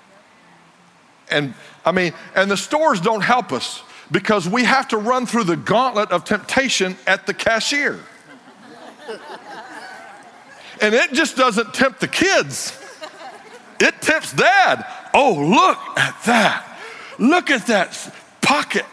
And 1.30 1.54
I 1.84 1.92
mean, 1.92 2.12
and 2.34 2.50
the 2.50 2.56
stores 2.56 3.00
don't 3.00 3.22
help 3.22 3.52
us 3.52 3.84
because 4.10 4.48
we 4.48 4.64
have 4.64 4.88
to 4.88 4.96
run 4.96 5.26
through 5.26 5.44
the 5.44 5.56
gauntlet 5.56 6.10
of 6.10 6.24
temptation 6.24 6.96
at 7.06 7.28
the 7.28 7.34
cashier. 7.34 8.00
and 10.80 10.92
it 10.92 11.12
just 11.12 11.36
doesn't 11.36 11.72
tempt 11.72 12.00
the 12.00 12.08
kids, 12.08 12.76
it 13.80 14.00
tips 14.00 14.32
dad. 14.32 14.86
Oh, 15.14 15.34
look 15.34 15.98
at 15.98 16.22
that. 16.24 16.78
Look 17.18 17.50
at 17.50 17.66
that 17.66 18.14
pocket 18.40 18.84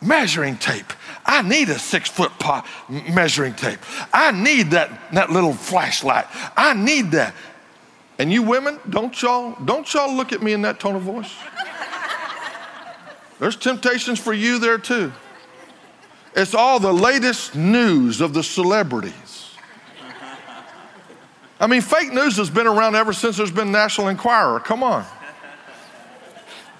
measuring 0.00 0.56
tape. 0.56 0.92
I 1.26 1.42
need 1.42 1.68
a 1.68 1.78
six 1.78 2.08
foot 2.08 2.32
po- 2.38 2.62
measuring 2.88 3.54
tape. 3.54 3.78
I 4.12 4.32
need 4.32 4.70
that, 4.70 5.12
that 5.12 5.30
little 5.30 5.52
flashlight. 5.52 6.26
I 6.56 6.74
need 6.74 7.12
that. 7.12 7.34
And 8.18 8.32
you 8.32 8.42
women, 8.42 8.78
don't 8.88 9.20
y'all, 9.20 9.56
don't 9.64 9.92
y'all 9.92 10.14
look 10.14 10.32
at 10.32 10.42
me 10.42 10.52
in 10.52 10.62
that 10.62 10.80
tone 10.80 10.96
of 10.96 11.02
voice. 11.02 11.32
There's 13.38 13.56
temptations 13.56 14.18
for 14.18 14.34
you 14.34 14.58
there 14.58 14.78
too. 14.78 15.12
It's 16.36 16.54
all 16.54 16.78
the 16.78 16.92
latest 16.92 17.54
news 17.54 18.20
of 18.20 18.34
the 18.34 18.42
celebrities. 18.42 19.29
I 21.60 21.66
mean, 21.66 21.82
fake 21.82 22.12
news 22.12 22.38
has 22.38 22.48
been 22.48 22.66
around 22.66 22.96
ever 22.96 23.12
since 23.12 23.36
there's 23.36 23.50
been 23.50 23.70
National 23.70 24.08
Enquirer. 24.08 24.60
Come 24.60 24.82
on. 24.82 25.04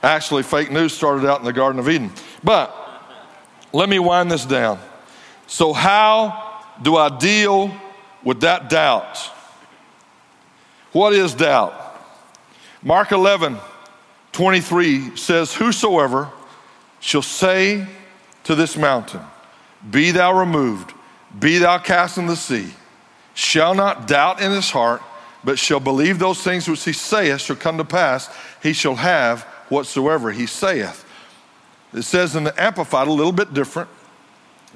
Actually, 0.02 0.42
fake 0.42 0.70
news 0.70 0.94
started 0.94 1.26
out 1.26 1.38
in 1.38 1.44
the 1.44 1.52
Garden 1.52 1.78
of 1.78 1.88
Eden. 1.88 2.10
But 2.42 2.74
let 3.74 3.90
me 3.90 3.98
wind 3.98 4.30
this 4.30 4.46
down. 4.46 4.78
So, 5.46 5.74
how 5.74 6.64
do 6.80 6.96
I 6.96 7.18
deal 7.18 7.70
with 8.24 8.40
that 8.40 8.70
doubt? 8.70 9.18
What 10.92 11.12
is 11.12 11.34
doubt? 11.34 11.74
Mark 12.82 13.12
11, 13.12 13.58
23 14.32 15.16
says, 15.16 15.52
Whosoever 15.54 16.30
shall 17.00 17.22
say 17.22 17.86
to 18.44 18.54
this 18.54 18.78
mountain, 18.78 19.20
Be 19.90 20.10
thou 20.10 20.38
removed, 20.38 20.94
be 21.38 21.58
thou 21.58 21.76
cast 21.78 22.16
in 22.16 22.26
the 22.26 22.36
sea, 22.36 22.72
shall 23.40 23.74
not 23.74 24.06
doubt 24.06 24.42
in 24.42 24.52
his 24.52 24.70
heart, 24.70 25.02
but 25.42 25.58
shall 25.58 25.80
believe 25.80 26.18
those 26.18 26.42
things 26.42 26.68
which 26.68 26.84
he 26.84 26.92
saith 26.92 27.40
shall 27.40 27.56
come 27.56 27.78
to 27.78 27.84
pass, 27.84 28.28
he 28.62 28.74
shall 28.74 28.96
have 28.96 29.42
whatsoever 29.70 30.30
he 30.30 30.44
saith. 30.46 31.06
It 31.94 32.02
says 32.02 32.36
in 32.36 32.44
the 32.44 32.62
Amplified 32.62 33.08
a 33.08 33.12
little 33.12 33.32
bit 33.32 33.54
different. 33.54 33.88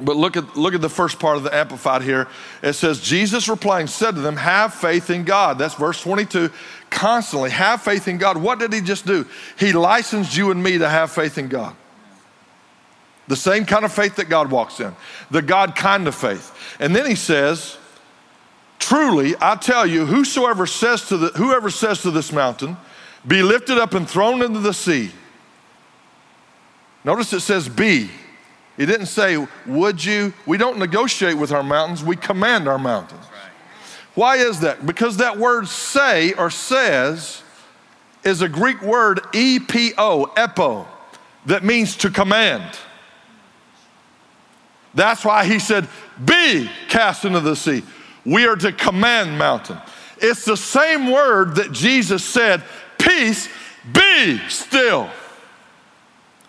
But 0.01 0.17
look 0.17 0.37
at, 0.37 0.57
look 0.57 0.75
at 0.75 0.81
the 0.81 0.89
first 0.89 1.21
part 1.21 1.37
of 1.37 1.45
the 1.45 1.55
Amplified 1.55 2.03
here. 2.03 2.27
It 2.63 2.73
says, 2.73 3.01
Jesus 3.01 3.49
replying 3.49 3.87
said 3.87 4.17
to 4.17 4.23
them, 4.23 4.37
Have 4.37 4.75
faith 4.75 5.11
in 5.11 5.25
God. 5.25 5.59
That's 5.59 5.75
verse 5.75 6.01
22. 6.01 6.51
Constantly, 6.91 7.51
have 7.51 7.83
faith 7.83 8.09
in 8.09 8.19
God. 8.19 8.39
What 8.39 8.59
did 8.59 8.73
he 8.73 8.81
just 8.81 9.07
do? 9.07 9.27
He 9.59 9.73
licensed 9.73 10.37
you 10.37 10.51
and 10.51 10.61
me 10.61 10.79
to 10.79 10.89
have 10.89 11.13
faith 11.13 11.39
in 11.39 11.49
God. 11.49 11.77
The 13.29 13.37
same 13.37 13.67
kind 13.67 13.85
of 13.85 13.93
faith 13.93 14.17
that 14.17 14.29
God 14.29 14.51
walks 14.51 14.81
in, 14.81 14.97
the 15.31 15.43
God 15.43 15.77
kind 15.77 16.09
of 16.09 16.15
faith. 16.15 16.77
And 16.81 16.97
then 16.97 17.07
he 17.07 17.15
says, 17.15 17.79
Truly, 18.79 19.35
I 19.41 19.57
tell 19.57 19.87
you, 19.87 20.07
whosoever 20.07 20.67
says 20.67 21.09
to 21.09 21.17
the, 21.17 21.29
whoever 21.29 21.71
says 21.71 22.03
to 22.03 22.11
this 22.11 22.33
mountain, 22.33 22.77
be 23.27 23.43
lifted 23.43 23.79
up 23.79 23.95
and 23.95 24.09
thrown 24.09 24.43
into 24.43 24.61
the 24.61 24.75
sea. 24.75 25.11
Notice 27.05 27.33
it 27.33 27.41
says 27.41 27.69
be. 27.69 28.11
He 28.77 28.87
didn't 28.87 29.07
say, 29.07 29.47
Would 29.67 30.05
you? 30.05 30.33
We 30.47 30.59
don't 30.59 30.79
negotiate 30.79 31.37
with 31.37 31.53
our 31.53 31.63
mountains, 31.63 32.03
we 32.03 32.17
command 32.17 32.69
our 32.69 32.79
mountains. 32.79 33.25
Why 34.15 34.37
is 34.37 34.61
that? 34.61 34.87
Because 34.87 35.17
that 35.17 35.39
word 35.39 35.67
say 35.67 36.33
or 36.35 36.51
says 36.51 37.43
is 38.23 38.43
a 38.43 38.49
Greek 38.49 38.81
word, 38.83 39.21
E 39.33 39.59
P 39.59 39.93
O, 39.99 40.27
epo, 40.37 40.87
that 41.47 41.65
means 41.65 41.97
to 41.97 42.11
command. 42.11 42.79
That's 44.95 45.25
why 45.25 45.45
he 45.45 45.59
said, 45.59 45.89
Be 46.25 46.71
cast 46.89 47.25
into 47.25 47.41
the 47.41 47.57
sea. 47.57 47.83
We 48.25 48.47
are 48.47 48.57
to 48.57 48.73
command 48.73 49.39
mountain. 49.39 49.79
It's 50.19 50.45
the 50.45 50.57
same 50.57 51.11
word 51.11 51.57
that 51.57 51.73
Jesus 51.73 52.25
said, 52.25 52.63
Peace, 52.99 53.49
be 53.93 54.41
still. 54.49 55.11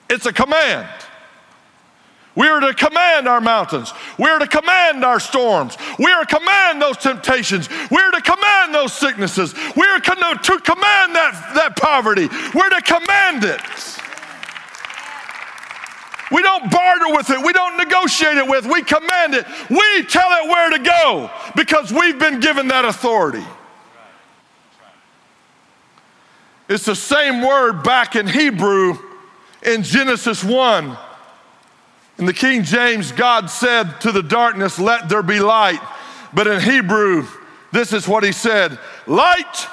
It's 0.09 0.25
a 0.25 0.33
command. 0.33 0.87
We 2.35 2.47
are 2.47 2.59
to 2.59 2.73
command 2.73 3.27
our 3.27 3.39
mountains. 3.39 3.93
We 4.19 4.25
are 4.25 4.39
to 4.39 4.47
command 4.47 5.05
our 5.05 5.19
storms. 5.19 5.77
We 5.97 6.11
are 6.11 6.25
to 6.25 6.37
command 6.37 6.81
those 6.81 6.97
temptations. 6.97 7.69
We 7.89 7.97
are 7.97 8.11
to 8.11 8.21
command 8.21 8.75
those 8.75 8.93
sicknesses. 8.93 9.53
We 9.75 9.85
are 9.87 9.99
to 9.99 10.59
command 10.59 11.15
that, 11.15 11.51
that 11.55 11.77
poverty. 11.77 12.27
We're 12.53 12.69
to 12.69 12.81
command 12.81 13.45
it. 13.45 13.61
We 16.35 16.41
don't 16.41 16.69
barter 16.69 17.15
with 17.15 17.29
it. 17.29 17.45
We 17.45 17.53
don't 17.53 17.77
negotiate 17.77 18.35
it 18.35 18.45
with. 18.45 18.65
We 18.65 18.83
command 18.83 19.35
it. 19.35 19.45
We 19.69 20.03
tell 20.03 20.29
it 20.31 20.49
where 20.49 20.69
to 20.71 20.79
go 20.79 21.31
because 21.55 21.93
we've 21.93 22.19
been 22.19 22.41
given 22.41 22.67
that 22.67 22.83
authority. 22.83 23.45
It's 26.67 26.83
the 26.83 26.95
same 26.95 27.41
word 27.41 27.83
back 27.83 28.17
in 28.17 28.27
Hebrew 28.27 28.97
in 29.63 29.83
Genesis 29.83 30.43
1. 30.43 30.97
In 32.17 32.25
the 32.25 32.33
King 32.33 32.63
James, 32.63 33.13
God 33.13 33.49
said 33.49 34.01
to 34.01 34.11
the 34.11 34.23
darkness, 34.23 34.77
Let 34.77 35.07
there 35.07 35.23
be 35.23 35.39
light. 35.39 35.79
But 36.33 36.47
in 36.47 36.59
Hebrew, 36.59 37.25
this 37.71 37.93
is 37.93 38.09
what 38.09 38.25
he 38.25 38.33
said 38.33 38.77
Light 39.07 39.67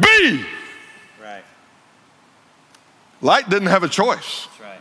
be. 0.00 0.46
Right. 1.22 1.44
Light 3.20 3.50
didn't 3.50 3.68
have 3.68 3.82
a 3.82 3.88
choice 3.88 4.46
That's 4.46 4.60
right. 4.60 4.80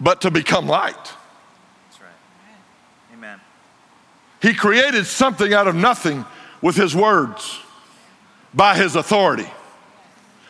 But 0.00 0.22
to 0.22 0.30
become 0.30 0.66
light. 0.66 0.94
That's 0.94 2.00
right. 2.00 3.14
Amen. 3.14 3.40
He 4.42 4.54
created 4.54 5.06
something 5.06 5.52
out 5.52 5.68
of 5.68 5.74
nothing 5.74 6.24
with 6.60 6.76
his 6.76 6.94
words 6.94 7.60
by 8.54 8.76
his 8.76 8.96
authority. 8.96 9.46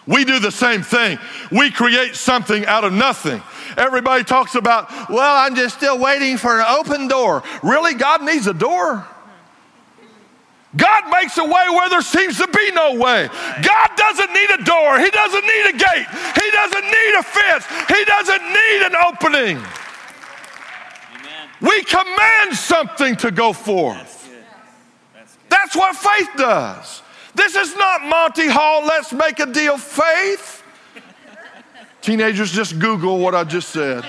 We 0.07 0.25
do 0.25 0.39
the 0.39 0.53
same 0.53 0.83
thing. 0.83 1.19
We 1.51 1.71
create 1.71 2.15
something 2.15 2.65
out 2.67 2.85
of 2.85 2.93
nothing. 2.93 3.43
Everybody 3.77 4.23
talks 4.23 4.55
about, 4.55 4.89
well, 5.11 5.45
I'm 5.45 5.57
just 5.57 5.77
still 5.77 5.99
waiting 5.99 6.37
for 6.37 6.61
an 6.61 6.67
open 6.69 7.09
door. 7.09 7.43
Really? 7.63 7.95
God 7.95 8.23
needs 8.23 8.47
a 8.47 8.55
door? 8.55 9.07
God 10.77 11.11
makes 11.11 11.39
a 11.39 11.45
way 11.45 11.67
where 11.71 11.89
there 11.89 12.03
seems 12.03 12.39
to 12.39 12.47
be 12.49 12.71
no 12.73 12.95
way. 12.95 13.29
God 13.29 13.91
doesn't 13.97 14.33
need 14.33 14.51
a 14.51 14.65
door. 14.65 14.99
He 14.99 15.11
doesn't 15.11 15.45
need 15.45 15.67
a 15.69 15.73
gate. 15.73 16.07
He 16.35 16.51
doesn't 16.51 16.85
need 16.85 17.15
a 17.19 17.23
fence. 17.23 17.67
He 17.89 18.05
doesn't 18.05 18.43
need 18.43 18.83
an 18.87 18.97
opening. 19.07 19.57
Amen. 19.57 21.49
We 21.61 21.83
command 21.85 22.55
something 22.55 23.17
to 23.17 23.31
go 23.31 23.53
forth. 23.53 24.29
That's. 25.15 25.37
That's. 25.49 25.49
That's 25.49 25.77
what 25.77 25.97
faith 25.97 26.31
does. 26.37 27.03
This 27.35 27.55
is 27.55 27.77
not 27.77 28.03
Monty 28.03 28.49
Hall, 28.49 28.85
let's 28.85 29.13
make 29.13 29.41
a 29.41 29.47
deal 29.47 29.77
faith. 29.77 30.63
Teenagers, 32.01 32.51
just 32.51 32.79
Google 32.79 33.19
what 33.19 33.35
I 33.35 33.45
just 33.45 33.69
said. 33.69 34.05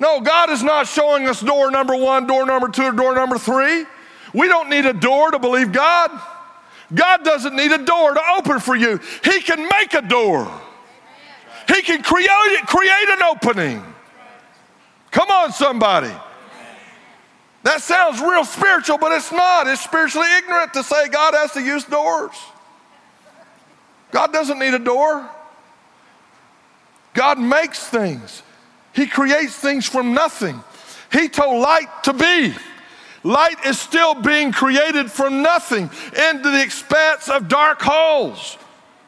No, 0.00 0.20
God 0.20 0.50
is 0.50 0.62
not 0.62 0.88
showing 0.88 1.28
us 1.28 1.40
door 1.40 1.70
number 1.70 1.94
one, 1.94 2.26
door 2.26 2.46
number 2.46 2.68
two, 2.68 2.84
or 2.84 2.92
door 2.92 3.14
number 3.14 3.38
three. 3.38 3.84
We 4.32 4.48
don't 4.48 4.70
need 4.70 4.86
a 4.86 4.94
door 4.94 5.30
to 5.30 5.38
believe 5.38 5.72
God. 5.72 6.10
God 6.92 7.22
doesn't 7.22 7.54
need 7.54 7.70
a 7.70 7.84
door 7.84 8.14
to 8.14 8.20
open 8.36 8.58
for 8.58 8.74
you. 8.74 8.98
He 9.22 9.40
can 9.40 9.68
make 9.68 9.94
a 9.94 10.02
door. 10.02 10.50
He 11.68 11.82
can 11.82 12.02
create 12.02 12.28
create 12.66 13.08
an 13.10 13.22
opening. 13.22 13.84
Come 15.10 15.28
on, 15.28 15.52
somebody. 15.52 16.12
That 17.62 17.82
sounds 17.82 18.20
real 18.20 18.44
spiritual, 18.44 18.98
but 18.98 19.12
it's 19.12 19.30
not. 19.30 19.66
It's 19.66 19.82
spiritually 19.82 20.28
ignorant 20.38 20.72
to 20.74 20.82
say 20.82 21.08
God 21.08 21.34
has 21.34 21.52
to 21.52 21.60
use 21.60 21.84
doors. 21.84 22.34
God 24.10 24.32
doesn't 24.32 24.58
need 24.58 24.74
a 24.74 24.78
door. 24.78 25.28
God 27.12 27.38
makes 27.38 27.86
things, 27.86 28.42
He 28.92 29.06
creates 29.06 29.54
things 29.54 29.86
from 29.86 30.12
nothing. 30.12 30.62
He 31.12 31.28
told 31.28 31.60
light 31.60 32.04
to 32.04 32.12
be. 32.12 32.54
Light 33.22 33.66
is 33.66 33.78
still 33.78 34.14
being 34.14 34.52
created 34.52 35.10
from 35.10 35.42
nothing 35.42 35.90
into 36.30 36.50
the 36.50 36.62
expanse 36.62 37.28
of 37.28 37.48
dark 37.48 37.80
holes. 37.82 38.56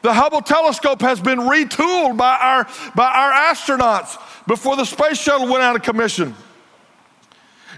The 0.03 0.13
Hubble 0.13 0.41
telescope 0.41 1.01
has 1.01 1.19
been 1.19 1.39
retooled 1.39 2.17
by 2.17 2.35
our, 2.35 2.67
by 2.95 3.05
our 3.05 3.31
astronauts 3.31 4.17
before 4.45 4.75
the 4.75 4.85
space 4.85 5.17
shuttle 5.17 5.47
went 5.47 5.63
out 5.63 5.75
of 5.75 5.81
commission. 5.81 6.35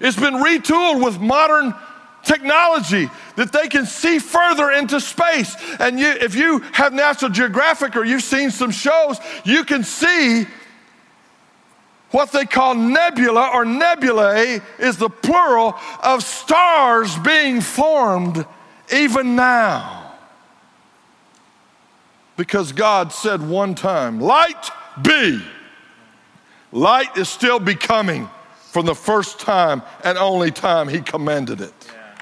It's 0.02 0.20
been 0.20 0.34
retooled 0.34 1.06
with 1.06 1.20
modern 1.20 1.74
technology 2.24 3.10
that 3.36 3.54
they 3.54 3.68
can 3.68 3.86
see 3.86 4.20
further 4.20 4.72
into 4.72 5.00
space. 5.00 5.56
And 5.80 6.00
you, 6.00 6.08
if 6.08 6.36
you 6.36 6.60
have 6.74 6.94
National 6.94 7.30
Geographic 7.32 7.96
or 7.96 8.04
you've 8.04 8.24
seen 8.24 8.50
some 8.52 8.72
shows, 8.72 9.20
you 9.46 9.64
can 9.64 9.84
see 9.84 10.46
what 12.16 12.32
they 12.32 12.46
call 12.46 12.76
nebula 12.76 13.52
or 13.54 13.66
nebulae 13.66 14.62
is 14.80 14.96
the 14.96 15.10
plural 15.10 15.76
of 16.02 16.24
stars 16.24 17.18
being 17.18 17.60
formed 17.60 18.46
even 18.94 19.36
now. 19.36 20.14
Because 22.38 22.72
God 22.72 23.12
said 23.12 23.46
one 23.46 23.76
time, 23.76 24.22
Light 24.22 24.70
be. 25.02 25.44
Light 26.72 27.18
is 27.18 27.28
still 27.28 27.60
becoming 27.60 28.30
from 28.72 28.86
the 28.86 28.96
first 28.96 29.42
time 29.42 29.82
and 30.06 30.18
only 30.18 30.52
time 30.52 30.88
He 30.88 31.02
commanded 31.02 31.60
it. 31.60 31.74
Yeah. 31.86 32.16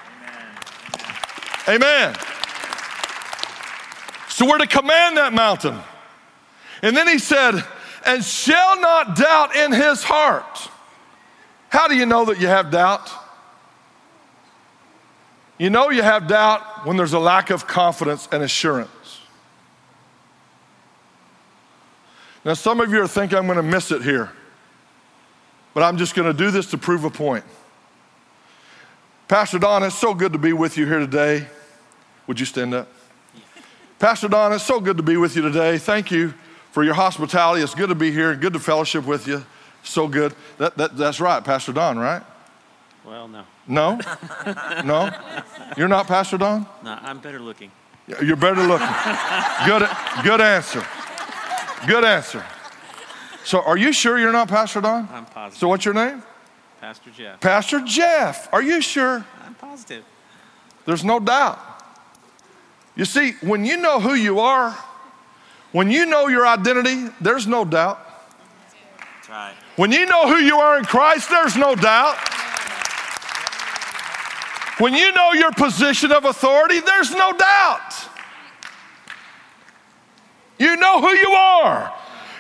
Amen. 1.68 1.84
Amen. 1.84 2.16
So 4.30 4.48
we're 4.48 4.58
to 4.58 4.66
command 4.66 5.18
that 5.18 5.34
mountain. 5.34 5.78
And 6.82 6.98
then 6.98 7.08
he 7.08 7.20
said, 7.20 7.64
and 8.06 8.24
shall 8.24 8.80
not 8.80 9.16
doubt 9.16 9.56
in 9.56 9.72
his 9.72 10.04
heart. 10.04 10.70
How 11.70 11.88
do 11.88 11.96
you 11.96 12.06
know 12.06 12.26
that 12.26 12.40
you 12.40 12.48
have 12.48 12.72
doubt? 12.72 13.12
You 15.58 15.70
know 15.70 15.90
you 15.90 16.04
have 16.04 16.28
doubt 16.28 16.86
when 16.86 16.98
there's 16.98 17.14
a 17.14 17.20
lack 17.20 17.50
of 17.50 17.68
confidence 17.68 18.28
and 18.32 18.44
assurance. 18.44 18.90
Now, 22.46 22.56
some 22.56 22.82
of 22.82 22.92
you 22.92 23.02
are 23.02 23.08
thinking 23.08 23.38
I'm 23.38 23.46
going 23.46 23.56
to 23.56 23.64
miss 23.64 23.92
it 23.92 24.02
here, 24.02 24.30
but 25.74 25.82
I'm 25.82 25.98
just 25.98 26.14
going 26.14 26.32
to 26.32 26.38
do 26.38 26.52
this 26.52 26.70
to 26.72 26.78
prove 26.78 27.06
a 27.06 27.10
point. 27.10 27.46
Pastor 29.30 29.58
Don, 29.58 29.84
it's 29.84 29.98
so 29.98 30.14
good 30.14 30.34
to 30.34 30.40
be 30.40 30.52
with 30.52 30.78
you 30.78 30.86
here 30.86 31.00
today. 31.00 31.48
Would 32.28 32.40
you 32.40 32.46
stand 32.46 32.74
up? 32.74 32.90
Pastor 34.00 34.28
Don, 34.28 34.52
it's 34.52 34.66
so 34.66 34.82
good 34.82 34.98
to 34.98 35.04
be 35.04 35.16
with 35.16 35.36
you 35.36 35.42
today. 35.42 35.78
Thank 35.78 36.12
you 36.12 36.34
for 36.74 36.84
your 36.84 36.96
hospitality. 36.96 37.62
It's 37.62 37.76
good 37.76 37.90
to 37.90 37.96
be 37.96 38.12
here, 38.12 38.36
good 38.36 38.54
to 38.54 38.60
fellowship 38.60 39.06
with 39.06 39.28
you. 39.28 39.46
So 39.84 40.08
good. 40.08 40.34
That, 40.58 40.76
that, 40.78 40.98
that's 40.98 41.20
right, 41.20 41.44
Pastor 41.44 41.72
Don, 41.72 42.00
right? 42.00 42.24
Well, 43.06 43.28
no. 43.28 43.44
No? 43.68 44.00
No? 44.84 45.12
You're 45.78 45.88
not 45.88 46.08
Pastor 46.08 46.38
Don? 46.38 46.66
No, 46.84 46.98
I'm 47.02 47.20
better 47.20 47.40
looking. 47.40 47.72
You're 48.08 48.36
better 48.36 48.64
looking. 48.64 48.88
Good, 49.66 49.88
good 50.24 50.42
answer. 50.42 50.86
Good 51.88 52.04
answer. 52.04 52.44
So, 53.46 53.62
are 53.62 53.78
you 53.78 53.94
sure 53.94 54.18
you're 54.18 54.32
not 54.32 54.48
Pastor 54.48 54.82
Don? 54.82 55.08
I'm 55.12 55.26
positive. 55.26 55.60
So, 55.60 55.68
what's 55.68 55.86
your 55.86 55.94
name? 55.94 56.24
Pastor 56.82 57.12
Jeff. 57.12 57.40
Pastor 57.40 57.82
Jeff. 57.82 58.52
Are 58.52 58.62
you 58.62 58.82
sure? 58.82 59.26
I'm 59.46 59.54
positive. 59.56 60.04
There's 60.86 61.04
no 61.04 61.20
doubt. 61.20 61.60
You 62.96 63.06
see, 63.06 63.34
when 63.42 63.64
you 63.64 63.78
know 63.78 64.00
who 64.00 64.16
you 64.16 64.40
are, 64.40 64.78
when 65.74 65.92
you 65.92 66.06
know 66.06 66.28
your 66.28 66.48
identity, 66.48 67.10
there's 67.20 67.46
no 67.46 67.66
doubt. 67.66 68.00
When 69.76 69.92
you 69.92 70.06
know 70.06 70.28
who 70.28 70.36
you 70.36 70.58
are 70.60 70.78
in 70.78 70.86
Christ, 70.86 71.30
there's 71.30 71.58
no 71.58 71.76
doubt. 71.76 72.16
When 74.78 74.94
you 74.94 75.12
know 75.14 75.34
your 75.34 75.52
position 75.52 76.12
of 76.12 76.26
authority, 76.26 76.80
there's 76.80 77.12
no 77.12 77.34
doubt. 77.34 78.10
You 80.60 80.76
know 80.78 81.02
who 81.02 81.10
you 81.10 81.30
are. 81.32 81.94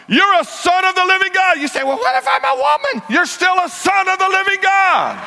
You're 0.07 0.39
a 0.39 0.43
son 0.43 0.85
of 0.85 0.95
the 0.95 1.05
living 1.05 1.31
God. 1.33 1.57
You 1.59 1.67
say, 1.67 1.83
well, 1.83 1.97
what 1.97 2.15
if 2.15 2.27
I'm 2.27 2.43
a 2.43 2.55
woman? 2.55 3.07
You're 3.09 3.25
still 3.25 3.55
a 3.63 3.69
son 3.69 4.07
of 4.09 4.19
the 4.19 4.29
living 4.29 4.59
God. 4.61 5.17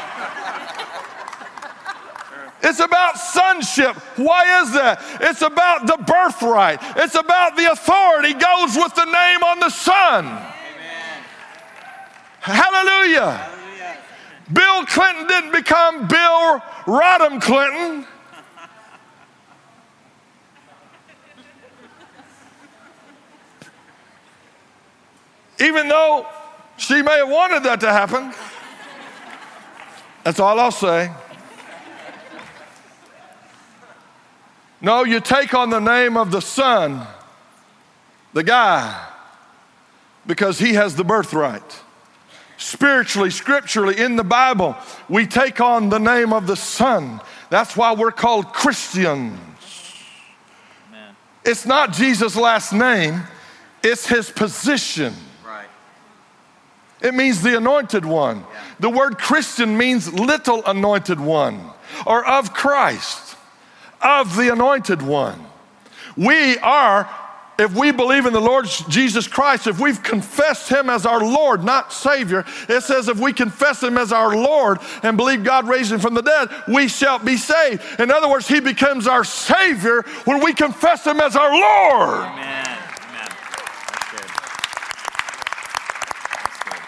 It's 2.62 2.80
about 2.80 3.18
sonship. 3.18 3.96
Why 4.16 4.62
is 4.62 4.72
that? 4.72 5.00
It's 5.20 5.42
about 5.42 5.86
the 5.86 5.96
birthright. 5.98 6.78
It's 6.96 7.14
about 7.14 7.56
the 7.56 7.70
authority 7.70 8.32
goes 8.32 8.76
with 8.76 8.94
the 8.94 9.04
name 9.04 9.42
on 9.42 9.60
the 9.60 9.70
son. 9.70 10.26
Amen. 10.26 11.22
Hallelujah. 12.40 13.32
Hallelujah. 13.32 13.98
Bill 14.52 14.86
Clinton 14.86 15.26
didn't 15.26 15.52
become 15.52 16.08
Bill 16.08 16.60
Rodham 16.86 17.40
Clinton. 17.40 18.06
Even 25.58 25.88
though 25.88 26.26
she 26.76 27.02
may 27.02 27.18
have 27.18 27.30
wanted 27.30 27.62
that 27.64 27.80
to 27.80 27.90
happen. 27.90 28.34
That's 30.24 30.40
all 30.40 30.58
I'll 30.58 30.70
say. 30.70 31.10
No, 34.86 35.04
you 35.04 35.20
take 35.20 35.52
on 35.52 35.68
the 35.68 35.80
name 35.80 36.16
of 36.16 36.30
the 36.30 36.40
son, 36.40 37.06
the 38.32 38.42
guy, 38.42 39.06
because 40.26 40.58
he 40.58 40.74
has 40.74 40.96
the 40.96 41.04
birthright 41.04 41.82
spiritually, 42.58 43.30
scripturally, 43.30 43.98
in 43.98 44.16
the 44.16 44.24
Bible, 44.24 44.76
we 45.08 45.26
take 45.26 45.60
on 45.60 45.88
the 45.88 45.98
name 45.98 46.32
of 46.32 46.46
the 46.46 46.56
Son. 46.56 47.20
That's 47.50 47.76
why 47.76 47.94
we're 47.94 48.12
called 48.12 48.52
Christians. 48.52 49.38
Amen. 50.88 51.16
It's 51.44 51.66
not 51.66 51.92
Jesus' 51.92 52.36
last 52.36 52.72
name, 52.72 53.22
it's 53.82 54.06
his 54.06 54.30
position. 54.30 55.14
Right. 55.44 55.68
It 57.02 57.14
means 57.14 57.42
the 57.42 57.56
anointed 57.56 58.04
one. 58.04 58.44
The 58.80 58.90
word 58.90 59.18
Christian 59.18 59.76
means 59.76 60.12
little 60.12 60.64
anointed 60.64 61.20
one 61.20 61.70
or 62.06 62.26
of 62.26 62.52
Christ, 62.52 63.25
of 64.00 64.36
the 64.36 64.52
anointed 64.52 65.02
one. 65.02 65.44
We 66.16 66.58
are 66.58 67.08
if 67.58 67.74
we 67.74 67.90
believe 67.90 68.26
in 68.26 68.34
the 68.34 68.40
Lord 68.40 68.66
Jesus 68.90 69.26
Christ, 69.26 69.66
if 69.66 69.80
we've 69.80 70.02
confessed 70.02 70.68
Him 70.68 70.90
as 70.90 71.06
our 71.06 71.20
Lord, 71.20 71.64
not 71.64 71.90
Savior, 71.90 72.44
it 72.68 72.82
says 72.82 73.08
if 73.08 73.18
we 73.18 73.32
confess 73.32 73.82
Him 73.82 73.96
as 73.96 74.12
our 74.12 74.36
Lord 74.36 74.78
and 75.02 75.16
believe 75.16 75.42
God 75.42 75.66
raised 75.66 75.90
Him 75.90 75.98
from 75.98 76.12
the 76.12 76.20
dead, 76.20 76.50
we 76.68 76.86
shall 76.86 77.18
be 77.18 77.38
saved. 77.38 77.82
In 77.98 78.10
other 78.10 78.28
words, 78.28 78.46
He 78.46 78.60
becomes 78.60 79.06
our 79.06 79.24
Savior 79.24 80.02
when 80.24 80.44
we 80.44 80.52
confess 80.52 81.06
Him 81.06 81.18
as 81.18 81.34
our 81.34 81.50
Lord. 81.50 82.26
Amen. 82.26 82.66
Amen. 82.66 83.28
That's 83.88 84.10
good. 84.10 84.28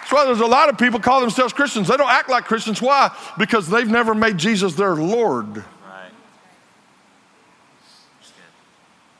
That's 0.00 0.12
why 0.12 0.26
there's 0.26 0.40
a 0.40 0.46
lot 0.46 0.68
of 0.68 0.76
people 0.76 1.00
call 1.00 1.22
themselves 1.22 1.54
Christians. 1.54 1.88
They 1.88 1.96
don't 1.96 2.10
act 2.10 2.28
like 2.28 2.44
Christians. 2.44 2.82
Why? 2.82 3.10
Because 3.38 3.70
they've 3.70 3.88
never 3.88 4.14
made 4.14 4.36
Jesus 4.36 4.74
their 4.74 4.96
Lord. 4.96 5.56
Right. 5.56 6.12
That's 8.18 8.32
good. 8.32 8.42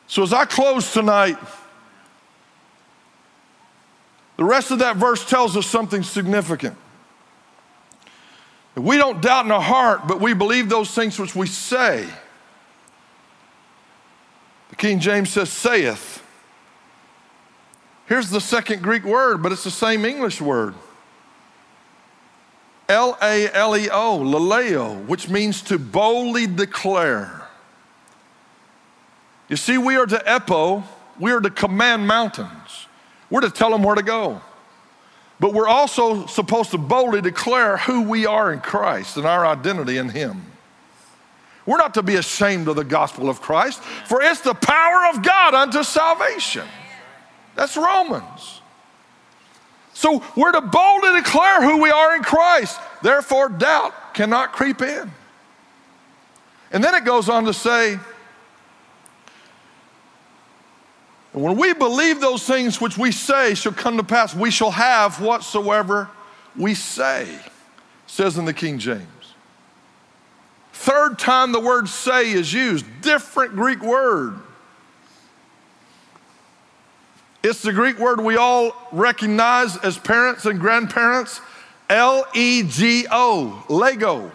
So 0.09 0.23
as 0.23 0.33
I 0.33 0.47
close 0.47 0.93
tonight, 0.93 1.37
the 4.37 4.45
rest 4.45 4.71
of 4.71 4.79
that 4.79 4.97
verse 4.97 5.25
tells 5.25 5.57
us 5.57 5.67
something 5.67 6.03
significant. 6.03 6.77
We 8.75 8.97
don't 8.97 9.21
doubt 9.21 9.45
in 9.45 9.51
our 9.51 9.61
heart, 9.61 10.07
but 10.07 10.21
we 10.21 10.33
believe 10.35 10.69
those 10.69 10.91
things 10.93 11.19
which 11.19 11.35
we 11.35 11.47
say. 11.47 12.09
The 14.71 14.77
King 14.77 15.01
James 15.01 15.31
says, 15.31 15.51
saith. 15.51 16.23
Here's 18.07 18.31
the 18.31 18.41
second 18.41 18.83
Greek 18.83 19.05
word, 19.05 19.43
but 19.43 19.53
it's 19.53 19.65
the 19.65 19.71
same 19.71 20.05
English 20.05 20.41
word. 20.41 20.75
L 22.89 23.19
A 23.21 23.53
L 23.53 23.77
E 23.77 23.91
O, 23.91 24.19
laleo, 24.19 25.05
which 25.07 25.29
means 25.29 25.61
to 25.63 25.79
boldly 25.79 26.47
declare. 26.47 27.38
You 29.49 29.57
see, 29.57 29.79
we 29.79 29.97
are 29.97 30.07
to 30.07 30.19
epo, 30.19 30.85
we 31.19 31.33
are 31.33 31.41
to 31.41 31.51
command 31.51 32.07
mountains. 32.07 32.87
We're 33.31 33.41
to 33.41 33.51
tell 33.51 33.71
them 33.71 33.83
where 33.83 33.95
to 33.95 34.03
go. 34.03 34.41
But 35.41 35.55
we're 35.55 35.69
also 35.69 36.27
supposed 36.27 36.71
to 36.73 36.79
boldly 36.79 37.21
declare 37.21 37.77
who 37.77 38.03
we 38.03 38.27
are 38.27 38.53
in 38.53 38.61
Christ 38.61 39.17
and 39.17 39.27
our 39.27 39.47
identity 39.47 39.97
in 39.97 40.09
Him. 40.09 40.43
We're 41.65 41.77
not 41.77 41.95
to 41.95 42.03
be 42.03 42.17
ashamed 42.17 42.67
of 42.69 42.77
the 42.77 42.85
gospel 42.85 43.29
of 43.29 43.41
Christ, 43.41 43.81
for 43.83 44.23
it's 44.23 44.41
the 44.41 44.55
power 44.55 45.07
of 45.13 45.23
God 45.23 45.55
unto 45.55 45.83
salvation. 45.83 46.67
That's 47.55 47.77
Romans. 47.77 48.63
So 49.93 50.23
we're 50.37 50.53
to 50.53 50.61
boldly 50.61 51.21
declare 51.21 51.63
who 51.63 51.83
we 51.83 51.91
are 51.91 52.17
in 52.17 52.23
Christ. 52.23 52.81
Therefore, 53.03 53.49
doubt 53.49 54.15
cannot 54.15 54.53
creep 54.53 54.81
in. 54.81 55.11
And 56.73 56.83
then 56.83 56.95
it 56.95 57.05
goes 57.05 57.29
on 57.29 57.45
to 57.45 57.53
say, 57.53 57.99
And 61.39 61.45
when 61.45 61.57
we 61.57 61.73
believe 61.73 62.21
those 62.21 62.43
things 62.43 62.81
which 62.81 62.99
we 62.99 63.13
say 63.13 63.55
shall 63.55 63.71
come 63.71 63.97
to 63.97 64.03
pass, 64.03 64.35
we 64.35 64.51
shall 64.51 64.73
have 64.73 65.21
whatsoever 65.21 66.11
we 66.57 66.75
say, 66.75 67.33
says 68.09 68.37
in 68.39 68.45
the 68.45 68.53
King 68.53 68.81
James. 68.81 69.07
Third 70.73 71.17
time 71.17 71.53
the 71.53 71.61
word 71.61 71.89
say 71.89 72.33
is 72.33 72.53
used, 72.53 72.85
different 73.03 73.55
Greek 73.55 73.81
word. 73.81 74.41
It's 77.45 77.63
the 77.63 77.73
Greek 77.73 78.01
word 78.01 78.21
we 78.21 78.37
all 78.37 78.73
recognize 78.91 79.77
as 79.77 79.97
parents 79.97 80.45
and 80.45 80.59
grandparents 80.59 81.41
L 81.89 82.27
E 82.35 82.65
G 82.65 83.07
O, 83.13 83.65
Lego. 83.69 84.33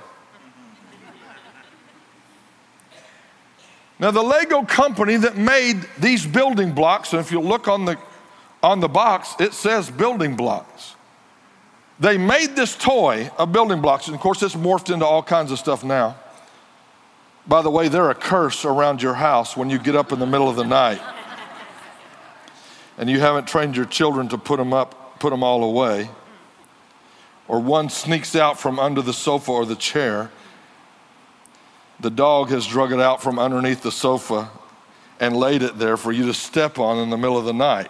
Now, 4.03 4.11
the 4.11 4.21
Lego 4.21 4.63
company 4.63 5.15
that 5.15 5.37
made 5.37 5.87
these 5.97 6.25
building 6.25 6.73
blocks, 6.73 7.13
and 7.13 7.21
if 7.21 7.31
you 7.31 7.39
look 7.39 7.69
on 7.69 7.85
the, 7.85 7.97
on 8.61 8.81
the 8.81 8.89
box, 8.89 9.33
it 9.39 9.53
says 9.53 9.89
building 9.89 10.35
blocks. 10.35 10.95
They 12.01 12.17
made 12.17 12.53
this 12.53 12.75
toy 12.75 13.31
of 13.37 13.53
building 13.53 13.79
blocks, 13.79 14.07
and 14.07 14.15
of 14.15 14.19
course, 14.19 14.43
it's 14.43 14.55
morphed 14.55 14.93
into 14.93 15.05
all 15.05 15.23
kinds 15.23 15.53
of 15.53 15.59
stuff 15.59 15.85
now. 15.85 16.17
By 17.47 17.61
the 17.61 17.69
way, 17.69 17.87
they're 17.87 18.09
a 18.09 18.15
curse 18.15 18.65
around 18.65 19.01
your 19.01 19.13
house 19.13 19.55
when 19.55 19.69
you 19.69 19.79
get 19.79 19.95
up 19.95 20.11
in 20.11 20.19
the 20.19 20.27
middle 20.27 20.49
of 20.49 20.57
the 20.57 20.65
night 20.65 20.99
and 22.97 23.09
you 23.09 23.21
haven't 23.21 23.47
trained 23.47 23.77
your 23.77 23.85
children 23.85 24.27
to 24.27 24.37
put 24.37 24.57
them 24.57 24.73
up, 24.73 25.17
put 25.21 25.29
them 25.29 25.43
all 25.43 25.63
away. 25.63 26.09
Or 27.47 27.61
one 27.61 27.87
sneaks 27.87 28.35
out 28.35 28.59
from 28.59 28.79
under 28.79 29.01
the 29.01 29.13
sofa 29.13 29.53
or 29.53 29.65
the 29.65 29.77
chair 29.77 30.29
the 32.03 32.11
dog 32.11 32.49
has 32.49 32.67
drug 32.67 32.91
it 32.91 32.99
out 32.99 33.23
from 33.23 33.39
underneath 33.39 33.81
the 33.81 33.91
sofa 33.91 34.51
and 35.21 35.35
laid 35.35 35.63
it 35.63 35.79
there 35.79 35.95
for 35.95 36.11
you 36.11 36.25
to 36.25 36.33
step 36.33 36.77
on 36.77 36.97
in 36.97 37.09
the 37.09 37.17
middle 37.17 37.37
of 37.37 37.45
the 37.45 37.53
night. 37.53 37.89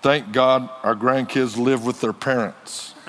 Thank 0.00 0.32
God 0.32 0.70
our 0.84 0.94
grandkids 0.94 1.56
live 1.56 1.84
with 1.84 2.00
their 2.00 2.12
parents. 2.12 2.94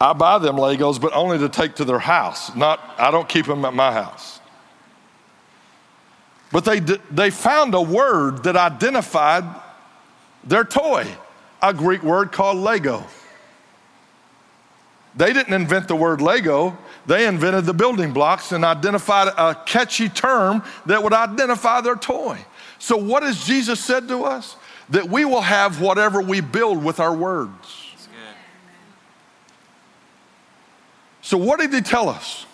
I 0.00 0.12
buy 0.14 0.38
them 0.38 0.56
Legos, 0.56 1.00
but 1.00 1.12
only 1.14 1.38
to 1.38 1.48
take 1.48 1.76
to 1.76 1.84
their 1.84 2.00
house. 2.00 2.56
Not, 2.56 2.80
I 2.98 3.12
don't 3.12 3.28
keep 3.28 3.46
them 3.46 3.64
at 3.64 3.72
my 3.72 3.92
house. 3.92 4.40
But 6.50 6.64
they, 6.64 6.80
they 6.80 7.30
found 7.30 7.72
a 7.74 7.80
word 7.80 8.42
that 8.42 8.56
identified 8.56 9.44
their 10.42 10.64
toy, 10.64 11.06
a 11.62 11.72
Greek 11.72 12.02
word 12.02 12.32
called 12.32 12.58
Lego. 12.58 13.06
They 15.14 15.32
didn't 15.32 15.52
invent 15.52 15.88
the 15.88 15.96
word 15.96 16.20
Lego, 16.20 16.76
they 17.06 17.26
invented 17.26 17.64
the 17.64 17.74
building 17.74 18.12
blocks 18.12 18.52
and 18.52 18.64
identified 18.64 19.28
a 19.36 19.54
catchy 19.66 20.08
term 20.08 20.62
that 20.86 21.02
would 21.02 21.12
identify 21.12 21.80
their 21.80 21.96
toy. 21.96 22.38
So, 22.78 22.96
what 22.96 23.22
has 23.22 23.44
Jesus 23.44 23.78
said 23.78 24.08
to 24.08 24.24
us? 24.24 24.56
That 24.90 25.08
we 25.08 25.24
will 25.24 25.40
have 25.40 25.80
whatever 25.80 26.20
we 26.20 26.40
build 26.40 26.82
with 26.82 27.00
our 27.00 27.14
words. 27.14 27.82
So, 31.20 31.36
what 31.36 31.60
did 31.60 31.72
he 31.72 31.80
tell 31.80 32.08
us? 32.08 32.46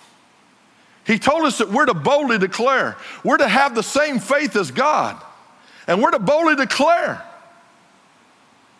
He 1.06 1.18
told 1.18 1.44
us 1.44 1.58
that 1.58 1.70
we're 1.70 1.86
to 1.86 1.94
boldly 1.94 2.38
declare, 2.38 2.96
we're 3.24 3.38
to 3.38 3.48
have 3.48 3.74
the 3.74 3.82
same 3.82 4.18
faith 4.18 4.54
as 4.56 4.70
God, 4.70 5.20
and 5.86 6.02
we're 6.02 6.10
to 6.10 6.18
boldly 6.18 6.54
declare 6.54 7.24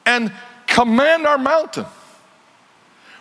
and 0.05 0.31
command 0.67 1.27
our 1.27 1.39
mountain. 1.39 1.87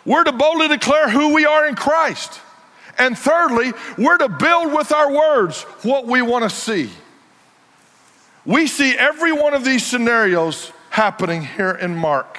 We're 0.08 0.24
to 0.24 0.32
boldly 0.32 0.68
declare 0.68 1.10
who 1.10 1.34
we 1.34 1.44
are 1.44 1.66
in 1.66 1.74
Christ. 1.74 2.40
And 2.96 3.16
thirdly, 3.16 3.74
we're 3.98 4.16
to 4.16 4.30
build 4.30 4.72
with 4.72 4.90
our 4.90 5.12
words 5.12 5.64
what 5.82 6.06
we 6.06 6.22
want 6.22 6.44
to 6.44 6.50
see. 6.50 6.88
We 8.46 8.68
see 8.68 8.96
every 8.96 9.32
one 9.32 9.52
of 9.52 9.66
these 9.66 9.84
scenarios 9.84 10.72
happening 10.88 11.42
here 11.44 11.72
in 11.72 11.94
Mark. 11.94 12.38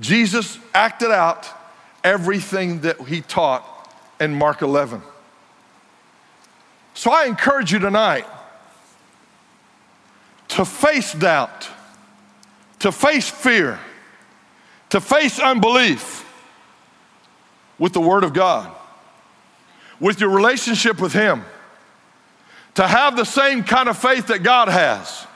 Jesus 0.00 0.58
acted 0.72 1.10
out 1.10 1.46
everything 2.02 2.80
that 2.80 3.02
he 3.02 3.20
taught 3.20 3.92
in 4.18 4.34
Mark 4.34 4.62
11. 4.62 5.02
So 6.94 7.12
I 7.12 7.26
encourage 7.26 7.70
you 7.70 7.80
tonight 7.80 8.24
to 10.48 10.64
face 10.64 11.12
doubt, 11.12 11.68
to 12.78 12.90
face 12.90 13.28
fear 13.28 13.78
to 14.94 15.00
face 15.00 15.40
unbelief 15.40 16.24
with 17.80 17.92
the 17.92 18.00
Word 18.00 18.22
of 18.22 18.32
God, 18.32 18.72
with 19.98 20.20
your 20.20 20.30
relationship 20.30 21.00
with 21.00 21.12
Him, 21.12 21.44
to 22.76 22.86
have 22.86 23.16
the 23.16 23.24
same 23.24 23.64
kind 23.64 23.88
of 23.88 23.98
faith 23.98 24.28
that 24.28 24.44
God 24.44 24.68
has. 24.68 25.26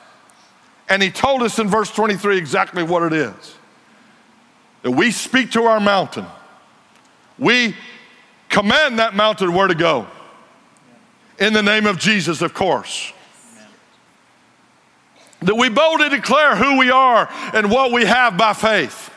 And 0.89 1.03
He 1.03 1.11
told 1.11 1.43
us 1.43 1.59
in 1.59 1.67
verse 1.67 1.91
23 1.91 2.39
exactly 2.39 2.85
what 2.85 3.03
it 3.03 3.13
is 3.13 3.57
that 4.83 4.93
we 4.93 5.11
speak 5.11 5.51
to 5.51 5.65
our 5.65 5.81
mountain, 5.81 6.27
we 7.37 7.75
command 8.49 9.01
that 9.01 9.17
mountain 9.17 9.53
where 9.53 9.67
to 9.67 9.75
go. 9.75 10.07
In 11.41 11.53
the 11.53 11.65
name 11.65 11.87
of 11.87 11.99
Jesus, 11.99 12.43
of 12.43 12.55
course 12.55 13.13
that 15.41 15.57
we 15.57 15.69
boldly 15.69 16.11
declare 16.11 16.55
who 16.55 16.79
we 16.79 16.93
are 16.93 17.29
and 17.55 17.73
what 17.73 17.91
we 17.91 18.05
have 18.05 18.37
by 18.37 18.53
faith. 18.53 19.08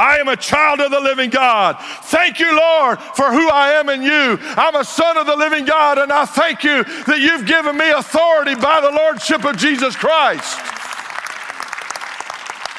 I 0.00 0.16
am 0.16 0.28
a 0.28 0.36
child 0.36 0.80
of 0.80 0.90
the 0.90 0.98
living 0.98 1.28
God. 1.28 1.76
Thank 2.04 2.40
you, 2.40 2.56
Lord, 2.56 2.98
for 2.98 3.30
who 3.30 3.50
I 3.50 3.72
am 3.72 3.90
in 3.90 4.00
you. 4.00 4.38
I'm 4.40 4.74
a 4.74 4.84
son 4.84 5.18
of 5.18 5.26
the 5.26 5.36
living 5.36 5.66
God, 5.66 5.98
and 5.98 6.10
I 6.10 6.24
thank 6.24 6.64
you 6.64 6.84
that 6.84 7.18
you've 7.18 7.44
given 7.44 7.76
me 7.76 7.90
authority 7.90 8.54
by 8.54 8.80
the 8.80 8.90
Lordship 8.90 9.44
of 9.44 9.58
Jesus 9.58 9.94
Christ. 9.94 10.58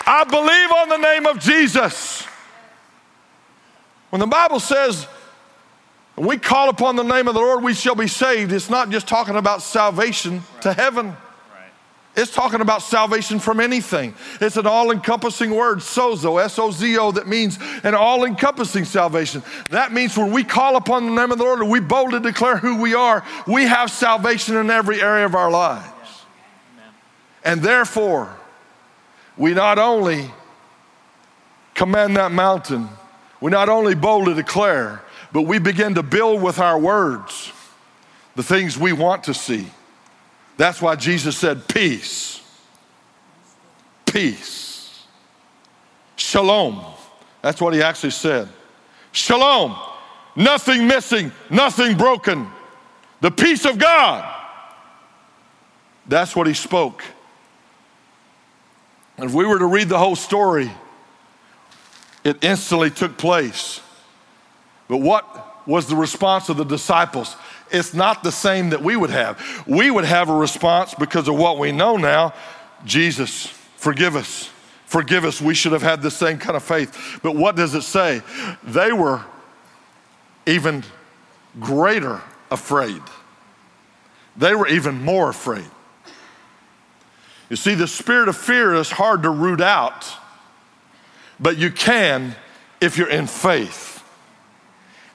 I 0.07 0.23
believe 0.23 0.71
on 0.71 0.89
the 0.89 0.97
name 0.97 1.27
of 1.27 1.39
Jesus. 1.39 2.23
When 4.09 4.19
the 4.19 4.25
Bible 4.25 4.59
says, 4.59 5.05
we 6.15 6.39
call 6.39 6.69
upon 6.69 6.95
the 6.95 7.03
name 7.03 7.27
of 7.27 7.35
the 7.35 7.39
Lord, 7.39 7.63
we 7.63 7.75
shall 7.75 7.93
be 7.93 8.07
saved, 8.07 8.51
it's 8.51 8.67
not 8.67 8.89
just 8.89 9.07
talking 9.07 9.35
about 9.35 9.61
salvation 9.61 10.41
to 10.61 10.73
heaven. 10.73 11.15
It's 12.13 12.33
talking 12.33 12.59
about 12.59 12.81
salvation 12.81 13.39
from 13.39 13.61
anything. 13.61 14.13
It's 14.41 14.57
an 14.57 14.67
all 14.67 14.91
encompassing 14.91 15.51
word, 15.51 15.79
sozo, 15.79 16.43
S 16.43 16.59
O 16.59 16.69
Z 16.69 16.97
O, 16.97 17.11
that 17.13 17.27
means 17.27 17.57
an 17.83 17.95
all 17.95 18.25
encompassing 18.25 18.83
salvation. 18.83 19.41
That 19.69 19.93
means 19.93 20.17
when 20.17 20.31
we 20.33 20.43
call 20.43 20.75
upon 20.75 21.05
the 21.05 21.11
name 21.13 21.31
of 21.31 21.37
the 21.37 21.45
Lord 21.45 21.59
and 21.59 21.69
we 21.69 21.79
boldly 21.79 22.19
declare 22.19 22.57
who 22.57 22.81
we 22.81 22.93
are, 22.93 23.23
we 23.47 23.63
have 23.63 23.89
salvation 23.89 24.57
in 24.57 24.69
every 24.69 25.01
area 25.01 25.25
of 25.25 25.35
our 25.35 25.49
lives. 25.49 25.87
And 27.45 27.61
therefore, 27.61 28.35
we 29.37 29.53
not 29.53 29.79
only 29.79 30.29
command 31.73 32.17
that 32.17 32.33
mountain, 32.33 32.89
we 33.39 33.51
not 33.51 33.69
only 33.69 33.95
boldly 33.95 34.33
declare, 34.33 35.01
but 35.31 35.43
we 35.43 35.59
begin 35.59 35.95
to 35.95 36.03
build 36.03 36.41
with 36.41 36.59
our 36.59 36.77
words 36.77 37.53
the 38.35 38.43
things 38.43 38.77
we 38.77 38.91
want 38.91 39.23
to 39.23 39.33
see. 39.33 39.67
That's 40.61 40.79
why 40.79 40.95
Jesus 40.95 41.35
said, 41.35 41.67
Peace. 41.67 42.39
Peace. 44.05 45.07
Shalom. 46.15 46.85
That's 47.41 47.59
what 47.59 47.73
he 47.73 47.81
actually 47.81 48.11
said. 48.11 48.47
Shalom. 49.11 49.75
Nothing 50.35 50.85
missing, 50.85 51.31
nothing 51.49 51.97
broken. 51.97 52.47
The 53.21 53.31
peace 53.31 53.65
of 53.65 53.79
God. 53.79 54.23
That's 56.07 56.35
what 56.35 56.45
he 56.45 56.53
spoke. 56.53 57.03
And 59.17 59.31
if 59.31 59.33
we 59.33 59.47
were 59.47 59.57
to 59.57 59.65
read 59.65 59.89
the 59.89 59.97
whole 59.97 60.15
story, 60.15 60.69
it 62.23 62.37
instantly 62.43 62.91
took 62.91 63.17
place. 63.17 63.81
But 64.87 64.97
what 64.97 65.67
was 65.67 65.87
the 65.87 65.95
response 65.95 66.49
of 66.49 66.57
the 66.57 66.65
disciples? 66.65 67.35
It's 67.71 67.93
not 67.93 68.23
the 68.23 68.31
same 68.31 68.69
that 68.71 68.81
we 68.81 68.95
would 68.95 69.09
have. 69.09 69.63
We 69.65 69.89
would 69.89 70.05
have 70.05 70.29
a 70.29 70.33
response 70.33 70.93
because 70.93 71.27
of 71.27 71.35
what 71.35 71.57
we 71.57 71.71
know 71.71 71.97
now 71.97 72.33
Jesus, 72.85 73.45
forgive 73.77 74.15
us. 74.15 74.49
Forgive 74.85 75.23
us. 75.23 75.39
We 75.39 75.53
should 75.53 75.71
have 75.71 75.81
had 75.81 76.01
the 76.01 76.11
same 76.11 76.37
kind 76.37 76.55
of 76.55 76.63
faith. 76.63 77.19
But 77.23 77.35
what 77.35 77.55
does 77.55 77.75
it 77.75 77.83
say? 77.83 78.21
They 78.63 78.91
were 78.91 79.23
even 80.45 80.83
greater 81.59 82.21
afraid. 82.49 83.01
They 84.35 84.55
were 84.55 84.67
even 84.67 85.01
more 85.03 85.29
afraid. 85.29 85.69
You 87.49 87.55
see, 87.55 87.75
the 87.75 87.87
spirit 87.87 88.29
of 88.29 88.37
fear 88.37 88.73
is 88.73 88.89
hard 88.89 89.23
to 89.23 89.29
root 89.29 89.61
out, 89.61 90.09
but 91.39 91.57
you 91.57 91.69
can 91.69 92.35
if 92.79 92.97
you're 92.97 93.09
in 93.09 93.27
faith. 93.27 94.03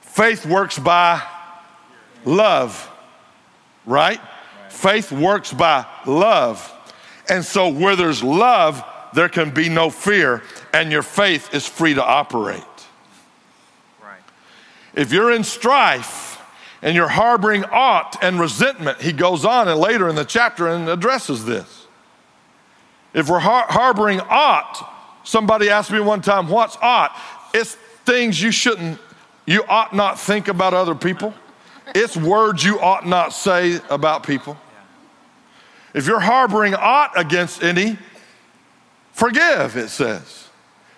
Faith 0.01 0.45
works 0.45 0.79
by 0.79 1.21
love, 2.27 2.91
right? 3.85 4.19
Faith 4.69 5.11
works 5.11 5.53
by 5.53 5.85
love. 6.05 6.73
And 7.29 7.43
so, 7.43 7.69
where 7.69 7.95
there's 7.95 8.23
love, 8.23 8.83
there 9.13 9.29
can 9.29 9.51
be 9.51 9.69
no 9.69 9.89
fear, 9.89 10.43
and 10.73 10.91
your 10.91 11.01
faith 11.01 11.53
is 11.53 11.65
free 11.65 11.93
to 11.93 12.03
operate. 12.03 12.61
Right. 14.01 14.21
If 14.93 15.11
you're 15.11 15.31
in 15.31 15.43
strife 15.43 16.41
and 16.81 16.95
you're 16.95 17.07
harboring 17.07 17.63
aught 17.65 18.17
and 18.21 18.39
resentment, 18.39 19.01
he 19.01 19.11
goes 19.11 19.43
on 19.43 19.67
and 19.67 19.79
later 19.79 20.07
in 20.07 20.15
the 20.15 20.25
chapter 20.25 20.67
and 20.67 20.87
addresses 20.87 21.45
this. 21.45 21.87
If 23.13 23.29
we're 23.29 23.39
har- 23.39 23.65
harboring 23.67 24.21
aught, 24.21 24.87
somebody 25.23 25.69
asked 25.69 25.91
me 25.91 25.99
one 25.99 26.21
time, 26.21 26.47
What's 26.47 26.77
aught? 26.81 27.17
It's 27.53 27.75
things 28.05 28.41
you 28.41 28.51
shouldn't, 28.51 28.99
you 29.45 29.63
ought 29.67 29.95
not 29.95 30.19
think 30.19 30.47
about 30.47 30.73
other 30.73 30.95
people. 30.95 31.33
It's 31.95 32.17
words 32.17 32.63
you 32.63 32.79
ought 32.79 33.07
not 33.07 33.33
say 33.33 33.79
about 33.89 34.23
people. 34.23 34.57
If 35.93 36.05
you're 36.05 36.19
harboring 36.19 36.75
aught 36.75 37.11
against 37.15 37.63
any, 37.63 37.97
forgive, 39.13 39.77
it 39.77 39.89
says. 39.89 40.49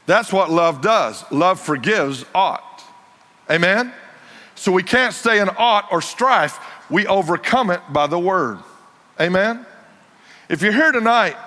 That's 0.06 0.34
what 0.34 0.50
love 0.50 0.82
does. 0.82 1.24
Love 1.32 1.60
forgives 1.60 2.26
aught. 2.34 2.84
Amen? 3.50 3.94
So 4.56 4.72
we 4.72 4.84
can't 4.84 5.14
stay 5.14 5.40
in 5.40 5.50
aught 5.50 5.88
or 5.92 6.02
strife. 6.02 6.60
We 6.90 7.08
overcome 7.08 7.70
it 7.70 7.82
by 7.92 8.08
the 8.08 8.20
word. 8.20 8.60
Amen? 9.20 9.66
If 10.50 10.62
you're 10.62 10.74
here 10.74 10.92
tonight 10.92 11.38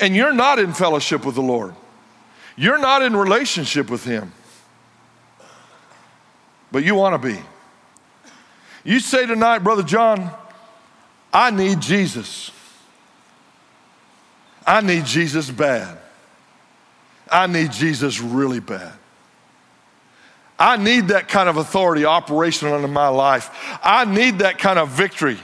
and 0.00 0.14
you're 0.14 0.32
not 0.32 0.58
in 0.58 0.72
fellowship 0.72 1.26
with 1.26 1.34
the 1.34 1.42
Lord, 1.42 1.74
you're 2.56 2.78
not 2.78 3.02
in 3.02 3.14
relationship 3.16 3.90
with 3.90 4.04
Him, 4.04 4.32
but 6.70 6.84
you 6.84 6.94
want 6.94 7.20
to 7.20 7.28
be. 7.28 7.38
You 8.84 9.00
say 9.00 9.26
tonight, 9.26 9.58
Brother 9.58 9.82
John, 9.82 10.30
I 11.32 11.50
need 11.50 11.80
Jesus. 11.80 12.50
I 14.66 14.80
need 14.80 15.04
Jesus 15.04 15.50
bad. 15.50 15.98
I 17.30 17.46
need 17.46 17.72
Jesus 17.72 18.20
really 18.20 18.60
bad. 18.60 18.92
I 20.58 20.76
need 20.76 21.08
that 21.08 21.28
kind 21.28 21.48
of 21.48 21.56
authority 21.56 22.04
operational 22.04 22.84
in 22.84 22.92
my 22.92 23.08
life. 23.08 23.50
I 23.82 24.04
need 24.04 24.40
that 24.40 24.58
kind 24.58 24.78
of 24.78 24.88
victory 24.88 25.38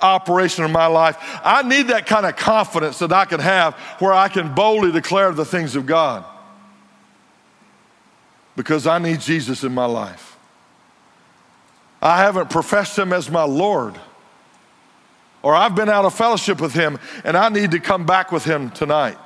operation 0.00 0.64
in 0.64 0.72
my 0.72 0.86
life. 0.86 1.16
I 1.44 1.62
need 1.62 1.88
that 1.88 2.06
kind 2.06 2.26
of 2.26 2.36
confidence 2.36 2.98
that 2.98 3.12
I 3.12 3.24
can 3.24 3.40
have 3.40 3.74
where 3.98 4.12
I 4.12 4.28
can 4.28 4.54
boldly 4.54 4.92
declare 4.92 5.32
the 5.32 5.44
things 5.44 5.76
of 5.76 5.86
God. 5.86 6.24
Because 8.56 8.86
I 8.86 8.98
need 8.98 9.20
Jesus 9.20 9.62
in 9.62 9.72
my 9.72 9.84
life. 9.84 10.36
I 12.02 12.18
haven't 12.18 12.50
professed 12.50 12.98
him 12.98 13.12
as 13.12 13.30
my 13.30 13.44
Lord. 13.44 13.98
Or 15.42 15.54
I've 15.54 15.74
been 15.74 15.88
out 15.88 16.04
of 16.04 16.14
fellowship 16.14 16.60
with 16.60 16.72
him 16.72 16.98
and 17.24 17.36
I 17.36 17.48
need 17.48 17.70
to 17.72 17.80
come 17.80 18.06
back 18.06 18.32
with 18.32 18.44
him 18.44 18.70
tonight. 18.70 19.18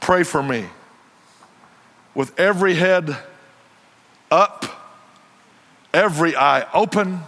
Pray 0.00 0.22
for 0.22 0.42
me. 0.42 0.66
With 2.14 2.38
every 2.38 2.74
head 2.74 3.16
up, 4.30 4.64
every 5.92 6.36
eye 6.36 6.66
open, 6.72 7.20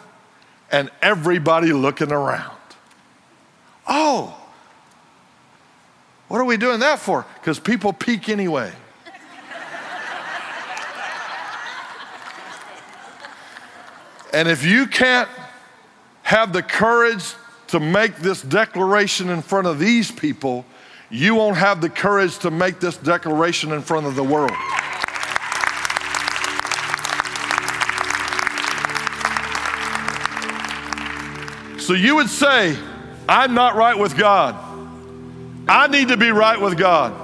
and 0.71 0.91
everybody 1.03 1.73
looking 1.73 2.11
around. 2.11 2.57
Oh, 3.87 4.37
what 6.29 6.41
are 6.41 6.45
we 6.45 6.57
doing 6.57 6.81
that 6.81 6.99
for? 6.99 7.25
Because 7.35 7.61
people 7.61 7.93
peek 7.93 8.29
anyway. 8.29 8.73
And 14.35 14.49
if 14.49 14.65
you 14.65 14.87
can't 14.87 15.29
have 16.23 16.53
the 16.53 16.63
courage 16.63 17.35
to 17.69 17.79
make 17.79 18.17
this 18.17 18.43
declaration 18.43 19.31
in 19.31 19.43
front 19.43 19.67
of 19.67 19.79
these 19.79 20.11
people, 20.11 20.65
you 21.09 21.37
won't 21.37 21.57
have 21.57 21.81
the 21.81 21.89
courage 21.89 22.39
to 22.39 22.51
make 22.51 22.81
this 22.81 22.97
declaration 22.97 23.71
in 23.71 23.81
front 23.81 24.07
of 24.07 24.17
the 24.17 24.25
world. 24.25 24.51
So 31.81 31.93
you 31.93 32.17
would 32.17 32.31
say, 32.31 32.77
I'm 33.29 33.55
not 33.55 33.77
right 33.77 33.97
with 33.97 34.17
God. 34.17 34.57
I 35.69 35.87
need 35.87 36.09
to 36.09 36.17
be 36.17 36.31
right 36.31 36.61
with 36.61 36.77
God. 36.77 37.15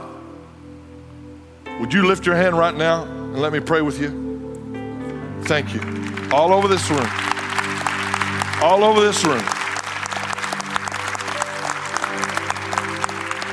Would 1.80 1.92
you 1.92 2.06
lift 2.06 2.26
your 2.26 2.36
hand 2.36 2.56
right 2.56 2.74
now 2.74 3.04
and 3.04 3.40
let 3.40 3.52
me 3.52 3.60
pray 3.60 3.80
with 3.80 4.00
you? 4.00 5.40
Thank 5.44 5.74
you. 5.74 5.99
All 6.32 6.52
over 6.52 6.68
this 6.68 6.88
room. 6.90 7.08
All 8.62 8.84
over 8.84 9.00
this 9.00 9.24
room. 9.24 9.42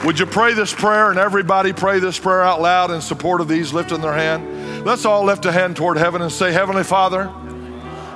Would 0.05 0.19
you 0.19 0.25
pray 0.25 0.53
this 0.53 0.73
prayer 0.73 1.09
and 1.09 1.19
everybody 1.19 1.73
pray 1.73 1.99
this 1.99 2.17
prayer 2.19 2.41
out 2.41 2.61
loud 2.61 2.91
in 2.91 3.01
support 3.01 3.41
of 3.41 3.47
these 3.47 3.73
lifting 3.73 3.99
their 3.99 4.13
hand? 4.13 4.85
Let's 4.85 5.05
all 5.05 5.23
lift 5.25 5.45
a 5.45 5.51
hand 5.51 5.75
toward 5.75 5.97
heaven 5.97 6.21
and 6.21 6.31
say, 6.31 6.53
Heavenly 6.53 6.83
Father, 6.83 7.29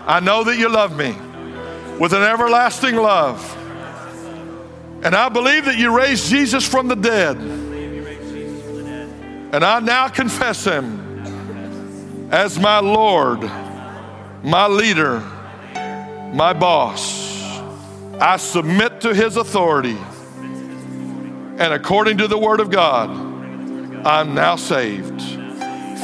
I 0.06 0.20
know 0.22 0.44
that 0.44 0.58
you 0.58 0.70
love 0.70 0.96
me 0.96 1.16
with 2.00 2.14
an 2.14 2.22
everlasting 2.22 2.96
love. 2.96 3.58
And 5.04 5.16
I 5.16 5.30
believe 5.30 5.66
that 5.66 5.78
you 5.78 5.96
raised 5.96 6.30
Jesus 6.30 6.68
from 6.68 6.88
the 6.88 6.96
dead. 6.96 7.38
And 9.54 9.66
I 9.66 9.80
now 9.80 10.08
confess 10.08 10.64
him 10.64 12.30
as 12.32 12.58
my 12.58 12.80
Lord, 12.80 13.42
my 14.44 14.68
leader, 14.68 15.20
my 16.34 16.54
boss. 16.54 17.32
I 18.20 18.38
submit 18.38 19.02
to 19.02 19.14
his 19.14 19.38
authority. 19.38 19.98
And 20.38 21.74
according 21.74 22.18
to 22.20 22.28
the 22.28 22.38
word 22.38 22.60
of 22.60 22.70
God, 22.70 23.10
I'm 24.06 24.34
now 24.34 24.56
saved. 24.56 25.22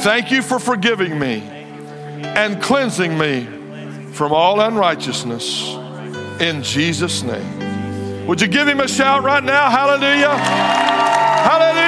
Thank 0.02 0.30
you 0.30 0.42
for 0.42 0.58
forgiving 0.58 1.18
me 1.18 1.40
and 1.40 2.62
cleansing 2.62 3.18
me 3.18 3.44
from 4.12 4.32
all 4.32 4.60
unrighteousness 4.60 5.74
in 6.40 6.62
Jesus' 6.62 7.22
name. 7.22 8.26
Would 8.26 8.40
you 8.40 8.46
give 8.46 8.68
him 8.68 8.80
a 8.80 8.88
shout 8.88 9.24
right 9.24 9.42
now? 9.42 9.70
Hallelujah! 9.70 10.36
Hallelujah! 10.36 11.87